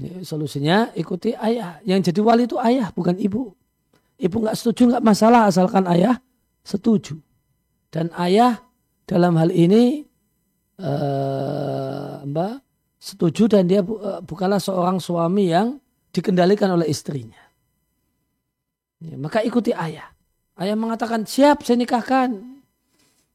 Ya, 0.00 0.24
solusinya 0.24 0.88
ikuti 0.96 1.36
ayah. 1.36 1.78
Yang 1.84 2.10
jadi 2.10 2.20
wali 2.24 2.48
itu 2.48 2.56
ayah 2.56 2.88
bukan 2.96 3.20
ibu. 3.20 3.52
Ibu 4.18 4.36
nggak 4.42 4.56
setuju 4.56 4.96
nggak 4.96 5.04
masalah 5.04 5.46
asalkan 5.46 5.84
ayah 5.92 6.16
setuju. 6.64 7.20
Dan 7.92 8.08
ayah 8.16 8.64
dalam 9.04 9.36
hal 9.36 9.52
ini 9.52 10.02
uh, 10.80 12.24
Mbak 12.24 12.54
setuju 12.98 13.46
dan 13.46 13.68
dia 13.68 13.84
uh, 13.84 14.24
bukanlah 14.24 14.58
seorang 14.58 14.98
suami 14.98 15.52
yang 15.52 15.78
dikendalikan 16.10 16.72
oleh 16.72 16.88
istrinya. 16.88 17.38
Ya, 18.98 19.14
maka 19.14 19.44
ikuti 19.44 19.70
ayah. 19.70 20.10
Ayah 20.58 20.74
mengatakan 20.74 21.22
siap 21.28 21.62
saya 21.62 21.78
nikahkan. 21.78 22.58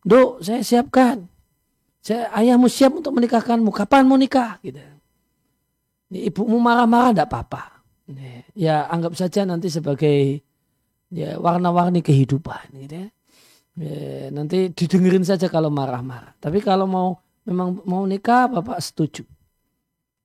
Dok 0.04 0.44
saya 0.44 0.60
siapkan. 0.60 1.33
Ayahmu 2.12 2.68
siap 2.68 3.00
untuk 3.00 3.16
menikahkanmu. 3.16 3.72
Kapan 3.72 4.04
mau 4.04 4.20
nikah? 4.20 4.60
Gitu. 4.60 4.80
Ibumu 6.14 6.60
marah-marah 6.60 7.16
tidak 7.16 7.28
apa-apa. 7.32 7.64
Ya 8.54 8.86
anggap 8.92 9.16
saja 9.16 9.48
nanti 9.48 9.72
sebagai 9.72 10.44
ya 11.08 11.40
warna-warni 11.40 12.04
kehidupan. 12.04 12.76
Gitu 12.76 12.96
ya. 12.96 13.08
ya. 13.80 14.28
Nanti 14.36 14.68
didengerin 14.76 15.24
saja 15.24 15.48
kalau 15.48 15.72
marah-marah. 15.72 16.36
Tapi 16.44 16.60
kalau 16.60 16.86
mau 16.86 17.24
memang 17.48 17.80
mau 17.88 18.04
nikah, 18.04 18.52
bapak 18.52 18.84
setuju. 18.84 19.24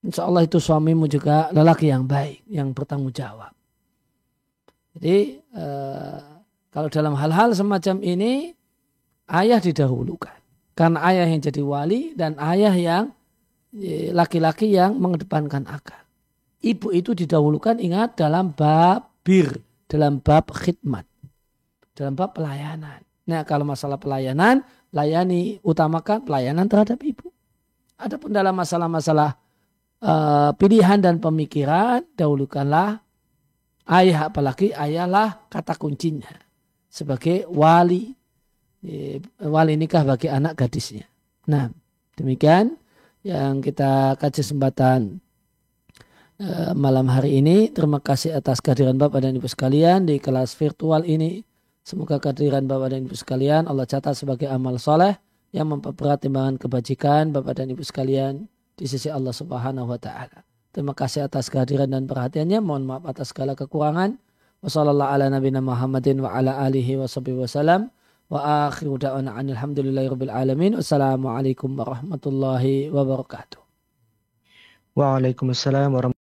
Insya 0.03 0.27
Allah 0.27 0.47
itu 0.47 0.63
suamimu 0.63 1.11
juga 1.11 1.51
lelaki 1.51 1.91
yang 1.91 2.07
baik, 2.07 2.47
yang 2.47 2.71
bertanggung 2.71 3.11
jawab. 3.11 3.51
Jadi 4.99 5.43
eh, 5.43 6.19
kalau 6.75 6.89
dalam 6.91 7.15
hal-hal 7.19 7.55
semacam 7.55 8.03
ini 8.03 8.55
ayah 9.31 9.59
didahulukan. 9.63 10.35
Karena 10.79 11.03
ayah 11.11 11.27
yang 11.27 11.43
jadi 11.43 11.59
wali 11.59 12.15
dan 12.15 12.39
ayah 12.39 12.71
yang 12.71 13.05
eh, 13.75 14.15
laki-laki 14.15 14.71
yang 14.71 14.95
mengedepankan 14.95 15.67
akal. 15.67 15.99
Ibu 16.63 16.95
itu 16.95 17.19
didahulukan 17.19 17.83
ingat 17.83 18.15
dalam 18.15 18.55
bab 18.55 19.11
bir, 19.27 19.59
dalam 19.91 20.23
bab 20.23 20.55
khidmat, 20.55 21.03
dalam 21.99 22.15
bab 22.15 22.39
pelayanan. 22.39 23.03
Nah 23.27 23.43
kalau 23.43 23.67
masalah 23.67 23.99
pelayanan, 23.99 24.63
layani 24.95 25.59
utamakan 25.67 26.23
pelayanan 26.23 26.71
terhadap 26.71 27.03
ibu. 27.03 27.27
Adapun 27.99 28.31
dalam 28.31 28.55
masalah-masalah 28.55 29.35
uh, 30.07 30.51
pilihan 30.55 31.03
dan 31.03 31.19
pemikiran, 31.19 32.07
dahulukanlah 32.15 33.03
ayah 33.91 34.31
apalagi 34.31 34.71
ayahlah 34.79 35.43
kata 35.51 35.75
kuncinya 35.75 36.31
sebagai 36.87 37.47
wali 37.51 38.18
wali 39.43 39.75
nikah 39.75 40.07
bagi 40.07 40.31
anak 40.31 40.55
gadisnya. 40.55 41.07
Nah, 41.51 41.73
demikian 42.15 42.77
yang 43.27 43.59
kita 43.59 44.15
kaji 44.17 44.41
kesempatan 44.45 45.19
uh, 46.39 46.73
malam 46.79 47.11
hari 47.11 47.43
ini. 47.43 47.71
Terima 47.75 47.99
kasih 47.99 48.39
atas 48.39 48.63
kehadiran 48.63 48.95
Bapak 48.95 49.27
dan 49.27 49.35
Ibu 49.35 49.49
sekalian 49.51 50.07
di 50.07 50.23
kelas 50.23 50.55
virtual 50.55 51.03
ini. 51.05 51.43
Semoga 51.83 52.21
kehadiran 52.23 52.69
Bapak 52.69 52.95
dan 52.95 53.09
Ibu 53.09 53.17
sekalian 53.17 53.67
Allah 53.67 53.89
catat 53.89 54.15
sebagai 54.15 54.47
amal 54.47 54.79
soleh 54.79 55.19
yang 55.51 55.73
memperberat 55.73 56.23
timbangan 56.23 56.61
kebajikan 56.61 57.33
Bapak 57.33 57.59
dan 57.59 57.73
Ibu 57.73 57.83
sekalian 57.83 58.47
di 58.79 58.87
sisi 58.87 59.11
Allah 59.11 59.35
Subhanahu 59.35 59.91
wa 59.91 59.99
taala. 59.99 60.47
Terima 60.71 60.95
kasih 60.95 61.27
atas 61.27 61.51
kehadiran 61.51 61.91
dan 61.91 62.07
perhatiannya. 62.07 62.63
Mohon 62.63 62.85
maaf 62.87 63.05
atas 63.11 63.35
segala 63.35 63.59
kekurangan. 63.59 64.21
Wassalamualaikum 64.63 65.65
warahmatullahi 65.67 66.23
wabarakatuh. 66.23 67.98
Waalaikumsalam 74.99 75.89
warahmatullahi 75.97 76.28